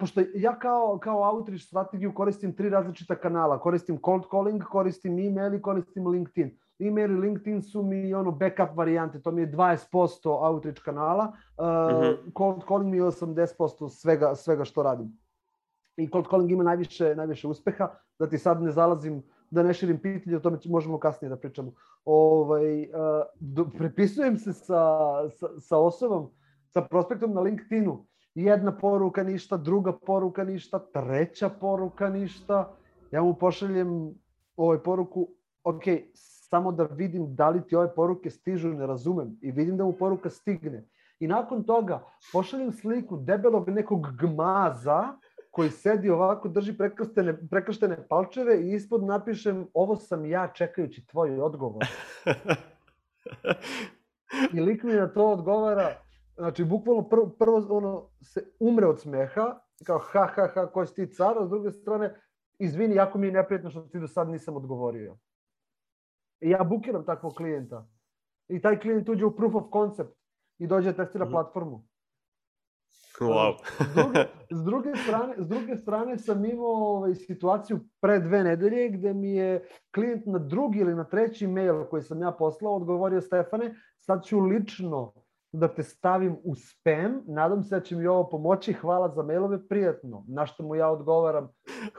pošto 0.00 0.22
ja 0.34 0.58
kao, 0.58 0.98
kao 1.02 1.30
outreach 1.30 1.64
strategiju 1.64 2.14
koristim 2.14 2.56
tri 2.56 2.68
različita 2.68 3.14
kanala. 3.14 3.60
Koristim 3.60 3.98
cold 4.04 4.24
calling, 4.30 4.62
koristim 4.64 5.18
email 5.18 5.54
i 5.54 5.62
koristim 5.62 6.06
LinkedIn. 6.06 6.58
Email 6.78 7.10
i 7.10 7.20
LinkedIn 7.20 7.62
su 7.62 7.82
mi 7.82 8.14
ono 8.14 8.30
backup 8.30 8.76
varijante, 8.76 9.20
to 9.22 9.30
mi 9.30 9.42
je 9.42 9.52
20% 9.52 10.48
outreach 10.48 10.82
kanala, 10.84 11.32
uh, 11.58 11.66
mm 11.66 11.68
-hmm. 11.68 12.16
cold 12.38 12.64
calling 12.68 12.90
mi 12.90 12.96
je 12.96 13.02
80% 13.02 13.88
svega, 13.88 14.34
svega 14.34 14.64
što 14.64 14.82
radim. 14.82 15.18
I 15.96 16.08
cold 16.08 16.26
calling 16.30 16.50
ima 16.50 16.64
najviše, 16.64 17.14
najviše 17.16 17.48
uspeha, 17.48 17.88
da 18.18 18.28
ti 18.28 18.38
sad 18.38 18.62
ne 18.62 18.70
zalazim 18.70 19.22
da 19.56 19.62
ne 19.62 19.74
širim 19.74 19.98
pitanje, 19.98 20.36
o 20.36 20.40
tome 20.40 20.58
možemo 20.64 20.98
kasnije 20.98 21.30
da 21.30 21.36
pričamo. 21.36 21.72
Ovaj, 22.04 22.82
uh, 22.82 22.88
do, 23.40 23.64
prepisujem 23.78 24.36
se 24.38 24.52
sa, 24.52 24.82
sa, 25.30 25.48
sa 25.58 25.78
osobom, 25.78 26.30
sa 26.68 26.82
prospektom 26.82 27.34
na 27.34 27.40
LinkedInu. 27.40 28.04
Jedna 28.34 28.72
poruka 28.76 29.22
ništa, 29.22 29.56
druga 29.56 29.92
poruka 29.92 30.44
ništa, 30.44 30.78
treća 30.78 31.48
poruka 31.48 32.08
ništa. 32.08 32.72
Ja 33.12 33.22
mu 33.22 33.34
pošaljem 33.34 34.14
ovaj 34.56 34.78
poruku, 34.78 35.28
ok, 35.64 35.82
samo 36.50 36.72
da 36.72 36.84
vidim 36.84 37.34
da 37.34 37.48
li 37.48 37.62
ti 37.66 37.76
ove 37.76 37.94
poruke 37.94 38.30
stižu, 38.30 38.68
ne 38.68 38.86
razumem. 38.86 39.38
I 39.40 39.52
vidim 39.52 39.76
da 39.76 39.84
mu 39.84 39.92
poruka 39.92 40.30
stigne. 40.30 40.84
I 41.20 41.26
nakon 41.26 41.64
toga 41.64 42.02
pošaljem 42.32 42.72
sliku 42.72 43.16
debelog 43.16 43.68
nekog 43.68 44.06
gmaza 44.20 45.16
koji 45.56 45.70
sedi 45.70 46.10
ovako, 46.10 46.48
drži 46.48 46.76
prekrštene, 46.76 47.48
prekrštene 47.50 47.96
palčeve 48.08 48.60
i 48.60 48.74
ispod 48.74 49.04
napišem 49.04 49.66
ovo 49.74 49.96
sam 49.96 50.26
ja 50.26 50.48
čekajući 50.54 51.06
tvoj 51.06 51.40
odgovor. 51.40 51.84
I 54.54 54.60
lik 54.60 54.82
mi 54.82 54.92
na 54.92 55.08
to 55.08 55.30
odgovara, 55.30 55.88
znači 56.34 56.64
bukvalno 56.64 57.08
prvo, 57.08 57.28
prvo 57.38 57.66
ono, 57.70 58.08
se 58.22 58.44
umre 58.60 58.86
od 58.86 59.00
smeha, 59.00 59.60
kao 59.86 59.98
ha 59.98 60.26
ha 60.34 60.48
ha, 60.54 60.66
koji 60.66 60.86
si 60.86 60.94
ti 60.94 61.14
car, 61.14 61.38
a 61.38 61.46
s 61.46 61.48
druge 61.48 61.70
strane, 61.70 62.20
izvini, 62.58 62.94
jako 62.94 63.18
mi 63.18 63.26
je 63.26 63.32
neprijetno 63.32 63.70
što 63.70 63.80
ti 63.80 64.00
do 64.00 64.08
sad 64.08 64.28
nisam 64.28 64.56
odgovorio. 64.56 65.16
I 66.40 66.50
ja 66.50 66.64
bukiram 66.64 67.04
takvog 67.04 67.34
klijenta. 67.34 67.86
I 68.48 68.60
taj 68.60 68.80
klijent 68.80 69.08
uđe 69.08 69.24
u 69.24 69.36
proof 69.36 69.54
of 69.54 69.64
concept 69.72 70.18
i 70.58 70.66
dođe 70.66 70.92
da 70.92 70.96
testira 70.96 71.24
mm 71.24 71.28
-hmm. 71.28 71.32
platformu. 71.32 71.84
Wow. 73.20 73.54
s, 73.78 73.94
druge, 73.94 74.24
s, 74.50 74.64
druge 74.64 74.90
strane, 74.96 75.34
s 75.38 75.48
druge 75.48 75.76
strane 75.76 76.18
sam 76.18 76.44
imao 76.44 76.66
ovaj, 76.66 77.14
situaciju 77.14 77.80
pre 78.00 78.18
dve 78.20 78.44
nedelje 78.44 78.88
gde 78.88 79.14
mi 79.14 79.30
je 79.30 79.68
klijent 79.94 80.26
na 80.26 80.38
drugi 80.38 80.78
ili 80.78 80.94
na 80.94 81.04
treći 81.04 81.46
mail 81.46 81.84
koji 81.84 82.02
sam 82.02 82.22
ja 82.22 82.32
poslao 82.32 82.76
odgovorio 82.76 83.20
Stefane, 83.20 83.74
sad 83.96 84.24
ću 84.24 84.40
lično 84.40 85.12
da 85.52 85.68
te 85.68 85.82
stavim 85.82 86.36
u 86.44 86.54
spam, 86.54 87.22
nadam 87.26 87.62
se 87.62 87.74
da 87.74 87.80
će 87.80 87.96
mi 87.96 88.06
ovo 88.06 88.28
pomoći, 88.28 88.72
hvala 88.72 89.08
za 89.08 89.22
mailove, 89.22 89.68
prijatno. 89.68 90.24
Na 90.28 90.46
što 90.46 90.62
mu 90.62 90.74
ja 90.74 90.90
odgovaram, 90.90 91.48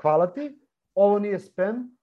hvala 0.01 0.27
ti, 0.27 0.59
ovo 0.95 1.19
nije 1.19 1.39
spam, 1.39 1.97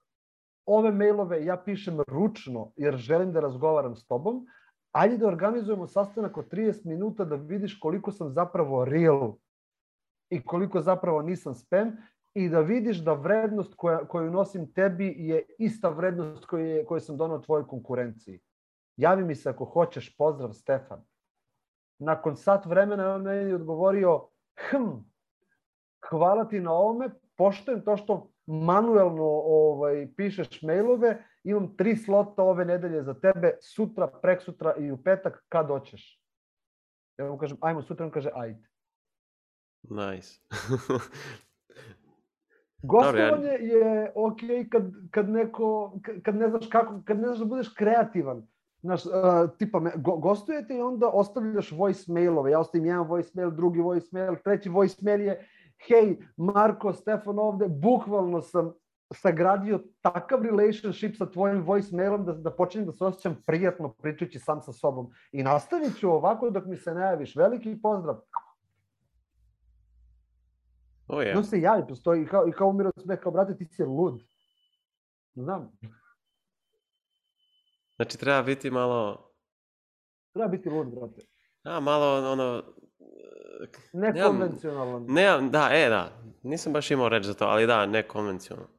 ove 0.66 0.92
mailove 0.92 1.44
ja 1.44 1.56
pišem 1.56 2.00
ručno 2.08 2.72
jer 2.76 2.96
želim 2.96 3.32
da 3.32 3.40
razgovaram 3.40 3.96
s 3.96 4.06
tobom, 4.06 4.46
ajde 4.94 5.16
da 5.16 5.26
organizujemo 5.26 5.86
sastanak 5.86 6.36
od 6.36 6.50
30 6.50 6.86
minuta 6.86 7.24
da 7.24 7.36
vidiš 7.36 7.78
koliko 7.80 8.12
sam 8.12 8.30
zapravo 8.30 8.84
real 8.84 9.34
i 10.30 10.44
koliko 10.44 10.80
zapravo 10.80 11.22
nisam 11.22 11.54
spam 11.54 11.96
i 12.34 12.48
da 12.48 12.60
vidiš 12.60 12.98
da 12.98 13.12
vrednost 13.12 13.74
koja, 13.74 14.08
koju 14.08 14.30
nosim 14.30 14.72
tebi 14.72 15.14
je 15.18 15.46
ista 15.58 15.88
vrednost 15.88 16.46
koju, 16.46 16.66
je, 16.66 16.84
koju 16.86 17.00
sam 17.00 17.16
donao 17.16 17.38
tvojoj 17.38 17.66
konkurenciji. 17.66 18.40
Javi 18.96 19.24
mi 19.24 19.34
se 19.34 19.50
ako 19.50 19.64
hoćeš, 19.64 20.16
pozdrav 20.16 20.52
Stefan. 20.52 21.04
Nakon 21.98 22.36
sat 22.36 22.66
vremena 22.66 23.14
on 23.14 23.22
meni 23.22 23.52
odgovorio, 23.52 24.28
hm, 24.70 24.90
hvala 26.08 26.48
ti 26.48 26.60
na 26.60 26.72
ovome, 26.72 27.10
poštojem 27.36 27.84
to 27.84 27.96
što 27.96 28.33
manuelno 28.46 29.28
ovaj, 29.44 30.08
pišeš 30.16 30.62
mailove, 30.62 31.24
imam 31.44 31.76
tri 31.76 31.96
slota 31.96 32.42
ove 32.42 32.64
nedelje 32.64 33.02
za 33.02 33.14
tebe, 33.14 33.56
sutra, 33.60 34.06
prek 34.22 34.42
sutra 34.42 34.74
i 34.78 34.90
u 34.90 34.96
petak, 34.96 35.44
kad 35.48 35.66
hoćeš. 35.66 36.20
Ja 37.18 37.30
mu 37.30 37.38
kažem, 37.38 37.58
ajmo 37.60 37.82
sutra, 37.82 38.06
on 38.06 38.12
kaže, 38.12 38.30
ajde. 38.34 38.68
Nice. 39.82 40.40
Gostovanje 42.82 43.50
je 43.60 44.12
ok 44.14 44.40
kad, 44.70 44.82
kad 45.10 45.28
neko, 45.28 45.98
kad 46.22 46.36
ne 46.36 46.48
znaš 46.48 46.66
kako, 46.66 47.00
kad 47.04 47.18
ne 47.18 47.26
znaš 47.26 47.38
da 47.38 47.44
budeš 47.44 47.68
kreativan. 47.68 48.46
Znaš, 48.82 49.06
uh, 49.06 49.12
tipa, 49.58 49.80
me, 49.80 49.92
go, 49.96 50.16
gostujete 50.16 50.76
i 50.76 50.80
onda 50.80 51.08
ostavljaš 51.08 51.72
voice 51.72 52.12
mailove. 52.12 52.50
Ja 52.50 52.60
ostavim 52.60 52.86
jedan 52.86 53.06
voice 53.06 53.30
mail, 53.34 53.50
drugi 53.50 53.80
voice 53.80 54.08
mail, 54.12 54.36
treći 54.44 54.68
voice 54.68 54.96
mail 55.02 55.20
je 55.20 55.48
hej, 55.88 56.18
Marko, 56.36 56.92
Stefan 56.92 57.38
ovde, 57.38 57.68
bukvalno 57.68 58.42
sam 58.42 58.72
sagradio 59.14 59.80
takav 60.00 60.42
relationship 60.42 61.16
sa 61.16 61.30
tvojim 61.30 61.62
voice 61.62 61.96
mailom 61.96 62.24
da, 62.24 62.32
da 62.32 62.50
počinjem 62.50 62.86
da 62.86 62.92
se 62.92 63.04
osjećam 63.04 63.42
prijatno 63.46 63.92
pričajući 63.92 64.38
sam 64.38 64.62
sa 64.62 64.72
sobom. 64.72 65.10
I 65.32 65.42
nastavit 65.42 65.98
ću 65.98 66.10
ovako 66.10 66.50
dok 66.50 66.64
mi 66.66 66.76
se 66.76 66.94
ne 66.94 67.02
javiš. 67.02 67.36
Veliki 67.36 67.78
pozdrav. 67.82 68.20
O 71.06 71.20
je. 71.20 71.34
No 71.34 71.42
se 71.42 71.60
javi, 71.60 71.86
postoji 71.88 72.22
i 72.22 72.26
kao, 72.26 72.48
i 72.48 72.52
kao 72.52 72.68
umiro 72.68 72.90
od 72.96 73.02
smeha, 73.02 73.20
kao 73.20 73.32
brate 73.32 73.56
ti 73.56 73.64
si 73.64 73.84
lud. 73.84 74.22
Znam, 75.34 75.72
Znači 77.96 78.18
treba 78.18 78.42
biti 78.42 78.70
malo, 78.70 79.30
treba 80.32 80.48
biti 80.48 80.70
lud, 80.70 80.86
brate. 80.88 81.22
a 81.62 81.80
malo 81.80 82.32
ono, 82.32 82.62
Nekonvencionalan. 83.92 85.04
ne, 85.08 85.48
da, 85.50 85.68
e, 85.72 85.88
da, 85.88 86.08
nisam 86.42 86.72
baš 86.72 86.90
imao 86.90 87.08
reč 87.08 87.24
za 87.24 87.34
to, 87.34 87.44
ali 87.44 87.66
da, 87.66 87.86
nekonvencionalno. 87.86 88.74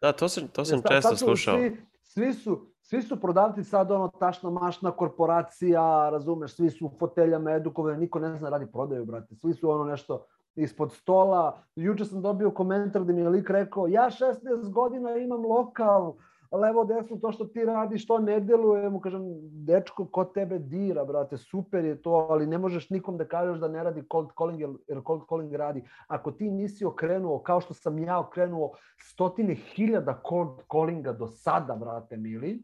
Da, 0.00 0.12
to 0.12 0.28
sam, 0.28 0.48
to 0.48 0.64
sam 0.64 0.78
Sad- 0.78 0.90
često 0.90 1.16
slušao. 1.16 1.58
Svi, 1.58 1.76
svi, 2.02 2.32
su, 2.32 2.66
svi 2.82 3.02
su 3.02 3.20
prodavci 3.20 3.64
sad 3.64 3.90
ono 3.90 4.08
tašna 4.08 4.50
mašna 4.50 4.90
korporacija, 4.90 6.10
razumeš, 6.10 6.54
svi 6.54 6.70
su 6.70 6.86
u 6.86 6.90
foteljama 6.98 7.52
edukovani, 7.52 7.98
niko 7.98 8.18
ne 8.18 8.36
zna 8.36 8.48
radi 8.48 8.66
prodaju, 8.72 9.04
brate. 9.04 9.34
Svi 9.34 9.54
su 9.54 9.70
ono 9.70 9.84
nešto 9.84 10.26
ispod 10.54 10.92
stola. 10.92 11.62
Juče 11.76 12.04
sam 12.04 12.22
dobio 12.22 12.50
komentar 12.50 13.04
da 13.04 13.12
mi 13.12 13.20
je 13.20 13.28
lik 13.28 13.50
rekao, 13.50 13.86
ja 13.88 14.10
16 14.10 14.70
godina 14.70 15.16
imam 15.16 15.44
lokal, 15.46 16.14
levo 16.52 16.84
desno 16.84 17.16
to 17.16 17.32
što 17.32 17.44
ti 17.44 17.64
radiš, 17.64 18.06
to 18.06 18.18
ne 18.18 18.40
deluje. 18.40 18.90
Mu 18.90 19.00
kažem, 19.00 19.22
dečko, 19.66 20.06
ko 20.06 20.24
tebe 20.24 20.58
dira, 20.58 21.04
brate, 21.04 21.36
super 21.36 21.84
je 21.84 22.02
to, 22.02 22.10
ali 22.30 22.46
ne 22.46 22.58
možeš 22.58 22.90
nikom 22.90 23.16
da 23.16 23.24
kažeš 23.24 23.58
da 23.58 23.68
ne 23.68 23.84
radi 23.84 24.02
cold 24.12 24.28
calling, 24.38 24.60
jer- 24.60 25.02
cold 25.06 25.22
calling 25.28 25.54
radi. 25.54 25.84
Ako 26.06 26.32
ti 26.32 26.50
nisi 26.50 26.84
okrenuo, 26.84 27.38
kao 27.42 27.60
što 27.60 27.74
sam 27.74 27.98
ja 27.98 28.20
okrenuo 28.20 28.72
stotine 28.98 29.54
hiljada 29.54 30.22
cold 30.28 30.62
callinga 30.72 31.12
do 31.12 31.26
sada, 31.26 31.76
brate 31.76 32.16
mili, 32.16 32.62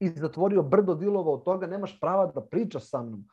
i 0.00 0.08
zatvorio 0.08 0.62
brdo 0.62 0.94
dilova 0.94 1.32
od 1.32 1.44
toga, 1.44 1.66
nemaš 1.66 2.00
prava 2.00 2.26
da 2.26 2.40
pričaš 2.40 2.88
sa 2.88 3.02
mnom. 3.02 3.24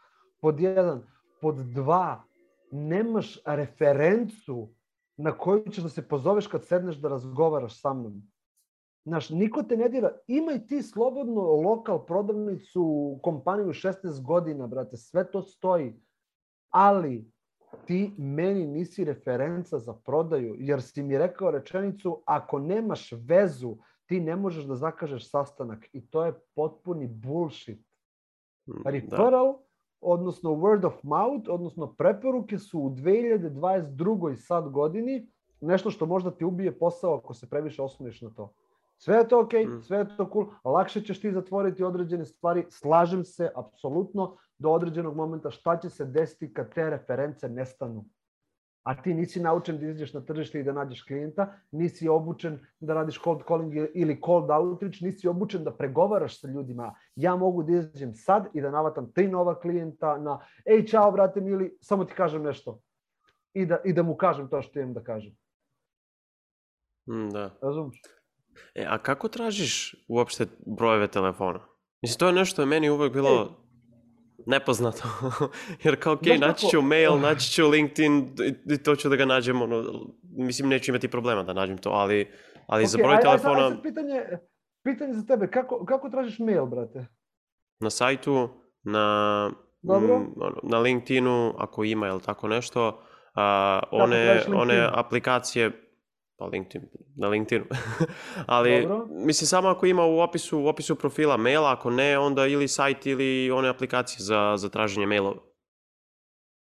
Pod 0.42 0.60
jedan. 0.60 1.04
Pod 1.42 1.56
dva, 1.56 2.24
nemaš 2.72 3.38
referencu 3.46 4.70
na 5.18 5.32
koju 5.32 5.70
ćeš 5.70 5.84
da 5.84 5.90
se 5.90 6.08
pozoveš 6.08 6.48
kad 6.48 6.66
sedneš 6.66 6.96
da 6.96 7.10
razgovaraš 7.10 7.82
sa 7.82 7.94
mnom. 7.94 8.22
Znaš, 9.08 9.30
niko 9.30 9.64
te 9.64 9.78
ne 9.78 9.90
dira. 9.90 10.12
Imaj 10.28 10.66
ti 10.68 10.82
slobodno 10.82 11.42
lokal, 11.42 12.06
prodavnicu, 12.06 13.20
kompaniju 13.24 13.68
16 13.68 14.22
godina, 14.22 14.68
brate, 14.68 14.98
sve 14.98 15.32
to 15.32 15.42
stoji. 15.42 15.94
Ali 16.70 17.32
ti 17.86 18.14
meni 18.18 18.68
nisi 18.68 19.04
referenca 19.04 19.80
za 19.80 19.94
prodaju, 19.94 20.56
jer 20.60 20.82
si 20.82 21.04
mi 21.04 21.18
rekao 21.18 21.52
rečenicu, 21.52 22.22
ako 22.26 22.60
nemaš 22.60 23.12
vezu, 23.12 23.78
ti 24.06 24.20
ne 24.20 24.36
možeš 24.36 24.66
da 24.66 24.76
zakažeš 24.76 25.30
sastanak. 25.30 25.88
I 25.94 26.08
to 26.08 26.26
je 26.26 26.34
potpuni 26.56 27.08
bullshit. 27.08 27.80
Mm, 28.66 28.84
Da. 28.84 28.90
Referral, 28.90 29.58
odnosno 30.02 30.50
word 30.50 30.86
of 30.86 31.04
mouth, 31.04 31.50
odnosno 31.50 31.94
preporuke 31.94 32.58
su 32.58 32.80
u 32.80 32.90
2022. 32.90 34.36
sad 34.36 34.70
godini 34.70 35.28
nešto 35.62 35.92
što 35.92 36.06
možda 36.06 36.32
ti 36.32 36.46
ubije 36.46 36.80
posao 36.80 37.16
ako 37.16 37.34
se 37.34 37.50
previše 37.50 37.82
osloniš 37.82 38.22
na 38.22 38.30
to. 38.30 38.54
Sve 38.98 39.18
je 39.18 39.28
to 39.28 39.40
ok, 39.42 39.54
Mm. 39.54 39.82
sve 39.82 39.98
je 39.98 40.18
to 40.18 40.30
cool, 40.34 40.46
lakše 40.64 41.02
ćeš 41.02 41.22
ti 41.22 41.32
zatvoriti 41.32 41.84
određene 41.84 42.26
stvari, 42.26 42.66
slažem 42.70 43.24
se 43.24 43.52
apsolutno 43.56 44.38
do 44.58 44.70
određenog 44.72 45.16
momenta 45.16 45.52
šta 45.52 45.78
će 45.80 45.90
se 45.90 46.06
desiti 46.06 46.54
kad 46.54 46.74
te 46.74 46.90
reference 46.90 47.50
nestanu. 47.50 48.06
A 48.84 49.02
ti 49.02 49.14
nisi 49.14 49.40
naučen 49.42 49.78
da 49.80 49.86
izađeš 49.86 50.14
na 50.14 50.22
tržište 50.22 50.60
i 50.60 50.64
da 50.64 50.72
nađeš 50.74 51.04
klijenta, 51.04 51.54
nisi 51.72 52.08
obučen 52.08 52.60
da 52.80 52.94
radiš 52.94 53.20
cold 53.24 53.42
calling 53.48 53.74
ili 53.94 54.22
cold 54.26 54.50
outreach, 54.50 55.02
nisi 55.02 55.28
obučen 55.28 55.64
da 55.64 55.74
pregovaraš 55.76 56.42
sa 56.42 56.48
ljudima. 56.48 56.96
Ja 57.16 57.36
mogu 57.36 57.64
da 57.64 57.72
izađem 57.72 58.14
sad 58.14 58.48
i 58.54 58.62
da 58.62 58.72
navatam 58.72 59.12
tri 59.12 59.28
nova 59.28 59.60
klijenta 59.60 60.18
na 60.18 60.40
ej, 60.66 60.86
čao, 60.86 61.12
brate 61.12 61.42
mili, 61.42 61.78
samo 61.82 62.06
ti 62.06 62.14
kažem 62.14 62.44
nešto. 62.44 62.80
I 63.54 63.66
da, 63.66 63.78
I 63.86 63.94
da 63.94 64.04
mu 64.04 64.16
kažem 64.16 64.50
to 64.50 64.62
što 64.62 64.80
imam 64.80 64.94
da 64.94 65.04
kažem. 65.04 65.36
Mm, 67.10 67.30
da. 67.30 67.50
Razumiješ? 67.62 68.02
E, 68.76 68.86
a 68.86 68.98
kako 68.98 69.28
tražiš 69.28 69.96
uopšte 70.08 70.46
brojeve 70.68 71.08
telefona? 71.08 71.60
Mislim, 72.02 72.20
to 72.20 72.28
je 72.28 72.34
nešto 72.34 72.62
je 72.62 72.66
meni 72.66 72.90
uvek 72.90 73.14
bilo 73.14 73.64
nepoznato. 74.46 75.04
Jer 75.84 76.00
kao, 76.00 76.14
ok, 76.14 76.24
Znaš 76.24 76.40
naći 76.40 76.62
kako- 76.62 76.72
ću 76.72 76.82
mail, 76.82 77.20
naći 77.30 77.52
ću 77.52 77.68
LinkedIn 77.68 78.36
i, 78.68 78.78
to 78.78 78.96
ću 78.96 79.10
da 79.10 79.16
ga 79.16 79.26
nađem, 79.26 79.62
ono, 79.62 79.84
mislim, 80.24 80.70
neću 80.70 80.92
imati 80.92 81.08
problema 81.08 81.44
da 81.44 81.54
nađem 81.54 81.78
to, 81.78 81.90
ali, 81.90 82.32
ali 82.68 82.86
za 82.86 82.98
Ok, 82.98 83.04
broj 83.04 83.16
aj- 83.16 83.22
sad- 83.22 83.26
aj 83.26 83.38
telefona 83.40 83.70
sad 83.70 83.84
pitanje, 83.84 84.22
pitanje 84.84 85.14
za 85.14 85.26
tebe, 85.26 85.48
kako, 85.48 85.86
kako 85.86 86.10
tražiš 86.10 86.40
mail, 86.40 86.66
brate? 86.66 87.06
na 87.80 87.90
sajtu, 87.90 88.50
na, 88.84 89.52
Dobro. 89.82 90.16
ono, 90.16 90.60
na 90.64 90.80
LinkedInu, 90.80 91.54
ako 91.58 91.84
ima 91.84 92.08
ili 92.08 92.22
tako 92.22 92.48
nešto, 92.48 93.04
a, 93.36 93.80
one, 93.92 94.44
one 94.56 94.90
aplikacije, 94.94 95.87
pa 96.38 96.46
LinkedIn, 96.46 96.90
na 97.16 97.28
LinkedInu, 97.28 97.66
ali 98.48 98.82
Dobro. 98.82 99.08
mislim 99.10 99.48
samo 99.48 99.68
ako 99.68 99.86
ima 99.86 100.06
u 100.06 100.20
opisu, 100.20 100.60
u 100.60 100.68
opisu 100.68 100.96
profila 100.96 101.38
maila, 101.38 101.72
ako 101.72 101.90
ne, 101.90 102.18
onda 102.18 102.46
ili 102.46 102.68
sajt 102.68 103.06
ili 103.06 103.52
one 103.52 103.70
aplikacije 103.70 104.18
za, 104.20 104.54
za 104.58 104.70
traženje 104.70 105.06
mailova. 105.06 105.38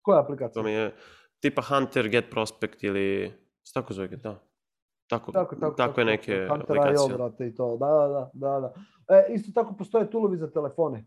Koja 0.02 0.18
To 0.20 0.24
aplikacija? 0.24 0.64
mi 0.64 0.72
je 0.72 0.96
tipa 1.40 1.62
Hunter, 1.62 2.10
Get 2.10 2.26
Prospect 2.32 2.84
ili, 2.84 3.34
tako 3.74 3.94
zove, 3.94 4.08
da. 4.08 4.40
Tako, 5.10 5.32
Tako, 5.32 5.56
tako, 5.56 5.76
takve 5.76 6.06
neke 6.06 6.48
Hunter 6.50 6.78
aplikacije. 6.78 7.16
brate, 7.18 7.48
i 7.48 7.56
to. 7.56 7.78
Da, 7.78 7.86
da, 7.88 8.08
da, 8.08 8.30
da. 8.34 8.60
da. 8.60 8.74
E, 9.16 9.34
isto 9.34 9.52
tako 9.62 9.76
postoje 9.78 10.10
tulovi 10.12 10.38
za 10.38 10.52
telefone. 10.52 11.06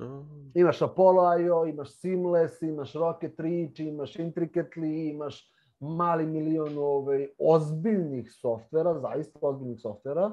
Mm, 0.00 0.52
Imaš 0.54 0.82
Apollo 0.82 1.38
IO, 1.38 1.66
imaš 1.66 1.88
Seamless, 2.00 2.62
imaš 2.62 2.92
Rocket 2.92 3.40
Reach, 3.40 3.80
imaš 3.80 4.14
Intricately, 4.16 5.10
imaš 5.10 5.50
mali 5.80 6.26
milion 6.26 6.78
ovaj, 6.78 7.28
ozbiljnih 7.38 8.32
softvera, 8.32 8.98
zaista 9.00 9.38
ozbiljnih 9.42 9.80
softvera. 9.80 10.30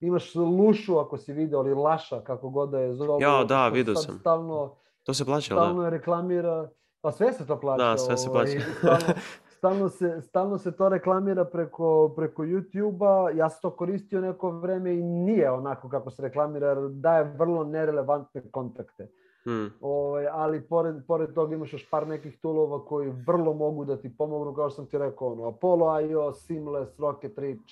Imaš 0.00 0.34
Lušu, 0.34 0.98
ako 0.98 1.16
si 1.16 1.32
video, 1.32 1.58
ali 1.58 1.74
Laša, 1.74 2.20
kako 2.20 2.50
god 2.50 2.70
da 2.70 2.78
je 2.78 2.94
zove. 2.94 3.22
Ja, 3.22 3.44
da, 3.44 3.68
video 3.68 3.94
sam. 3.94 4.18
Stalno, 4.18 4.74
To 5.02 5.14
se 5.14 5.24
plaća, 5.24 5.54
da? 5.54 5.60
stalno 5.60 5.84
je 5.84 5.90
reklamira, 5.90 6.68
pa 7.00 7.12
sve 7.12 7.32
se 7.32 7.46
to 7.46 7.60
plaća. 7.60 7.84
Da, 7.84 7.98
sve 7.98 8.16
se 8.16 8.30
ovaj, 8.30 8.44
plaća. 8.44 8.60
Stalno, 8.78 9.14
stalno, 9.56 9.88
se, 9.88 10.20
stalno 10.22 10.58
se 10.58 10.76
to 10.76 10.88
reklamira 10.88 11.44
preko, 11.44 12.12
preko 12.16 12.42
YouTube-a. 12.42 13.30
Ja 13.30 13.50
sam 13.50 13.58
to 13.62 13.70
koristio 13.70 14.20
neko 14.20 14.50
vreme 14.50 14.94
i 14.94 15.02
nije 15.02 15.50
onako 15.50 15.88
kako 15.88 16.10
se 16.10 16.22
reklamira, 16.22 16.68
jer 16.68 16.78
daje 16.88 17.34
vrlo 17.38 17.64
nerelevantne 17.64 18.50
kontakte. 18.50 19.08
Mm. 19.46 19.66
Ovaj, 19.80 20.26
ali 20.26 20.62
pored, 20.62 20.94
pored 21.06 21.34
toga 21.34 21.54
imaš 21.54 21.72
još 21.72 21.90
par 21.90 22.08
nekih 22.08 22.38
toolova 22.38 22.84
koji 22.84 23.10
vrlo 23.26 23.52
mogu 23.52 23.84
da 23.84 23.96
ti 23.96 24.16
pomognu, 24.18 24.54
kao 24.54 24.70
što 24.70 24.76
sam 24.76 24.86
ti 24.86 24.98
rekao, 24.98 25.32
ono, 25.32 25.48
Apollo 25.48 26.00
IO, 26.00 26.32
Seamless, 26.32 26.98
Rocket 26.98 27.38
Reach. 27.38 27.62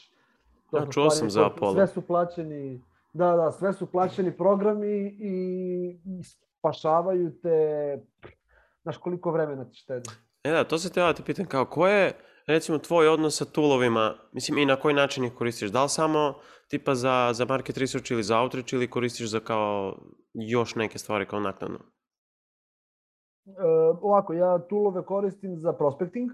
To 0.70 0.76
Ja, 0.76 0.86
čuo 0.86 1.10
sam 1.10 1.30
za 1.30 1.46
Apollo. 1.46 1.72
Sve 1.72 1.86
su 1.86 2.02
plaćeni, 2.02 2.82
da, 3.12 3.36
da, 3.36 3.52
sve 3.52 3.72
su 3.72 3.86
plaćeni 3.86 4.36
programi 4.36 5.16
i 5.18 5.96
spašavaju 6.22 7.32
te, 7.42 7.98
znaš 8.82 8.96
koliko 8.96 9.30
vremena 9.30 9.64
ti 9.64 9.76
štedi. 9.76 10.10
E 10.44 10.50
da, 10.50 10.64
to 10.64 10.78
se 10.78 10.92
teo 10.92 11.06
da 11.06 11.12
te 11.14 11.22
pitam, 11.22 11.46
kao, 11.46 11.64
ko 11.64 11.88
je, 11.88 12.12
recimo, 12.46 12.78
tvoj 12.78 13.08
odnos 13.08 13.38
sa 13.38 13.44
toolovima, 13.44 14.14
mislim, 14.32 14.58
i 14.58 14.66
na 14.66 14.76
koji 14.76 14.94
način 14.94 15.24
ih 15.24 15.32
koristiš? 15.34 15.70
Da 15.70 15.82
li 15.82 15.88
samo 15.88 16.34
tipa 16.68 16.94
za, 16.94 17.30
za 17.32 17.44
market 17.44 17.78
research 17.78 18.10
ili 18.10 18.22
za 18.22 18.40
outreach 18.40 18.72
ili 18.72 18.90
koristiš 18.90 19.30
za 19.30 19.40
kao 19.40 19.98
još 20.34 20.74
neke 20.74 20.98
stvari 20.98 21.26
kao 21.26 21.40
naknadno? 21.40 21.78
E, 23.46 23.50
ovako, 24.00 24.32
ja 24.32 24.58
toolove 24.58 25.04
koristim 25.04 25.56
za 25.56 25.72
prospecting, 25.72 26.30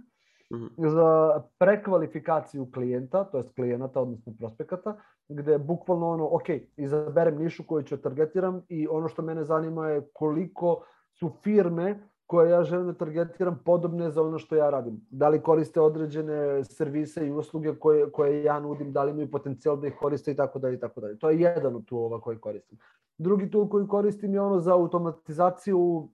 Mhm. 0.55 0.67
za 0.89 1.41
prekvalifikaciju 1.59 2.71
klijenta, 2.75 3.25
to 3.25 3.37
jest 3.37 3.55
klijenata, 3.55 4.01
odnosno 4.01 4.33
prospekata, 4.39 4.97
gde 5.29 5.59
bukvalno 5.59 6.09
ono, 6.09 6.29
ok, 6.33 6.49
izaberem 6.77 7.39
nišu 7.39 7.65
koju 7.67 7.83
ću 7.83 7.97
targetiram 7.97 8.63
i 8.69 8.89
ono 8.91 9.09
što 9.09 9.23
mene 9.23 9.45
zanima 9.45 9.89
je 9.89 10.09
koliko 10.13 10.85
su 11.19 11.31
firme 11.43 12.09
koje 12.29 12.51
ja 12.51 12.63
želim 12.63 12.87
da 12.87 12.93
targetiram 12.93 13.59
podobne 13.65 14.11
za 14.11 14.23
ono 14.23 14.39
što 14.39 14.57
ja 14.57 14.71
radim. 14.71 15.01
Da 15.11 15.29
li 15.29 15.43
koriste 15.43 15.81
određene 15.81 16.65
servise 16.65 17.27
i 17.27 17.33
usluge 17.33 17.75
koje, 17.75 18.11
koje 18.13 18.45
ja 18.45 18.61
nudim, 18.61 18.93
da 18.93 19.05
li 19.05 19.11
imaju 19.11 19.31
potencijal 19.31 19.77
da 19.77 19.87
ih 19.87 19.95
koriste 20.01 20.33
i 20.33 20.37
tako 20.37 20.59
dalje 20.59 20.77
i 20.77 20.81
tako 20.81 21.01
dalje. 21.01 21.19
To 21.19 21.31
je 21.31 21.41
jedan 21.41 21.77
od 21.77 21.85
toolova 21.85 22.21
koji 22.21 22.39
koristim. 22.39 22.79
Drugi 23.19 23.51
tool 23.51 23.69
koji 23.69 23.89
koristim 23.89 24.35
je 24.35 24.41
ono 24.41 24.61
za 24.61 24.75
automatizaciju 24.75 26.09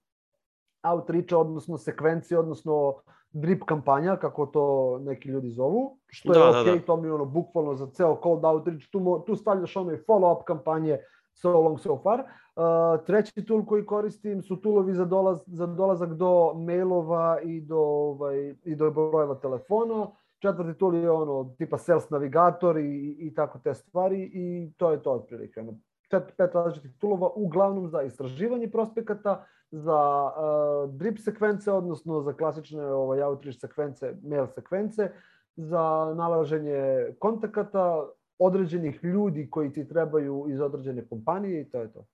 outreacha, 0.82 1.38
odnosno 1.38 1.78
sekvencije, 1.78 2.38
odnosno 2.38 2.94
drip 3.32 3.64
kampanja, 3.64 4.16
kako 4.16 4.46
to 4.46 4.98
neki 5.02 5.28
ljudi 5.28 5.50
zovu, 5.50 5.98
što 6.06 6.32
je 6.32 6.38
Da, 6.38 6.52
da, 6.52 6.60
ok, 6.60 6.66
da. 6.66 6.86
to 6.86 6.96
mi 6.96 7.08
je 7.08 7.12
ono 7.12 7.24
bukvalno 7.24 7.74
za 7.74 7.86
ceo 7.86 8.18
cold 8.22 8.44
outreach, 8.44 8.86
tu, 8.90 9.00
mo, 9.00 9.18
tu 9.18 9.36
stavljaš 9.36 9.76
ono 9.76 9.92
i 9.92 9.96
follow-up 9.96 10.44
kampanje, 10.44 10.98
so 11.34 11.60
long 11.60 11.80
so 11.80 11.98
far. 12.02 12.20
Uh, 12.20 13.04
treći 13.06 13.44
tool 13.44 13.64
koji 13.66 13.86
koristim 13.86 14.42
su 14.42 14.56
toolovi 14.56 14.92
za, 14.92 15.04
dolaz, 15.04 15.38
za 15.46 15.66
dolazak 15.66 16.14
do 16.14 16.54
mailova 16.54 17.40
i 17.42 17.60
do, 17.60 17.78
ovaj, 17.78 18.54
i 18.64 18.74
do 18.74 18.90
brojeva 18.90 19.34
telefona. 19.34 20.06
Četvrti 20.38 20.78
tool 20.78 20.94
je 20.94 21.10
ono 21.10 21.54
tipa 21.58 21.78
sales 21.78 22.10
navigator 22.10 22.78
i, 22.78 23.16
i 23.18 23.34
tako 23.34 23.58
te 23.58 23.74
stvari 23.74 24.30
i 24.34 24.72
to 24.76 24.90
je 24.90 25.02
to 25.02 25.12
otprilike. 25.12 25.64
Čet, 26.10 26.22
pet 26.36 26.54
različitih 26.54 26.98
toolova, 26.98 27.30
uglavnom 27.34 27.88
za 27.88 28.02
istraživanje 28.02 28.70
prospekata, 28.70 29.44
za 29.70 30.24
uh, 30.24 30.94
drip 30.94 31.18
sekvence, 31.18 31.72
odnosno 31.72 32.20
za 32.20 32.32
klasične 32.32 32.86
ovaj, 32.86 33.22
outreach 33.22 33.60
sekvence, 33.60 34.14
mail 34.22 34.46
sekvence, 34.46 35.10
za 35.56 36.14
nalaženje 36.16 37.14
kontakata, 37.18 38.06
određenih 38.38 39.04
ljudi 39.04 39.48
koji 39.50 39.72
ti 39.72 39.88
trebaju 39.88 40.46
iz 40.50 40.60
određene 40.60 41.08
kompanije 41.08 41.60
i 41.60 41.70
to 41.70 41.80
je 41.80 41.92
to. 41.92 42.06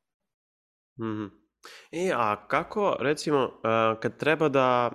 Mm 0.99 1.05
-hmm. 1.05 1.31
E, 1.93 2.13
a 2.17 2.47
kako, 2.49 2.97
recimo, 3.01 3.45
uh, 3.45 4.01
kad 4.01 4.17
treba 4.17 4.49
da 4.49 4.91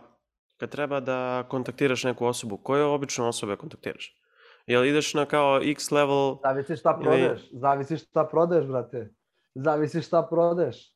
kad 0.57 0.69
treba 0.69 0.99
da 0.99 1.43
kontaktiraš 1.49 2.03
neku 2.03 2.25
osobu, 2.25 2.57
koje 2.57 2.83
obično 2.83 3.27
osobe 3.27 3.55
kontaktiraš? 3.55 4.21
Jel 4.67 4.85
ideš 4.85 5.13
na 5.13 5.25
kao 5.25 5.59
X 5.63 5.91
level? 5.91 6.37
Zavisi 6.43 6.75
šta 6.75 6.97
prodaješ, 7.01 7.49
ili... 7.51 7.59
zavisi 7.59 7.97
šta 7.97 8.27
prodaješ, 8.31 8.65
brate. 8.65 9.13
Zavisi 9.55 10.01
šta 10.01 10.27
prodaješ. 10.29 10.95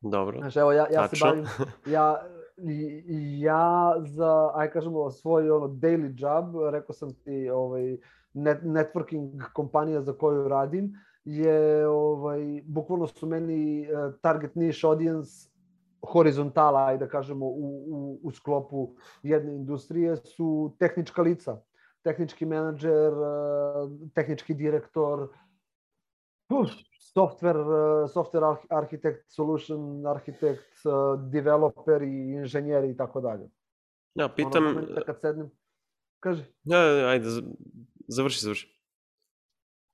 Dobro. 0.00 0.38
Znaš, 0.38 0.56
evo, 0.56 0.72
ja, 0.72 0.86
ja 0.92 1.08
se 1.08 1.16
bavim, 1.20 1.44
ja, 1.86 2.22
ja 3.38 3.94
za, 3.98 4.50
aj 4.54 4.70
kažemo, 4.70 5.10
svoj 5.10 5.50
ono, 5.50 5.66
daily 5.66 6.12
job, 6.16 6.72
rekao 6.72 6.94
sam 6.94 7.14
ti, 7.24 7.50
ovaj, 7.52 7.82
net, 7.82 8.00
networking 8.34 9.52
kompanija 9.52 10.02
za 10.02 10.12
koju 10.12 10.48
radim, 10.48 10.92
je, 11.24 11.88
ovaj, 11.88 12.62
bukvalno 12.66 13.06
su 13.06 13.26
meni 13.26 13.88
uh, 13.92 14.14
target 14.20 14.54
niche 14.56 14.86
audience 14.86 15.50
horizontala, 16.02 16.86
ajde 16.86 17.04
da 17.04 17.10
kažemo, 17.10 17.46
u, 17.46 17.84
u, 17.88 18.20
u 18.22 18.30
sklopu 18.30 18.94
jedne 19.22 19.54
industrije 19.54 20.16
su 20.16 20.76
tehnička 20.78 21.22
lica. 21.22 21.60
Tehnički 22.02 22.46
menadžer, 22.46 23.12
tehnički 24.14 24.54
direktor, 24.54 25.28
software, 27.12 28.08
software 28.08 28.56
architect, 28.70 29.28
solution 29.28 30.06
architect, 30.06 30.80
developer 31.30 32.02
i 32.02 32.32
inženjeri 32.32 32.90
i 32.90 32.96
tako 32.96 33.20
dalje. 33.20 33.50
Ja, 34.14 34.28
pitam... 34.28 34.66
Ono 34.66 34.86
kad 35.06 35.20
sednem, 35.20 35.50
kaži. 36.20 36.44
Ja, 36.64 36.78
ajde, 37.08 37.28
završi, 38.10 38.40
završi 38.40 38.80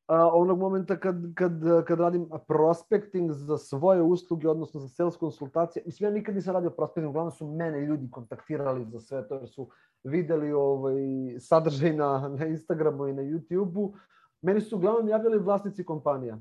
a, 0.06 0.30
onog 0.32 0.58
momenta 0.58 0.96
kad, 0.96 1.16
kad, 1.34 1.52
kad 1.86 2.00
radim 2.00 2.28
prospecting 2.48 3.32
za 3.32 3.58
svoje 3.58 4.02
usluge, 4.02 4.48
odnosno 4.48 4.80
za 4.80 4.88
sales 4.88 5.16
konsultacije, 5.16 5.82
mislim, 5.86 6.10
ja 6.10 6.14
nikad 6.14 6.34
nisam 6.34 6.54
radio 6.54 6.70
prospecting, 6.70 7.08
uglavnom 7.08 7.32
su 7.32 7.46
mene 7.46 7.80
ljudi 7.80 8.10
kontaktirali 8.10 8.86
za 8.90 9.00
sve 9.00 9.28
to, 9.28 9.34
jer 9.34 9.48
su 9.48 9.70
videli 10.04 10.52
ovaj, 10.52 10.96
sadržaj 11.38 11.92
na, 11.92 12.28
na 12.38 12.46
Instagramu 12.46 13.06
i 13.06 13.12
na 13.12 13.22
YouTubeu. 13.22 13.92
Meni 14.42 14.60
su 14.60 14.76
uglavnom 14.76 15.08
javljali 15.08 15.38
vlasnici 15.38 15.84
kompanija. 15.84 16.38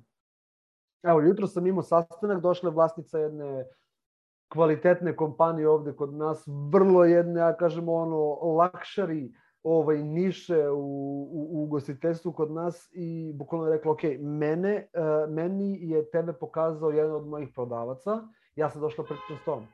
Evo, 1.04 1.22
jutro 1.22 1.48
sam 1.48 1.68
imao 1.68 1.84
sastanak, 1.84 2.42
došla 2.42 2.70
je 2.70 2.74
vlasnica 2.74 3.20
jedne 3.20 3.66
kvalitetne 4.48 5.16
kompanije 5.16 5.70
ovde 5.70 5.94
kod 5.96 6.14
nas, 6.14 6.44
vrlo 6.72 7.04
jedne, 7.04 7.40
ja 7.40 7.58
kažemo, 7.58 7.94
ono, 7.94 8.16
luxury 8.42 9.34
ovaj 9.66 10.04
niše 10.04 10.70
u, 10.70 10.78
u, 10.78 11.48
u 11.52 11.64
ugostiteljstvu 11.64 12.32
kod 12.32 12.52
nas 12.52 12.90
i 12.94 13.34
bukvalno 13.34 13.68
je 13.68 13.74
rekla, 13.74 13.92
ok, 13.92 14.04
mene, 14.20 14.88
uh, 14.94 15.34
meni 15.34 15.90
je 15.90 16.10
tebe 16.12 16.34
pokazao 16.34 16.90
jedan 16.90 17.16
od 17.16 17.28
mojih 17.28 17.50
prodavaca, 17.56 18.22
ja 18.56 18.70
sam 18.70 18.82
došla 18.82 19.04
pričam 19.04 19.38
s 19.42 19.46
tom. 19.46 19.68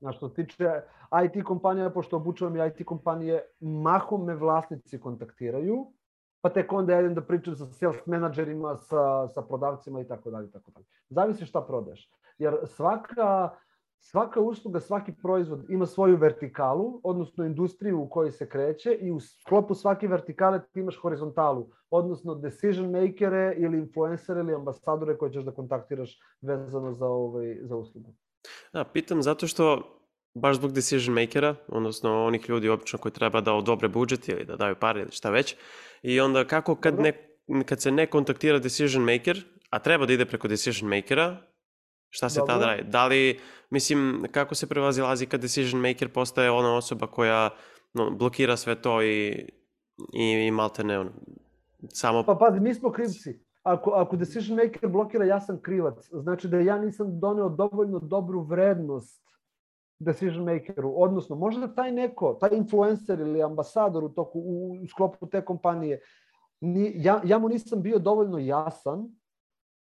Na 0.00 0.12
što 0.12 0.28
tiče 0.28 0.82
IT 1.24 1.44
kompanija, 1.44 1.90
pošto 1.90 2.16
obučavam 2.16 2.56
i 2.56 2.66
IT 2.66 2.86
kompanije, 2.86 3.42
mahom 3.60 4.24
me 4.24 4.34
vlasnici 4.34 5.00
kontaktiraju, 5.00 5.86
pa 6.40 6.50
tek 6.50 6.72
onda 6.72 7.00
idem 7.00 7.14
da 7.14 7.26
pričam 7.26 7.56
sa 7.56 7.66
sales 7.66 8.06
menadžerima, 8.06 8.76
sa, 8.76 9.28
sa 9.28 9.42
prodavcima 9.42 10.00
i 10.00 10.08
tako 10.08 10.30
dalje, 10.30 10.50
tako 10.50 10.70
dalje. 10.70 10.86
Zavisi 11.08 11.46
šta 11.46 11.60
prodaješ. 11.60 12.10
Jer 12.38 12.56
svaka 12.64 13.50
svaka 14.00 14.40
usluga, 14.40 14.80
svaki 14.80 15.12
proizvod 15.22 15.70
ima 15.70 15.86
svoju 15.86 16.16
vertikalu, 16.16 17.00
odnosno 17.02 17.44
industriju 17.44 18.00
u 18.00 18.08
kojoj 18.08 18.32
se 18.32 18.48
kreće 18.48 18.94
i 19.00 19.10
u 19.10 19.20
sklopu 19.20 19.74
svake 19.74 20.08
vertikale 20.08 20.60
ti 20.72 20.80
imaš 20.80 20.96
horizontalu, 20.96 21.68
odnosno 21.90 22.34
decision 22.34 22.90
makere 22.90 23.54
ili 23.58 23.78
influencere 23.78 24.40
ili 24.40 24.54
ambasadore 24.54 25.18
koje 25.18 25.32
ćeš 25.32 25.44
da 25.44 25.54
kontaktiraš 25.54 26.18
vezano 26.40 26.94
za, 26.94 27.06
ovaj, 27.06 27.58
za 27.62 27.76
uslugu. 27.76 28.14
Da, 28.72 28.84
pitam 28.84 29.22
zato 29.22 29.46
što 29.46 29.82
baš 30.34 30.56
zbog 30.56 30.72
decision 30.72 31.14
makera, 31.14 31.54
odnosno 31.68 32.24
onih 32.24 32.48
ljudi 32.48 32.68
obično 32.68 32.98
koji 32.98 33.12
treba 33.12 33.40
da 33.40 33.54
odobre 33.54 33.88
budžet 33.88 34.28
ili 34.28 34.44
da 34.44 34.56
daju 34.56 34.76
pare 34.80 35.00
ili 35.00 35.10
šta 35.12 35.30
već, 35.30 35.56
i 36.02 36.20
onda 36.20 36.44
kako 36.44 36.74
kad, 36.74 37.00
ne, 37.00 37.12
kad 37.66 37.80
se 37.82 37.90
ne 37.90 38.06
kontaktira 38.06 38.58
decision 38.58 39.04
maker, 39.04 39.44
a 39.70 39.78
treba 39.78 40.06
da 40.06 40.12
ide 40.12 40.26
preko 40.26 40.48
decision 40.48 40.90
makera, 40.90 41.36
Šta 42.10 42.28
se 42.28 42.40
Dobro. 42.40 42.54
tada 42.54 42.66
radi? 42.66 42.82
Da 42.90 43.06
li, 43.06 43.40
mislim, 43.70 44.26
kako 44.32 44.54
se 44.54 44.68
prevazilazi 44.68 45.26
kad 45.26 45.40
decision 45.40 45.80
maker 45.80 46.12
postaje 46.12 46.50
ona 46.50 46.76
osoba 46.76 47.06
koja 47.06 47.50
no, 47.94 48.10
blokira 48.10 48.56
sve 48.56 48.82
to 48.82 49.02
i, 49.02 49.28
i, 50.12 50.46
i 50.46 50.50
malte 50.50 50.84
ne, 50.84 50.98
ono, 50.98 51.10
samo... 51.88 52.22
Pa 52.22 52.34
pazi, 52.34 52.60
mi 52.60 52.74
smo 52.74 52.92
krivci. 52.92 53.40
Ako, 53.62 53.90
ako 53.90 54.16
decision 54.16 54.56
maker 54.56 54.88
blokira, 54.88 55.24
ja 55.24 55.40
sam 55.40 55.60
krivac. 55.62 56.08
Znači 56.12 56.48
da 56.48 56.58
ja 56.58 56.78
nisam 56.78 57.20
doneo 57.20 57.48
dovoljno 57.48 57.98
dobru 57.98 58.42
vrednost 58.42 59.30
decision 59.98 60.44
makeru. 60.44 60.92
Odnosno, 60.96 61.36
možda 61.36 61.74
taj 61.74 61.92
neko, 61.92 62.34
taj 62.40 62.50
influencer 62.52 63.20
ili 63.20 63.42
ambasador 63.42 64.04
u, 64.04 64.08
toku, 64.08 64.38
u, 64.38 64.72
u 64.82 64.86
sklopu 64.86 65.26
te 65.26 65.44
kompanije, 65.44 66.00
ni, 66.60 66.92
ja, 66.96 67.20
ja 67.24 67.38
mu 67.38 67.48
nisam 67.48 67.82
bio 67.82 67.98
dovoljno 67.98 68.38
jasan 68.38 69.08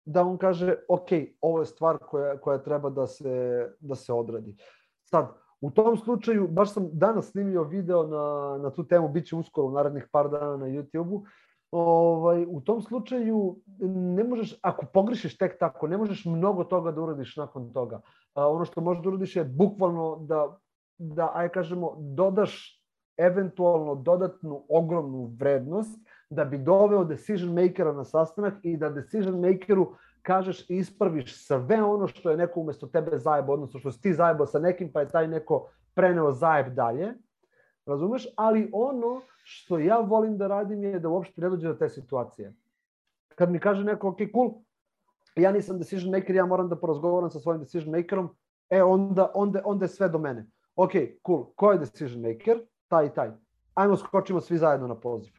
da 0.06 0.24
on 0.24 0.38
kaže, 0.38 0.76
ok, 0.90 1.10
ovo 1.42 1.60
je 1.60 1.66
stvar 1.66 1.98
koja, 1.98 2.38
koja 2.38 2.58
treba 2.58 2.90
da 2.90 3.08
se, 3.08 3.68
da 3.80 3.96
se 3.96 4.14
odradi. 4.14 4.56
Sad, 5.04 5.28
u 5.62 5.72
tom 5.72 5.98
slučaju, 5.98 6.48
baš 6.48 6.74
sam 6.74 6.90
danas 6.94 7.32
snimio 7.32 7.64
video 7.64 8.08
na, 8.08 8.58
na 8.64 8.70
tu 8.70 8.88
temu, 8.88 9.10
bit 9.10 9.28
će 9.28 9.36
uskoro 9.36 9.68
u 9.68 9.72
narednih 9.72 10.08
par 10.12 10.30
dana 10.30 10.58
na 10.58 10.66
YouTube-u, 10.66 11.24
ovaj, 11.72 12.46
u 12.50 12.62
tom 12.62 12.82
slučaju 12.82 13.60
ne 14.16 14.24
možeš, 14.24 14.60
ako 14.62 14.86
pogrešiš 14.94 15.38
tek 15.38 15.60
tako, 15.60 15.88
ne 15.88 15.98
možeš 15.98 16.26
mnogo 16.26 16.64
toga 16.64 16.92
da 16.92 17.02
uradiš 17.02 17.36
nakon 17.36 17.74
toga. 17.74 18.02
A, 18.34 18.48
ono 18.50 18.66
što 18.66 18.82
možeš 18.82 19.04
da 19.04 19.10
uradiš 19.10 19.36
je 19.36 19.44
bukvalno 19.44 20.18
da, 20.28 20.58
da 20.98 21.32
aj 21.34 21.50
kažemo, 21.50 21.96
dodaš 22.00 22.82
eventualno 23.18 23.96
dodatnu 23.96 24.66
ogromnu 24.70 25.36
vrednost 25.40 26.00
da 26.30 26.46
bi 26.46 26.58
doveo 26.58 27.04
decision 27.04 27.54
makera 27.54 27.94
na 27.94 28.04
sastanak 28.04 28.54
i 28.64 28.78
da 28.78 28.90
decision 28.90 29.40
makeru 29.40 29.96
kažeš 30.22 30.70
i 30.70 30.78
ispraviš 30.78 31.46
sve 31.48 31.84
ono 31.84 32.08
što 32.08 32.30
je 32.30 32.38
neko 32.38 32.60
umesto 32.60 32.88
tebe 32.88 33.18
zajebo, 33.18 33.54
odnosno 33.54 33.80
što 33.80 33.92
si 33.92 34.02
ti 34.02 34.14
zajebo 34.14 34.46
sa 34.46 34.60
nekim 34.60 34.92
pa 34.92 35.00
je 35.00 35.10
taj 35.10 35.28
neko 35.28 35.70
preneo 35.94 36.32
zajeb 36.32 36.74
dalje. 36.74 37.14
Razumeš? 37.86 38.28
Ali 38.38 38.70
ono 38.74 39.22
što 39.44 39.80
ja 39.80 39.98
volim 39.98 40.38
da 40.38 40.48
radim 40.48 40.84
je 40.84 41.00
da 41.00 41.10
uopšte 41.10 41.42
ne 41.42 41.50
dođe 41.50 41.68
do 41.68 41.74
te 41.74 41.90
situacije. 41.90 42.54
Kad 43.36 43.52
mi 43.52 43.60
kaže 43.60 43.84
neko, 43.84 44.10
ok, 44.10 44.18
cool, 44.34 44.52
ja 45.36 45.52
nisam 45.52 45.78
decision 45.78 46.12
maker, 46.12 46.36
ja 46.36 46.46
moram 46.46 46.70
da 46.70 46.76
porazgovaram 46.76 47.30
sa 47.30 47.40
svojim 47.40 47.62
decision 47.62 47.92
makerom, 47.92 48.30
e 48.70 48.84
onda, 48.84 49.32
onda, 49.34 49.62
onda 49.66 49.86
je 49.86 49.90
sve 49.90 50.10
do 50.10 50.18
mene. 50.18 50.48
Ok, 50.76 50.92
cool, 51.26 51.46
ko 51.56 51.72
je 51.72 51.80
decision 51.80 52.22
maker? 52.22 52.60
Taj 52.88 53.06
i 53.06 53.14
taj. 53.14 53.32
Ajmo 53.74 53.98
skočimo 53.98 54.42
svi 54.42 54.58
zajedno 54.58 54.88
na 54.88 54.96
poziv 54.96 55.35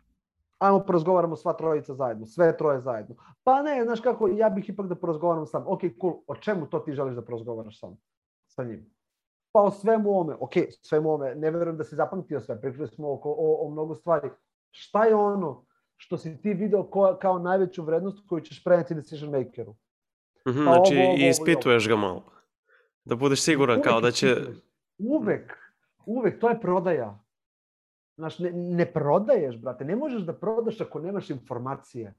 ajmo 0.58 0.80
porazgovaramo 0.80 1.36
sva 1.36 1.52
trojica 1.52 1.94
zajedno, 1.94 2.26
sve 2.26 2.56
troje 2.56 2.80
zajedno. 2.80 3.16
Pa 3.44 3.62
ne, 3.62 3.84
znaš 3.84 4.00
kako, 4.00 4.28
ja 4.28 4.50
bih 4.50 4.68
ipak 4.68 4.86
da 4.86 4.94
porazgovaram 4.94 5.46
sam. 5.46 5.64
Ok, 5.66 5.80
cool, 6.00 6.14
o 6.26 6.36
čemu 6.36 6.66
to 6.66 6.78
ti 6.78 6.92
želiš 6.92 7.14
da 7.14 7.24
porazgovaraš 7.24 7.80
sam 7.80 7.96
sa 8.46 8.64
njim? 8.64 8.90
Pa 9.52 9.62
o 9.62 9.70
svemu 9.70 10.20
ome, 10.20 10.36
ok, 10.40 10.52
svemu 10.82 11.14
ome, 11.14 11.34
ne 11.34 11.50
verujem 11.50 11.76
da 11.76 11.84
si 11.84 11.96
zapamtio 11.96 12.40
sve, 12.40 12.60
pričali 12.60 12.88
smo 12.88 13.12
oko, 13.12 13.30
o, 13.38 13.66
o 13.66 13.70
mnogo 13.70 13.94
stvari. 13.94 14.30
Šta 14.70 15.04
je 15.04 15.14
ono 15.14 15.64
što 15.96 16.18
si 16.18 16.40
ti 16.40 16.54
video 16.54 16.90
ko, 16.90 17.16
kao 17.20 17.38
najveću 17.38 17.82
vrednost 17.82 18.28
koju 18.28 18.40
ćeš 18.40 18.64
preneti 18.64 18.94
decision 18.94 19.30
makeru? 19.30 19.72
Mm 20.48 20.50
-hmm, 20.50 20.64
pa 20.66 20.74
znači, 20.74 20.96
ovo, 20.96 21.06
ovo, 21.06 21.16
ispituješ 21.16 21.88
ga 21.88 21.96
malo. 21.96 22.24
Da 23.04 23.16
budeš 23.16 23.42
siguran 23.42 23.76
uvek 23.76 23.88
kao 23.88 24.00
da 24.00 24.10
će... 24.10 24.36
Uvek, 24.98 25.52
uvek, 26.06 26.40
to 26.40 26.48
je 26.48 26.60
prodaja. 26.60 27.25
Znaš, 28.16 28.38
ne, 28.38 28.52
ne 28.52 28.86
prodaješ, 28.92 29.58
brate. 29.60 29.84
Ne 29.84 29.96
možeš 29.96 30.22
da 30.22 30.32
prodaš 30.32 30.80
ako 30.80 31.00
nemaš 31.00 31.30
informacije. 31.30 32.14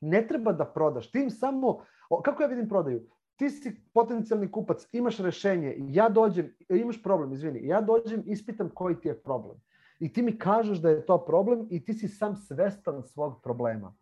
Ne 0.00 0.26
treba 0.26 0.52
da 0.52 0.64
prodaš. 0.64 1.10
Ti 1.10 1.18
im 1.18 1.30
samo... 1.30 1.80
O, 2.10 2.22
kako 2.22 2.42
ja 2.42 2.48
vidim 2.48 2.68
prodaju? 2.68 3.02
Ti 3.36 3.50
si 3.50 3.76
potencijalni 3.94 4.50
kupac, 4.50 4.88
imaš 4.92 5.18
rešenje, 5.18 5.76
ja 5.78 6.08
dođem, 6.08 6.54
imaš 6.68 7.02
problem, 7.02 7.32
izvini, 7.32 7.66
ja 7.66 7.80
dođem, 7.80 8.22
ispitam 8.26 8.70
koji 8.74 9.00
ti 9.00 9.08
je 9.08 9.22
problem. 9.22 9.56
I 9.98 10.12
ti 10.12 10.22
mi 10.22 10.38
kažeš 10.38 10.78
da 10.78 10.90
je 10.90 11.06
to 11.06 11.24
problem 11.24 11.66
i 11.70 11.84
ti 11.84 11.94
si 11.94 12.08
sam 12.08 12.36
svestan 12.36 13.02
svog 13.02 13.40
problema. 13.42 13.94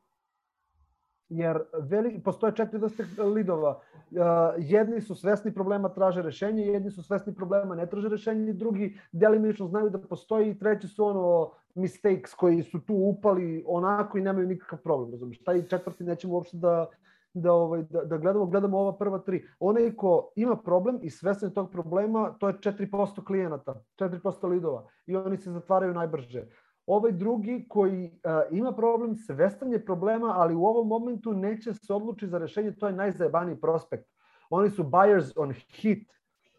Jer 1.29 1.59
veli, 1.79 2.21
postoje 2.25 2.53
četiri 2.55 2.79
vrste 2.79 3.05
lidova. 3.35 3.81
Uh, 4.11 4.19
jedni 4.59 5.01
su 5.01 5.15
svesni 5.15 5.55
problema, 5.55 5.89
traže 5.89 6.23
rešenje, 6.23 6.67
jedni 6.67 6.91
su 6.91 7.03
svesni 7.03 7.35
problema, 7.35 7.75
ne 7.75 7.87
traže 7.87 8.09
rešenje, 8.09 8.53
drugi 8.53 8.99
delimično 9.13 9.67
znaju 9.67 9.91
da 9.91 9.99
postoji 9.99 10.51
i 10.51 10.59
treći 10.59 10.89
su 10.89 11.05
ono 11.05 11.51
mistakes 11.75 12.35
koji 12.35 12.63
su 12.63 12.81
tu 12.81 12.95
upali 12.95 13.65
onako 13.67 14.19
i 14.19 14.23
nemaju 14.23 14.47
nikakav 14.47 14.79
problem, 14.79 15.11
razumiješ? 15.11 15.45
Taj 15.45 15.67
četvrti 15.67 16.05
nećemo 16.05 16.35
uopšte 16.35 16.57
da, 16.57 16.87
da, 17.35 17.53
ovaj, 17.53 17.83
da, 17.83 18.05
da 18.05 18.17
gledamo, 18.17 18.47
gledamo 18.47 18.79
ova 18.79 18.97
prva 18.97 19.19
tri. 19.19 19.45
Onaj 19.61 19.93
ko 19.97 20.33
ima 20.37 20.57
problem 20.57 20.99
i 21.03 21.11
svestan 21.11 21.51
tog 21.51 21.71
problema, 21.71 22.35
to 22.39 22.49
je 22.49 22.55
4% 22.55 23.25
klijenata, 23.25 23.83
4% 23.99 24.49
lidova 24.49 24.87
i 25.07 25.17
oni 25.17 25.37
se 25.37 25.51
zatvaraju 25.51 25.95
najbrže. 25.95 26.47
Ovaj 26.89 27.13
drugi 27.13 27.67
koji 27.69 28.05
uh, 28.05 28.59
ima 28.59 28.73
problem, 28.73 29.17
svestan 29.17 29.73
je 29.73 29.85
problema, 29.85 30.33
ali 30.37 30.55
u 30.55 30.65
ovom 30.65 30.89
momentu 30.89 31.33
neće 31.33 31.75
se 31.75 31.93
odluči 31.93 32.27
za 32.27 32.39
rešenje, 32.39 32.73
to 32.73 32.87
je 32.87 32.93
najzajebaniji 32.93 33.61
prospekt. 33.61 34.09
Oni 34.51 34.71
su 34.71 34.85
buyers 34.85 35.33
on 35.37 35.53
hit. 35.53 36.09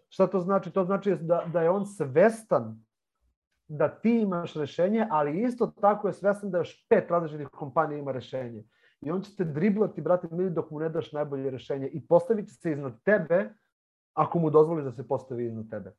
Šta 0.09 0.27
to 0.27 0.39
znači? 0.39 0.71
To 0.71 0.83
znači 0.83 1.15
da, 1.21 1.45
da 1.53 1.61
je 1.61 1.69
on 1.69 1.85
svestan 1.85 2.85
da 3.67 3.89
ti 3.89 4.19
imaš 4.19 4.53
rešenje, 4.53 5.07
ali 5.09 5.41
isto 5.41 5.67
tako 5.67 6.07
je 6.07 6.13
svestan 6.13 6.51
da 6.51 6.57
još 6.57 6.87
pet 6.89 7.11
različitih 7.11 7.47
kompanija 7.47 7.99
ima 7.99 8.11
rešenje. 8.11 8.63
I 9.01 9.11
on 9.11 9.21
će 9.21 9.35
te 9.35 9.45
driblati, 9.45 10.01
brate, 10.01 10.27
mili, 10.31 10.49
dok 10.49 10.71
mu 10.71 10.79
ne 10.79 10.89
daš 10.89 11.11
najbolje 11.11 11.49
rešenje 11.49 11.87
i 11.87 12.07
postavit 12.07 12.47
će 12.47 12.53
se 12.53 12.71
iznad 12.71 13.03
tebe 13.03 13.53
ako 14.13 14.39
mu 14.39 14.49
dozvoliš 14.49 14.83
da 14.83 14.91
se 14.91 15.07
postavi 15.07 15.45
iznad 15.45 15.69
tebe 15.69 15.93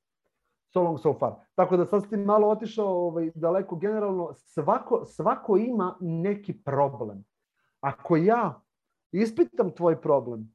so 0.72 0.82
long 0.82 0.98
so 1.00 1.14
far. 1.18 1.34
Tako 1.54 1.76
da 1.76 1.86
sad 1.86 2.08
si 2.08 2.16
malo 2.16 2.48
otišao 2.48 2.86
ovaj, 2.86 3.30
daleko 3.34 3.76
generalno, 3.76 4.32
svako, 4.34 5.04
svako 5.04 5.56
ima 5.56 5.96
neki 6.00 6.62
problem. 6.62 7.24
Ako 7.80 8.16
ja 8.16 8.60
ispitam 9.12 9.70
tvoj 9.70 10.00
problem, 10.00 10.54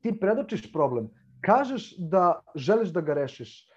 ti 0.00 0.20
predočiš 0.20 0.72
problem, 0.72 1.10
kažeš 1.40 1.94
da 1.98 2.40
želiš 2.54 2.88
da 2.88 3.00
ga 3.00 3.14
rešiš, 3.14 3.70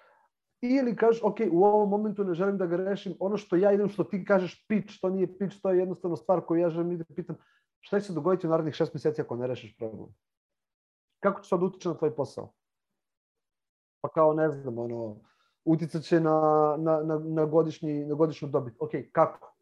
ili 0.60 0.96
kažeš, 0.96 1.22
ok, 1.22 1.36
u 1.52 1.64
ovom 1.64 1.90
momentu 1.90 2.24
ne 2.24 2.34
želim 2.34 2.58
da 2.58 2.66
ga 2.66 2.76
rešim, 2.76 3.16
ono 3.20 3.36
što 3.36 3.56
ja 3.56 3.72
idem, 3.72 3.88
što 3.88 4.04
ti 4.04 4.24
kažeš 4.24 4.66
pitch, 4.68 5.00
to 5.00 5.10
nije 5.10 5.38
pitch, 5.38 5.60
to 5.62 5.70
je 5.70 5.78
jednostavno 5.78 6.16
stvar 6.16 6.40
koju 6.40 6.60
ja 6.60 6.70
želim 6.70 6.98
da 6.98 7.04
pitam, 7.16 7.36
šta 7.80 8.00
će 8.00 8.06
se 8.06 8.12
dogoditi 8.12 8.46
u 8.46 8.50
narednih 8.50 8.74
šest 8.74 8.94
meseci 8.94 9.20
ako 9.20 9.36
ne 9.36 9.46
rešiš 9.46 9.76
problem? 9.76 10.08
Kako 11.20 11.40
će 11.40 11.56
da 11.56 11.64
utiče 11.64 11.88
na 11.88 11.94
tvoj 11.94 12.16
posao? 12.16 12.52
Pa 14.00 14.08
kao, 14.08 14.34
ne 14.34 14.50
znam, 14.50 14.78
ono, 14.78 15.16
uticat 15.64 16.02
će 16.02 16.20
na, 16.20 16.76
na, 16.78 17.02
na, 17.02 17.18
na, 17.18 17.44
godišnji, 17.44 18.04
na 18.04 18.14
godišnju 18.14 18.48
dobit. 18.48 18.74
Ok, 18.78 18.90
kako? 19.12 19.54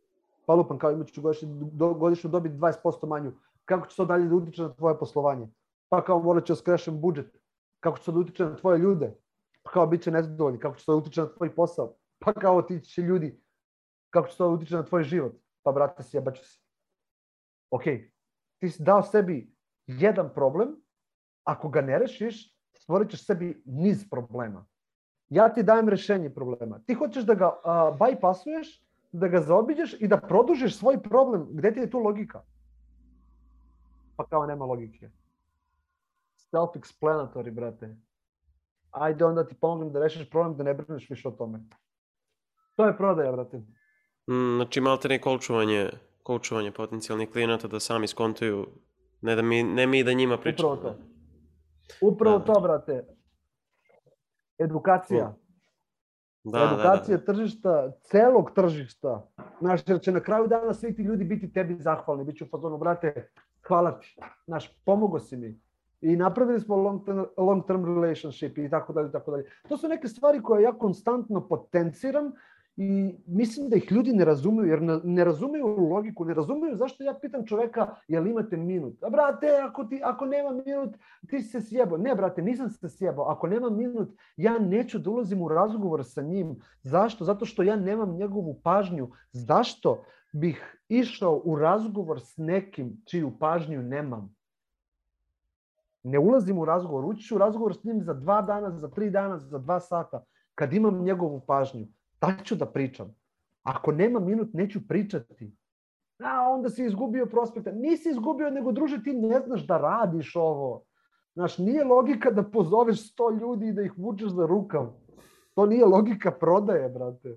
Pa 0.47 0.55
lupam, 0.55 0.79
kao 0.79 0.91
imat 0.91 1.09
ću 1.09 1.23
godišnju, 1.23 1.49
do, 1.73 1.95
godišnju 1.95 2.31
dobit 2.31 2.53
20% 2.53 3.07
manju. 3.07 3.33
Kako 3.65 3.87
će 3.87 3.97
to 3.97 4.05
dalje 4.05 4.29
da 4.29 4.35
utiče 4.35 4.63
na 4.63 4.75
tvoje 4.75 4.99
poslovanje? 4.99 5.49
Pa 5.89 6.05
kao 6.05 6.23
morat 6.23 6.47
će 6.47 6.53
oskrešen 6.53 7.01
budžet. 7.01 7.37
Kako 7.81 7.99
će 7.99 8.05
to 8.05 8.13
da 8.13 8.19
utiče 8.19 8.45
na 8.45 8.57
tvoje 8.57 8.79
ljude? 8.79 9.15
Pa 9.63 9.71
kao 9.71 9.87
bit 9.87 10.03
će 10.03 10.11
nezadovoljni. 10.11 10.59
Kako 10.59 10.77
će 10.77 10.87
to 10.87 10.93
da 10.93 10.99
utiče 10.99 11.21
na 11.21 11.29
tvoj 11.29 11.55
posao? 11.55 11.95
Pa 12.19 12.33
kao 12.33 12.57
otići 12.57 12.91
će 12.91 13.03
ljudi. 13.03 13.41
Kako 14.11 14.29
će 14.29 14.37
to 14.37 14.49
da 14.49 14.55
utiče 14.55 14.77
na 14.77 14.85
tvoj 14.85 15.05
život? 15.05 15.33
Pa 15.63 15.73
brate, 15.73 16.03
sjebaću 16.03 16.45
se. 16.45 16.59
Ok, 17.71 17.83
ti 18.59 18.71
si 18.71 18.83
dao 18.83 19.03
sebi 19.03 19.55
jedan 19.87 20.31
problem, 20.35 20.77
ako 21.45 21.69
ga 21.69 21.81
ne 21.81 21.99
rešiš, 21.99 22.59
stvorit 22.77 23.11
ćeš 23.11 23.27
sebi 23.27 23.63
niz 23.67 24.11
problema 24.11 24.67
ja 25.33 25.49
ti 25.49 25.63
dajem 25.63 25.89
rešenje 25.89 26.31
problema. 26.31 26.79
Ti 26.87 26.95
hoćeš 26.95 27.25
da 27.25 27.35
ga 27.35 27.49
uh, 27.49 27.99
bypassuješ, 27.99 28.83
da 29.13 29.29
ga 29.29 29.41
zaobiđeš 29.41 29.97
i 30.01 30.09
da 30.09 30.17
produžiš 30.17 30.77
svoj 30.77 31.03
problem. 31.03 31.47
Gde 31.51 31.73
ti 31.73 31.81
je 31.81 31.91
tu 31.91 31.99
logika? 31.99 32.43
Pa 34.17 34.27
kao 34.27 34.47
nema 34.47 34.65
logike. 34.65 35.11
Self-explanatory, 36.53 37.51
brate. 37.51 37.97
Ajde 38.91 39.25
onda 39.25 39.47
ti 39.47 39.55
pomognem 39.55 39.93
da 39.93 40.01
rešiš 40.01 40.31
problem, 40.31 40.57
da 40.57 40.65
ne 40.65 40.75
brineš 40.75 41.11
više 41.11 41.29
o 41.29 41.31
tome. 41.31 41.61
To 42.77 42.87
je 42.87 42.97
prodaja, 42.97 43.33
brate. 43.33 43.57
Mm, 44.27 44.57
znači, 44.57 44.81
malte 44.81 45.09
ne 45.09 45.21
coachovanje, 45.23 45.91
coachovanje 46.27 46.71
potencijalnih 46.71 47.31
klijenata 47.31 47.69
da 47.69 47.81
sami 47.81 48.07
skontaju, 48.07 48.67
ne, 49.21 49.37
da 49.37 49.43
mi, 49.43 49.63
ne 49.63 49.87
mi 49.87 50.05
da 50.05 50.13
njima 50.13 50.39
pričamo. 50.39 50.73
Upravo 50.73 50.95
to. 50.95 52.07
Upravo 52.07 52.39
da. 52.39 52.45
to, 52.45 52.61
brate 52.61 53.22
edukacija. 54.63 55.35
Da, 56.45 56.71
edukacija 56.73 57.17
da, 57.17 57.25
da. 57.25 57.33
tržišta, 57.33 57.93
celog 58.03 58.51
tržišta. 58.55 59.27
Znaš, 59.61 59.81
jer 59.87 60.01
će 60.01 60.13
na 60.13 60.21
kraju 60.21 60.47
dana 60.47 60.75
svi 60.75 60.95
ti 60.95 61.03
ljudi 61.03 61.25
biti 61.25 61.53
tebi 61.53 61.77
zahvalni. 61.81 62.25
Biću 62.25 62.45
u 62.45 62.49
fazonu, 62.49 62.79
brate, 62.79 63.29
hvala 63.67 63.99
ti. 63.99 64.17
Znaš, 64.47 64.83
pomogo 64.85 65.21
si 65.21 65.37
mi. 65.37 65.61
I 66.01 66.17
napravili 66.17 66.61
smo 66.61 66.77
long 66.77 67.05
term, 67.07 67.25
long 67.37 67.67
term 67.67 67.85
relationship 67.85 68.59
i 68.59 68.71
tako 68.71 68.93
dalje, 68.93 69.13
tako 69.13 69.31
dalje. 69.31 69.45
To 69.69 69.77
su 69.77 69.89
neke 69.89 70.09
stvari 70.09 70.43
koje 70.43 70.63
ja 70.63 70.73
konstantno 70.73 71.49
potenciram 71.49 72.33
I 72.77 73.15
mislim 73.27 73.69
da 73.69 73.77
ih 73.77 73.93
ljudi 73.93 74.13
ne 74.13 74.25
razumeju, 74.25 74.69
jer 74.69 75.01
ne 75.05 75.25
razumeju 75.25 75.67
logiku, 75.67 76.25
ne 76.25 76.35
razumeju 76.35 76.77
zašto 76.77 77.05
ja 77.05 77.15
pitam 77.21 77.47
čoveka 77.47 77.95
jel 78.09 78.27
imate 78.27 78.57
minut. 78.57 79.03
A 79.03 79.11
brate, 79.11 79.47
ako, 79.63 79.85
ti, 79.85 80.01
ako 80.05 80.25
nema 80.27 80.51
minut, 80.51 80.95
ti 81.29 81.43
si 81.43 81.49
se 81.49 81.61
sjebao. 81.61 81.99
Ne, 81.99 82.15
brate, 82.15 82.43
nisam 82.43 82.71
se 82.71 82.89
sjebao. 82.89 83.29
Ako 83.29 83.47
nema 83.47 83.71
minut, 83.71 84.17
ja 84.37 84.59
neću 84.59 84.99
da 84.99 85.11
ulazim 85.11 85.43
u 85.43 85.49
razgovor 85.49 86.05
sa 86.05 86.23
njim. 86.23 86.57
Zašto? 86.83 87.25
Zato 87.25 87.45
što 87.45 87.63
ja 87.63 87.77
nemam 87.77 88.17
njegovu 88.17 88.61
pažnju. 88.63 89.11
Zašto 89.33 90.05
bih 90.33 90.85
išao 90.89 91.43
u 91.45 91.57
razgovor 91.57 92.21
s 92.21 92.37
nekim 92.37 93.03
čiju 93.05 93.33
pažnju 93.41 93.83
nemam? 93.83 94.35
Ne 96.03 96.19
ulazim 96.19 96.59
u 96.59 96.65
razgovor, 96.65 97.05
ući 97.05 97.23
ću 97.23 97.35
u 97.35 97.39
razgovor 97.39 97.75
s 97.75 97.85
njim 97.85 98.01
za 98.03 98.15
dva 98.15 98.43
dana, 98.43 98.79
za 98.79 98.89
tri 98.89 99.11
dana, 99.11 99.39
za 99.39 99.59
dva 99.59 99.81
sata, 99.81 100.25
kad 100.55 100.73
imam 100.73 101.03
njegovu 101.05 101.41
pažnju 101.47 101.87
ću 102.45 102.55
da 102.57 102.67
pričam. 102.67 103.15
Ako 103.63 103.93
nema 103.93 104.21
minut, 104.21 104.53
neću 104.53 104.89
pričati. 104.89 105.57
A 106.25 106.49
onda 106.51 106.71
si 106.71 106.85
izgubio 106.85 107.27
prospekta. 107.27 107.73
Nisi 107.73 108.11
izgubio, 108.11 108.51
nego 108.51 108.73
druže, 108.73 109.03
ti 109.03 109.13
ne 109.13 109.41
znaš 109.47 109.67
da 109.67 109.79
radiš 109.79 110.37
ovo. 110.37 110.85
Znaš, 111.35 111.59
nije 111.59 111.85
logika 111.85 112.31
da 112.31 112.43
pozoveš 112.43 113.11
sto 113.11 113.31
ljudi 113.31 113.69
i 113.69 113.73
da 113.73 113.83
ih 113.83 113.93
vučeš 113.97 114.29
za 114.29 114.47
rukav. 114.47 114.93
To 115.55 115.67
nije 115.67 115.85
logika 115.85 116.31
prodaje, 116.31 116.89
brate. 116.89 117.37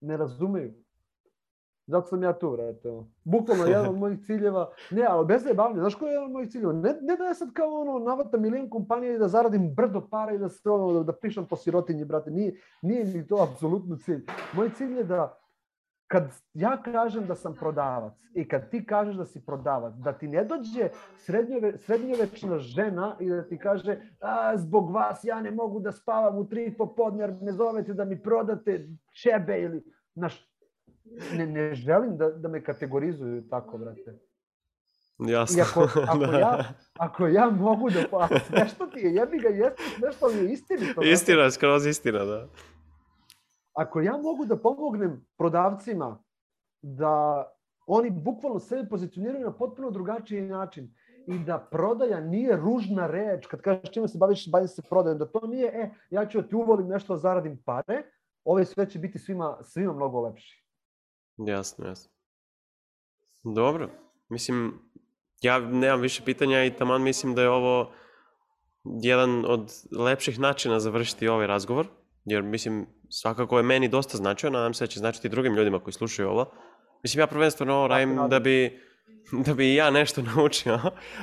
Ne 0.00 0.16
razumeju. 0.16 0.74
Zato 1.86 2.06
sam 2.06 2.22
ja 2.22 2.32
tu, 2.32 2.50
vrate. 2.50 2.88
Bukvalno 3.24 3.64
jedan 3.64 3.88
od 3.92 3.98
mojih 3.98 4.20
ciljeva, 4.26 4.70
ne, 4.90 5.06
ali 5.08 5.26
bez 5.26 5.42
zajebavanja, 5.42 5.80
znaš 5.80 5.94
koji 5.94 6.08
je 6.08 6.12
jedan 6.12 6.26
od 6.26 6.32
mojih 6.32 6.50
ciljeva? 6.50 6.72
Ne, 6.72 6.94
ne 7.02 7.16
da 7.16 7.24
ja 7.24 7.34
sad 7.34 7.52
kao 7.52 7.80
ono, 7.80 7.98
navatam 7.98 8.42
milijon 8.42 8.70
kompanija 8.70 9.14
i 9.14 9.18
da 9.18 9.28
zaradim 9.28 9.74
brdo 9.74 10.08
para 10.10 10.32
i 10.32 10.38
da 10.38 10.48
se 10.48 10.70
ono, 10.70 10.92
da, 10.92 11.02
da 11.02 11.12
pišem 11.12 11.46
po 11.46 11.56
sirotinji, 11.56 12.04
brate. 12.04 12.30
Nije, 12.30 12.60
nije 12.82 13.04
mi 13.04 13.26
to 13.26 13.48
apsolutno 13.50 13.96
cilj. 13.96 14.24
Moj 14.52 14.70
cilj 14.70 14.96
je 14.96 15.04
da 15.04 15.38
kad 16.06 16.30
ja 16.54 16.82
kažem 16.82 17.26
da 17.26 17.34
sam 17.34 17.54
prodavac 17.54 18.12
i 18.34 18.48
kad 18.48 18.70
ti 18.70 18.86
kažeš 18.86 19.16
da 19.16 19.24
si 19.24 19.44
prodavac, 19.46 19.94
da 19.94 20.12
ti 20.12 20.28
ne 20.28 20.44
dođe 20.44 20.88
srednjove, 21.16 21.78
srednjovečna 21.78 22.58
žena 22.58 23.16
i 23.20 23.30
da 23.30 23.42
ti 23.42 23.58
kaže 23.58 24.00
a, 24.20 24.56
zbog 24.56 24.90
vas 24.90 25.24
ja 25.24 25.40
ne 25.40 25.50
mogu 25.50 25.80
da 25.80 25.92
spavam 25.92 26.38
u 26.38 26.48
tri 26.48 26.74
popodne 26.78 27.22
jer 27.22 27.34
ne 27.42 27.52
zovete 27.52 27.94
da 27.94 28.04
mi 28.04 28.22
prodate 28.22 28.88
čebe 29.22 29.60
ili, 29.60 29.84
znaš, 30.14 30.55
ne, 31.36 31.46
ne 31.46 31.74
želim 31.74 32.16
da, 32.16 32.30
da 32.30 32.48
me 32.48 32.64
kategorizuju 32.64 33.48
tako, 33.48 33.78
brate. 33.78 34.18
Jasno. 35.18 35.58
I 35.58 35.60
ako, 35.60 35.88
ako, 36.08 36.18
da. 36.32 36.38
ja, 36.38 36.64
ako 36.98 37.26
ja 37.26 37.50
mogu 37.50 37.90
da... 37.90 38.04
Pa, 38.10 38.28
nešto 38.58 38.86
ti 38.86 39.00
je, 39.00 39.14
jebi 39.14 39.38
ga, 39.38 39.48
jeste 39.48 39.82
nešto 40.02 40.28
mi 40.28 40.34
je 40.34 40.52
istinito. 40.52 41.02
Istina, 41.02 41.50
skroz 41.50 41.86
istina, 41.86 42.24
da. 42.24 42.48
Ako 43.72 44.00
ja 44.00 44.16
mogu 44.16 44.44
da 44.44 44.56
pomognem 44.56 45.26
prodavcima 45.38 46.18
da 46.82 47.46
oni 47.86 48.10
bukvalno 48.10 48.58
sebe 48.58 48.88
pozicioniraju 48.88 49.44
na 49.44 49.52
potpuno 49.52 49.90
drugačiji 49.90 50.42
način 50.42 50.94
i 51.26 51.38
da 51.38 51.58
prodaja 51.70 52.20
nije 52.20 52.56
ružna 52.56 53.06
reč, 53.06 53.46
kad 53.46 53.60
kažeš 53.60 53.90
čime 53.90 54.08
se 54.08 54.18
baviš, 54.18 54.50
bavim 54.50 54.68
se 54.68 54.82
prodajom, 54.82 55.18
da 55.18 55.26
to 55.26 55.46
nije, 55.46 55.66
e, 55.66 55.90
ja 56.10 56.26
ću 56.26 56.40
da 56.40 56.48
ti 56.48 56.54
uvolim 56.54 56.88
nešto, 56.88 57.16
zaradim 57.16 57.62
pare, 57.64 58.02
ove 58.44 58.64
sve 58.64 58.90
će 58.90 58.98
biti 58.98 59.18
svima, 59.18 59.58
svima 59.62 59.92
mnogo 59.92 60.20
lepši. 60.20 60.65
Jasno, 61.36 61.86
jasno. 61.86 62.10
Dobro. 63.54 63.90
Mislim, 64.28 64.78
ja 65.42 65.58
nemam 65.58 66.00
više 66.00 66.22
pitanja 66.24 66.64
i 66.64 66.76
taman 66.76 67.02
mislim 67.02 67.34
da 67.34 67.42
je 67.42 67.50
ovo 67.50 67.92
jedan 69.02 69.44
od 69.48 69.72
lepših 69.98 70.38
načina 70.38 70.80
završiti 70.80 71.28
ovaj 71.28 71.46
razgovor, 71.46 71.86
jer 72.24 72.42
mislim, 72.42 72.86
svakako 73.10 73.56
je 73.56 73.62
meni 73.62 73.88
dosta 73.88 74.16
značio, 74.16 74.50
nadam 74.50 74.74
se 74.74 74.84
da 74.84 74.88
će 74.88 74.98
značiti 74.98 75.28
drugim 75.28 75.54
ljudima 75.54 75.78
koji 75.78 75.94
slušaju 75.94 76.28
ovo. 76.28 76.52
Mislim, 77.02 77.20
ja 77.20 77.26
prvenstveno 77.26 77.74
ovo 77.74 77.88
radim 77.88 78.18
da 78.28 78.40
bi, 78.40 78.80
da 79.46 79.54
bi 79.54 79.72
i 79.72 79.74
ja 79.74 79.90
nešto 79.90 80.22
naučio, 80.36 80.78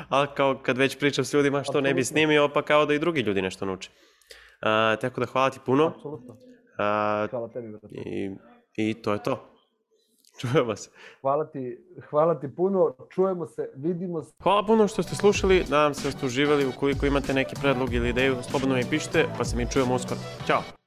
ali 0.09 0.27
kao 0.35 0.59
kad 0.63 0.77
već 0.77 0.99
pričam 0.99 1.25
s 1.25 1.33
ljudima 1.33 1.63
što 1.63 1.81
ne 1.81 1.93
bi 1.93 2.03
snimio, 2.03 2.49
pa 2.53 2.61
kao 2.61 2.85
da 2.85 2.93
i 2.93 2.99
drugi 2.99 3.21
ljudi 3.21 3.41
nešto 3.41 3.65
nauče. 3.65 3.89
Uh, 3.89 4.99
tako 5.01 5.19
da 5.19 5.25
hvala 5.25 5.49
ti 5.49 5.59
puno. 5.65 5.87
Apsolutno. 5.87 6.33
Uh, 6.33 7.29
hvala 7.29 7.49
tebi, 7.53 7.67
brate. 7.69 7.87
I, 7.95 8.35
I 8.75 8.93
to 8.93 9.13
je 9.13 9.23
to. 9.23 9.52
Čujemo 10.39 10.75
se. 10.75 10.89
Hvala 11.21 11.45
ti, 11.45 11.77
hvala 12.09 12.39
ti 12.39 12.55
puno, 12.55 12.95
čujemo 13.09 13.45
se, 13.47 13.69
vidimo 13.75 14.23
se. 14.23 14.33
Hvala 14.43 14.65
puno 14.65 14.87
što 14.87 15.03
ste 15.03 15.15
slušali, 15.15 15.65
nadam 15.69 15.93
se 15.93 16.07
da 16.07 16.11
ste 16.11 16.25
uživali. 16.25 16.65
Ukoliko 16.65 17.05
imate 17.05 17.33
neki 17.33 17.55
predlog 17.61 17.93
ili 17.93 18.09
ideju, 18.09 18.35
slobodno 18.49 18.75
mi 18.75 18.85
pišite, 18.89 19.25
pa 19.37 19.43
se 19.43 19.57
mi 19.57 19.71
čujemo 19.71 19.95
uskoro. 19.95 20.19
Ćao! 20.47 20.82